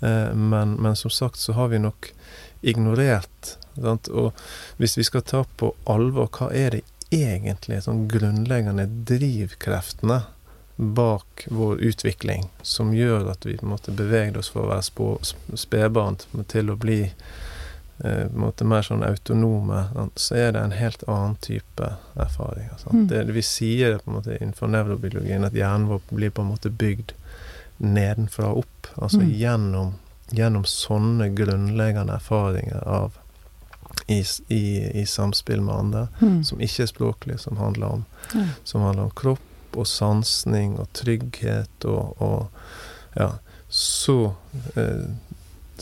Uh, 0.04 0.30
men, 0.36 0.76
men 0.80 0.96
som 0.96 1.12
sagt 1.12 1.40
så 1.40 1.56
har 1.56 1.72
vi 1.72 1.80
nok 1.80 2.12
ignorert 2.60 3.56
sant? 3.80 4.08
Og 4.12 4.36
hvis 4.76 4.98
vi 5.00 5.04
skal 5.08 5.24
ta 5.24 5.42
på 5.56 5.72
alvor 5.88 6.28
hva 6.36 6.50
er 6.52 6.76
det 6.76 6.84
egentlig 7.10 7.82
sånn 7.84 8.06
grunnleggende 8.10 8.86
drivkreftene 8.86 10.22
bak 10.80 11.46
vår 11.50 11.80
utvikling 11.90 12.46
som 12.62 12.94
gjør 12.94 13.26
at 13.34 13.44
vi 13.44 13.58
måte 13.62 13.92
beveger 13.92 14.38
oss 14.40 14.48
fra 14.52 14.64
å 14.64 14.70
være 14.70 15.58
spedbarn 15.60 16.16
til 16.48 16.72
å 16.72 16.76
bli 16.80 17.02
eh, 17.04 18.26
måte 18.32 18.64
mer 18.64 18.86
sånn 18.86 19.04
autonome, 19.04 19.82
så 20.16 20.38
er 20.40 20.54
det 20.56 20.62
en 20.62 20.76
helt 20.78 21.04
annen 21.04 21.36
type 21.44 21.90
erfaringer. 22.16 22.80
Mm. 22.88 23.06
Det, 23.12 23.24
vi 23.36 23.44
sier 23.44 23.92
det 23.92 24.04
på 24.04 24.10
en 24.12 24.20
måte 24.22 24.38
innenfor 24.38 24.72
nevrobiologien 24.72 25.44
at 25.44 25.58
hjernen 25.58 25.90
vår 25.90 26.00
blir 26.08 26.32
på 26.32 26.46
en 26.46 26.52
måte 26.54 26.72
bygd 26.72 27.12
nedenfra 27.80 28.54
og 28.54 28.64
opp. 28.64 28.92
Altså 28.96 29.20
Mm. 29.20 29.30
gjennom, 29.36 29.94
gjennom 30.32 30.64
sånne 30.64 31.28
grunnleggende 31.36 32.16
erfaringer 32.16 32.86
av 32.88 33.19
i, 34.08 34.24
i, 34.48 35.00
i 35.00 35.06
samspill 35.06 35.60
med 35.60 35.74
andre, 35.74 36.08
Mm. 36.20 36.44
som 36.44 36.60
ikke 36.60 36.82
er 36.82 36.86
språklig, 36.86 37.38
som 37.40 37.56
handler 37.56 37.86
om, 37.86 38.04
Ja. 38.34 38.44
som 38.64 38.80
handler 38.82 39.02
om 39.04 39.10
kropp 39.10 39.76
og 39.76 39.86
sansning 39.86 40.78
og 40.80 40.88
trygghet 40.92 41.84
og, 41.84 42.16
og 42.20 42.48
ja, 43.16 43.32
så 43.68 44.32
eh, 44.76 45.06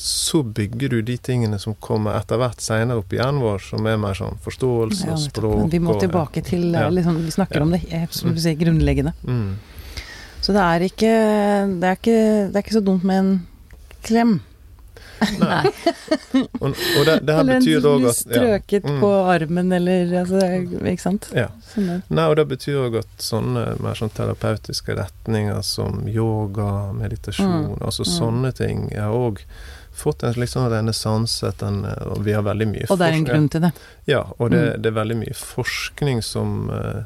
så 0.01 0.45
bygger 0.45 0.89
du 0.93 1.01
de 1.03 1.17
tingene 1.17 1.59
som 1.59 1.75
kommer 1.83 2.15
etter 2.21 2.39
hvert 2.39 2.61
seinere 2.63 2.99
opp 3.01 3.13
i 3.13 3.17
hjernen 3.19 3.41
vår, 3.43 3.59
som 3.59 3.87
er 3.91 3.97
mer 3.99 4.15
sånn 4.15 4.37
forståelse 4.45 5.09
Ja, 5.09 5.17
og 5.17 5.19
språk 5.25 5.73
vi 5.73 5.81
må 5.83 5.97
tilbake 5.99 6.45
til 6.47 6.69
Ja. 6.73 6.89
liksom, 6.89 7.17
Vi 7.25 7.31
snakker 7.35 7.57
Ja. 7.57 7.63
om 7.63 7.71
det 7.73 7.81
eh, 7.93 8.07
som 8.11 8.33
du 8.35 8.39
sier, 8.41 8.55
grunnleggende. 8.55 9.13
Mm. 9.27 9.57
Så 10.41 10.53
det 10.55 10.63
er 10.63 10.81
ikke 10.87 11.81
Det 11.81 11.89
er 11.89 11.97
ikke, 11.97 12.53
det 12.53 12.55
er 12.57 12.63
ikke 12.63 12.79
så 12.79 12.85
dumt 12.85 13.03
med 13.03 13.19
en 13.19 13.47
klem. 14.05 14.41
Nei. 15.39 15.71
Og, 16.61 16.69
og 16.71 17.07
det, 17.09 17.15
det 17.27 17.35
her 17.35 17.41
eller 17.43 17.59
betyr 17.61 17.87
òg 17.89 18.03
en 18.03 18.09
at 18.11 18.19
ja. 18.19 18.23
strøket 18.23 18.85
Mm. 18.89 19.01
på 19.03 19.11
armen, 19.33 19.73
eller 19.73 20.13
altså, 20.23 20.43
Ikke 20.93 21.03
sant? 21.03 21.29
Ja. 21.37 21.49
Sånn 21.73 22.03
Nei, 22.09 22.27
og 22.31 22.37
det 22.39 22.47
betyr 22.53 22.79
òg 22.87 22.99
at 23.03 23.25
sånne 23.25 23.65
mer 23.83 23.99
sånn 23.99 24.13
terapeutiske 24.15 24.95
retninger 24.99 25.63
som 25.67 26.05
yoga, 26.09 26.93
meditasjon, 26.97 27.75
Mm. 27.75 27.83
altså 27.83 28.07
Mm. 28.07 28.15
sånne 28.19 28.53
ting, 28.55 28.89
har 28.95 29.11
òg 29.13 29.43
fått 29.99 30.23
en 30.23 30.33
slik 30.33 30.49
sånn 30.53 30.71
renessanse, 30.71 31.51
vi 32.23 32.33
har 32.33 32.43
veldig 32.47 32.69
mye 32.71 32.87
forskning. 32.87 32.93
Og 32.95 32.99
det 32.99 33.07
er 33.09 33.17
en 33.19 33.25
grunn 33.27 33.49
til 33.51 33.61
det. 33.61 33.73
Ja, 34.07 34.21
og 34.39 34.51
det, 34.53 34.61
Mm. 34.77 34.83
det 34.83 34.87
er 34.93 35.01
veldig 35.03 35.17
mye 35.19 35.35
forskning 35.35 36.23
som 36.23 36.71
eh, 36.71 37.03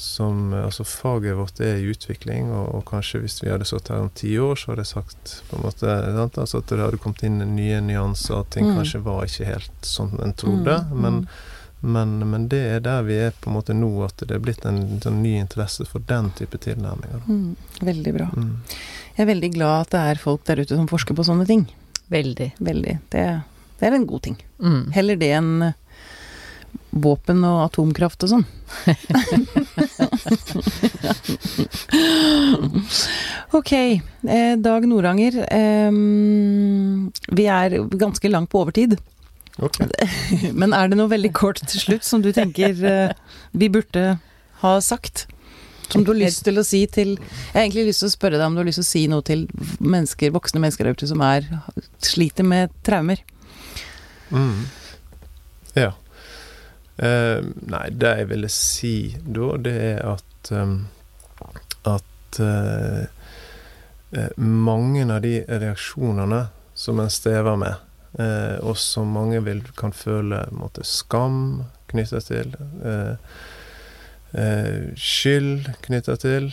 som 0.00 0.52
Altså, 0.56 0.84
faget 0.88 1.36
vårt 1.38 1.60
er 1.60 1.76
i 1.80 1.90
utvikling, 1.92 2.50
og, 2.56 2.74
og 2.78 2.84
kanskje 2.88 3.20
hvis 3.22 3.38
vi 3.44 3.50
hadde 3.52 3.66
sittet 3.68 3.92
her 3.94 4.02
om 4.06 4.10
ti 4.16 4.32
år, 4.40 4.56
så 4.56 4.72
hadde 4.72 4.84
jeg 4.86 4.92
sagt 4.94 5.36
på 5.50 5.56
en 5.58 5.64
måte 5.66 5.94
sant? 6.16 6.38
Altså 6.42 6.58
at 6.62 6.72
det 6.72 6.80
hadde 6.80 7.00
kommet 7.02 7.22
inn 7.28 7.38
nye 7.56 7.80
nyanser, 7.84 8.40
at 8.40 8.50
ting 8.56 8.66
Mm. 8.70 8.76
kanskje 8.80 9.02
var 9.04 9.24
ikke 9.26 9.48
helt 9.48 9.80
sånn 9.86 10.14
en 10.22 10.32
trodde. 10.34 10.76
Mm, 10.90 11.00
Men, 11.00 11.18
mm. 11.20 11.26
men, 11.96 12.30
men 12.30 12.48
det 12.52 12.60
er 12.76 12.80
der 12.84 13.02
vi 13.02 13.14
er 13.26 13.30
på 13.40 13.50
en 13.50 13.56
måte 13.56 13.74
nå, 13.76 13.90
at 14.04 14.16
det 14.26 14.34
er 14.36 14.42
blitt 14.44 14.64
en 14.68 15.00
en 15.06 15.22
ny 15.22 15.36
interesse 15.40 15.84
for 15.88 16.00
den 16.08 16.30
type 16.36 16.58
tilnærminger. 16.58 17.22
Mm, 17.28 17.56
veldig 17.80 18.12
bra. 18.14 18.28
Mm. 18.36 18.56
Jeg 19.16 19.24
er 19.26 19.30
veldig 19.34 19.52
glad 19.54 19.80
at 19.86 19.90
det 19.94 20.00
er 20.10 20.24
folk 20.24 20.44
der 20.48 20.60
ute 20.64 20.76
som 20.76 20.88
forsker 20.88 21.14
på 21.16 21.24
sånne 21.24 21.46
ting. 21.46 21.66
Veldig. 22.10 22.52
Veldig. 22.58 22.98
Det, 23.10 23.24
det 23.80 23.88
er 23.88 23.94
en 23.96 24.06
god 24.06 24.22
ting. 24.22 24.36
Mm. 24.60 24.90
Heller 24.92 25.16
det 25.16 25.32
enn 25.36 25.52
våpen 26.90 27.44
og 27.46 27.68
atomkraft 27.68 28.24
og 28.26 28.30
sånn. 28.32 28.42
ok, 33.58 33.72
eh, 33.72 34.56
Dag 34.58 34.86
Noranger. 34.90 35.34
Eh, 35.46 35.92
vi 37.30 37.44
er 37.46 37.78
ganske 37.94 38.28
langt 38.32 38.50
på 38.50 38.58
overtid. 38.64 38.98
Okay. 39.60 39.86
Men 40.60 40.72
er 40.76 40.88
det 40.88 40.96
noe 40.98 41.10
veldig 41.10 41.32
kort 41.36 41.60
til 41.66 41.80
slutt 41.82 42.04
som 42.06 42.22
du 42.24 42.32
tenker 42.36 42.70
eh, 42.86 43.10
vi 43.52 43.68
burde 43.72 44.18
ha 44.62 44.80
sagt? 44.84 45.26
Som 45.90 46.04
du 46.04 46.12
har 46.12 46.20
lyst 46.20 46.44
til 46.46 46.58
å 46.60 46.62
si 46.62 46.86
til 46.86 47.16
Jeg 47.16 47.56
har 47.56 47.64
egentlig 47.64 47.88
lyst 47.88 48.00
til 48.04 48.10
å 48.12 48.14
spørre 48.14 48.38
deg 48.38 48.46
om 48.46 48.54
du 48.54 48.60
har 48.62 48.68
lyst 48.68 48.78
til 48.78 48.86
å 48.86 48.92
si 48.92 49.02
noe 49.10 49.22
til 49.26 49.40
mennesker, 49.82 50.30
voksne 50.34 50.60
mennesker 50.62 50.84
der 50.86 50.94
ute 50.94 51.08
som 51.10 51.20
er, 51.26 51.40
sliter 52.04 52.44
med 52.46 52.70
traumer. 52.86 53.18
Mm. 54.30 54.68
Ja. 55.74 55.90
Uh, 57.00 57.40
nei, 57.64 57.86
det 57.96 58.10
jeg 58.18 58.28
ville 58.28 58.48
si 58.52 58.94
da, 59.24 59.54
det 59.56 59.72
er 59.72 60.00
at 60.04 60.50
um, 60.52 60.74
At 61.88 62.40
uh, 62.44 63.06
mange 64.36 65.06
av 65.06 65.22
de 65.24 65.38
reaksjonene 65.48 66.42
som 66.74 67.00
en 67.00 67.12
strever 67.12 67.56
med, 67.60 67.86
uh, 68.18 68.58
og 68.66 68.76
som 68.76 69.14
mange 69.16 69.40
vil, 69.46 69.62
kan 69.78 69.94
føle 69.96 70.42
måtte, 70.52 70.84
skam 70.84 71.62
knytta 71.90 72.20
til, 72.22 72.52
skyld 74.94 75.72
knytta 75.82 76.14
til, 76.22 76.52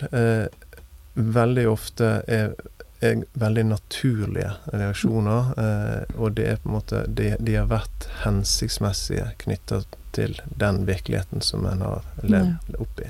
veldig 1.14 1.66
ofte 1.70 2.08
er 2.26 2.56
er 3.00 3.24
veldig 3.34 3.66
naturlige 3.66 4.52
reaksjoner. 4.74 5.52
Eh, 5.64 6.16
og 6.18 6.32
det 6.38 6.48
er 6.50 6.62
på 6.62 6.70
en 6.70 6.78
måte 6.78 7.04
De, 7.08 7.36
de 7.40 7.58
har 7.58 7.70
vært 7.70 8.10
hensiktsmessige 8.24 9.32
knytta 9.44 9.84
til 10.18 10.36
den 10.60 10.84
virkeligheten 10.88 11.46
som 11.46 11.66
en 11.70 11.86
har 11.86 12.06
levd 12.24 12.78
oppi. 12.82 13.08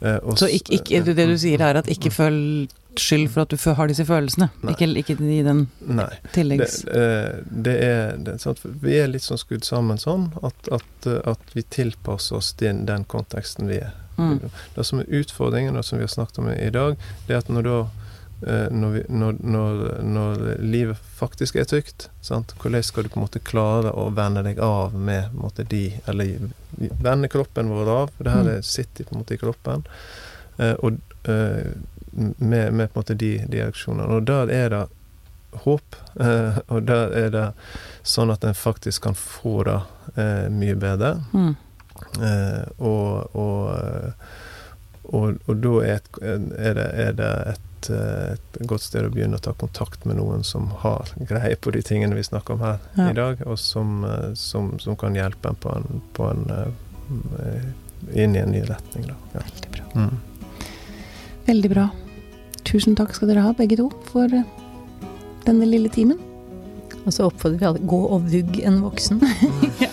Eh, 0.00 0.18
så 0.40 0.50
ikke, 0.50 0.80
ikke, 0.80 1.02
det 1.12 1.28
du 1.28 1.36
sier 1.40 1.62
er 1.64 1.80
at 1.82 1.90
ikke 1.92 2.12
følg 2.14 2.68
skyld 2.98 3.28
for 3.30 3.44
at 3.44 3.52
du 3.52 3.74
har 3.78 3.90
disse 3.90 4.04
følelsene? 4.08 4.48
Ikke, 4.72 4.88
ikke 4.98 5.14
i 5.22 5.42
den 5.46 5.66
Nei. 5.86 6.10
tilleggs... 6.34 6.80
Det, 6.88 6.96
eh, 6.98 7.38
det 7.68 7.76
er 7.84 8.18
det, 8.26 8.38
sant? 8.42 8.64
Vi 8.64 8.96
er 8.98 9.12
litt 9.12 9.26
sånn 9.26 9.40
skrudd 9.40 9.66
sammen 9.68 10.00
sånn 10.02 10.30
at, 10.42 10.72
at, 10.74 11.08
at 11.28 11.54
vi 11.54 11.62
tilpasser 11.62 12.40
oss 12.40 12.50
den, 12.58 12.84
den 12.90 13.06
konteksten 13.06 13.70
vi 13.70 13.78
er. 13.84 13.94
Mm. 14.18 14.40
Det 14.74 14.82
som 14.82 14.98
er 14.98 15.12
utfordringen, 15.20 15.78
og 15.78 15.86
som 15.86 16.00
vi 16.00 16.08
har 16.08 16.10
snakket 16.10 16.42
om 16.42 16.50
i 16.50 16.72
dag, 16.74 16.98
det 17.28 17.36
er 17.36 17.44
at 17.44 17.52
når 17.54 17.68
da 17.68 17.78
Eh, 17.86 18.07
når, 18.40 18.90
vi, 18.94 19.00
når, 19.08 19.38
når, 19.42 19.80
når, 20.06 20.42
livet 20.62 21.00
faktisk 21.18 21.56
er 21.58 21.66
trygt. 21.66 22.06
Sant? 22.22 22.52
Hvordan 22.62 22.84
skal 22.86 23.06
du 23.06 23.10
på 23.10 23.18
en 23.18 23.24
måte 23.24 23.42
klare 23.42 23.90
å 23.90 24.04
venne 24.14 24.44
deg 24.46 24.60
av 24.62 24.94
med 24.94 25.34
måte, 25.34 25.66
de 25.66 25.88
Eller 26.06 26.50
vende 27.02 27.28
kroppen 27.28 27.72
vår 27.72 27.90
av. 27.90 28.12
Det 28.18 28.30
her 28.30 28.46
mm. 28.46 28.62
sitter 28.62 29.04
på 29.08 29.16
en 29.16 29.24
måte 29.24 29.34
i 29.34 29.40
kroppen. 29.42 29.82
Eh, 30.56 30.74
og 30.74 31.00
eh, 31.28 31.72
med, 32.38 32.72
med, 32.72 32.92
på 32.92 32.98
en 32.98 33.02
måte 33.02 33.14
de, 33.14 33.32
de 33.48 33.62
aksjonene. 33.66 34.06
Og 34.14 34.26
der 34.28 34.52
er 34.54 34.70
det 34.74 34.84
håp. 35.64 35.96
Eh, 36.18 36.56
og 36.66 36.82
der 36.82 37.12
er 37.14 37.28
det 37.30 37.42
sånn 38.02 38.32
at 38.34 38.42
en 38.42 38.56
faktisk 38.58 39.04
kan 39.04 39.14
få 39.14 39.60
det 39.68 39.76
eh, 40.18 40.48
mye 40.50 40.74
bedre. 40.74 41.12
Mm. 41.30 41.52
Eh, 42.26 42.64
og, 42.82 43.36
og, 43.38 43.68
og, 45.04 45.38
og, 45.46 45.52
da 45.62 45.74
er, 45.84 46.00
et, 46.00 46.18
er, 46.58 46.74
det, 46.74 46.88
er 47.04 47.14
det 47.20 47.30
et 47.52 47.67
et, 47.78 47.90
eh, 47.90 48.32
et, 48.34 48.66
godt 48.66 48.82
sted 48.82 49.06
å 49.06 49.10
begynne 49.12 49.38
å 49.38 49.42
ta 49.42 49.52
kontakt 49.56 50.04
med 50.08 50.18
noen 50.18 50.44
som 50.44 50.68
har 50.82 51.10
greie 51.30 51.56
på 51.56 51.70
de 51.74 51.82
tingene 51.82 52.16
vi 52.18 52.24
snakker 52.26 52.56
om 52.56 52.64
her 52.64 52.78
ja. 52.96 53.10
i 53.10 53.16
dag, 53.16 53.42
og 53.46 53.58
som, 53.58 54.04
eh, 54.04 54.32
som, 54.34 54.78
som, 54.82 54.96
kan 54.98 55.16
hjelpe 55.16 55.48
en 55.52 55.60
på 55.62 55.74
en, 55.74 56.02
på 56.16 56.30
en 56.30 56.44
uh, 56.50 56.68
inn 58.12 58.36
i 58.36 58.42
en 58.42 58.52
ny 58.52 58.62
retning. 58.68 59.08
Da. 59.08 59.16
Ja. 59.34 59.40
Veldig 59.46 59.70
bra. 59.76 59.84
Mm. 59.94 60.16
Veldig 61.48 61.70
bra. 61.72 61.88
Tusen 62.68 62.98
takk 62.98 63.14
skal 63.16 63.30
dere 63.32 63.46
ha, 63.46 63.54
begge 63.56 63.78
to, 63.80 63.88
for 64.10 64.28
denne 65.46 65.68
lille 65.68 65.88
timen. 65.92 66.20
Og 67.06 67.14
så 67.14 67.28
oppfordrer 67.30 67.62
vi 67.62 67.68
alle 67.70 67.88
gå 67.88 68.00
og 68.04 68.28
vugg 68.28 68.60
en 68.68 68.82
voksen. 68.84 69.22
ja. 69.84 69.92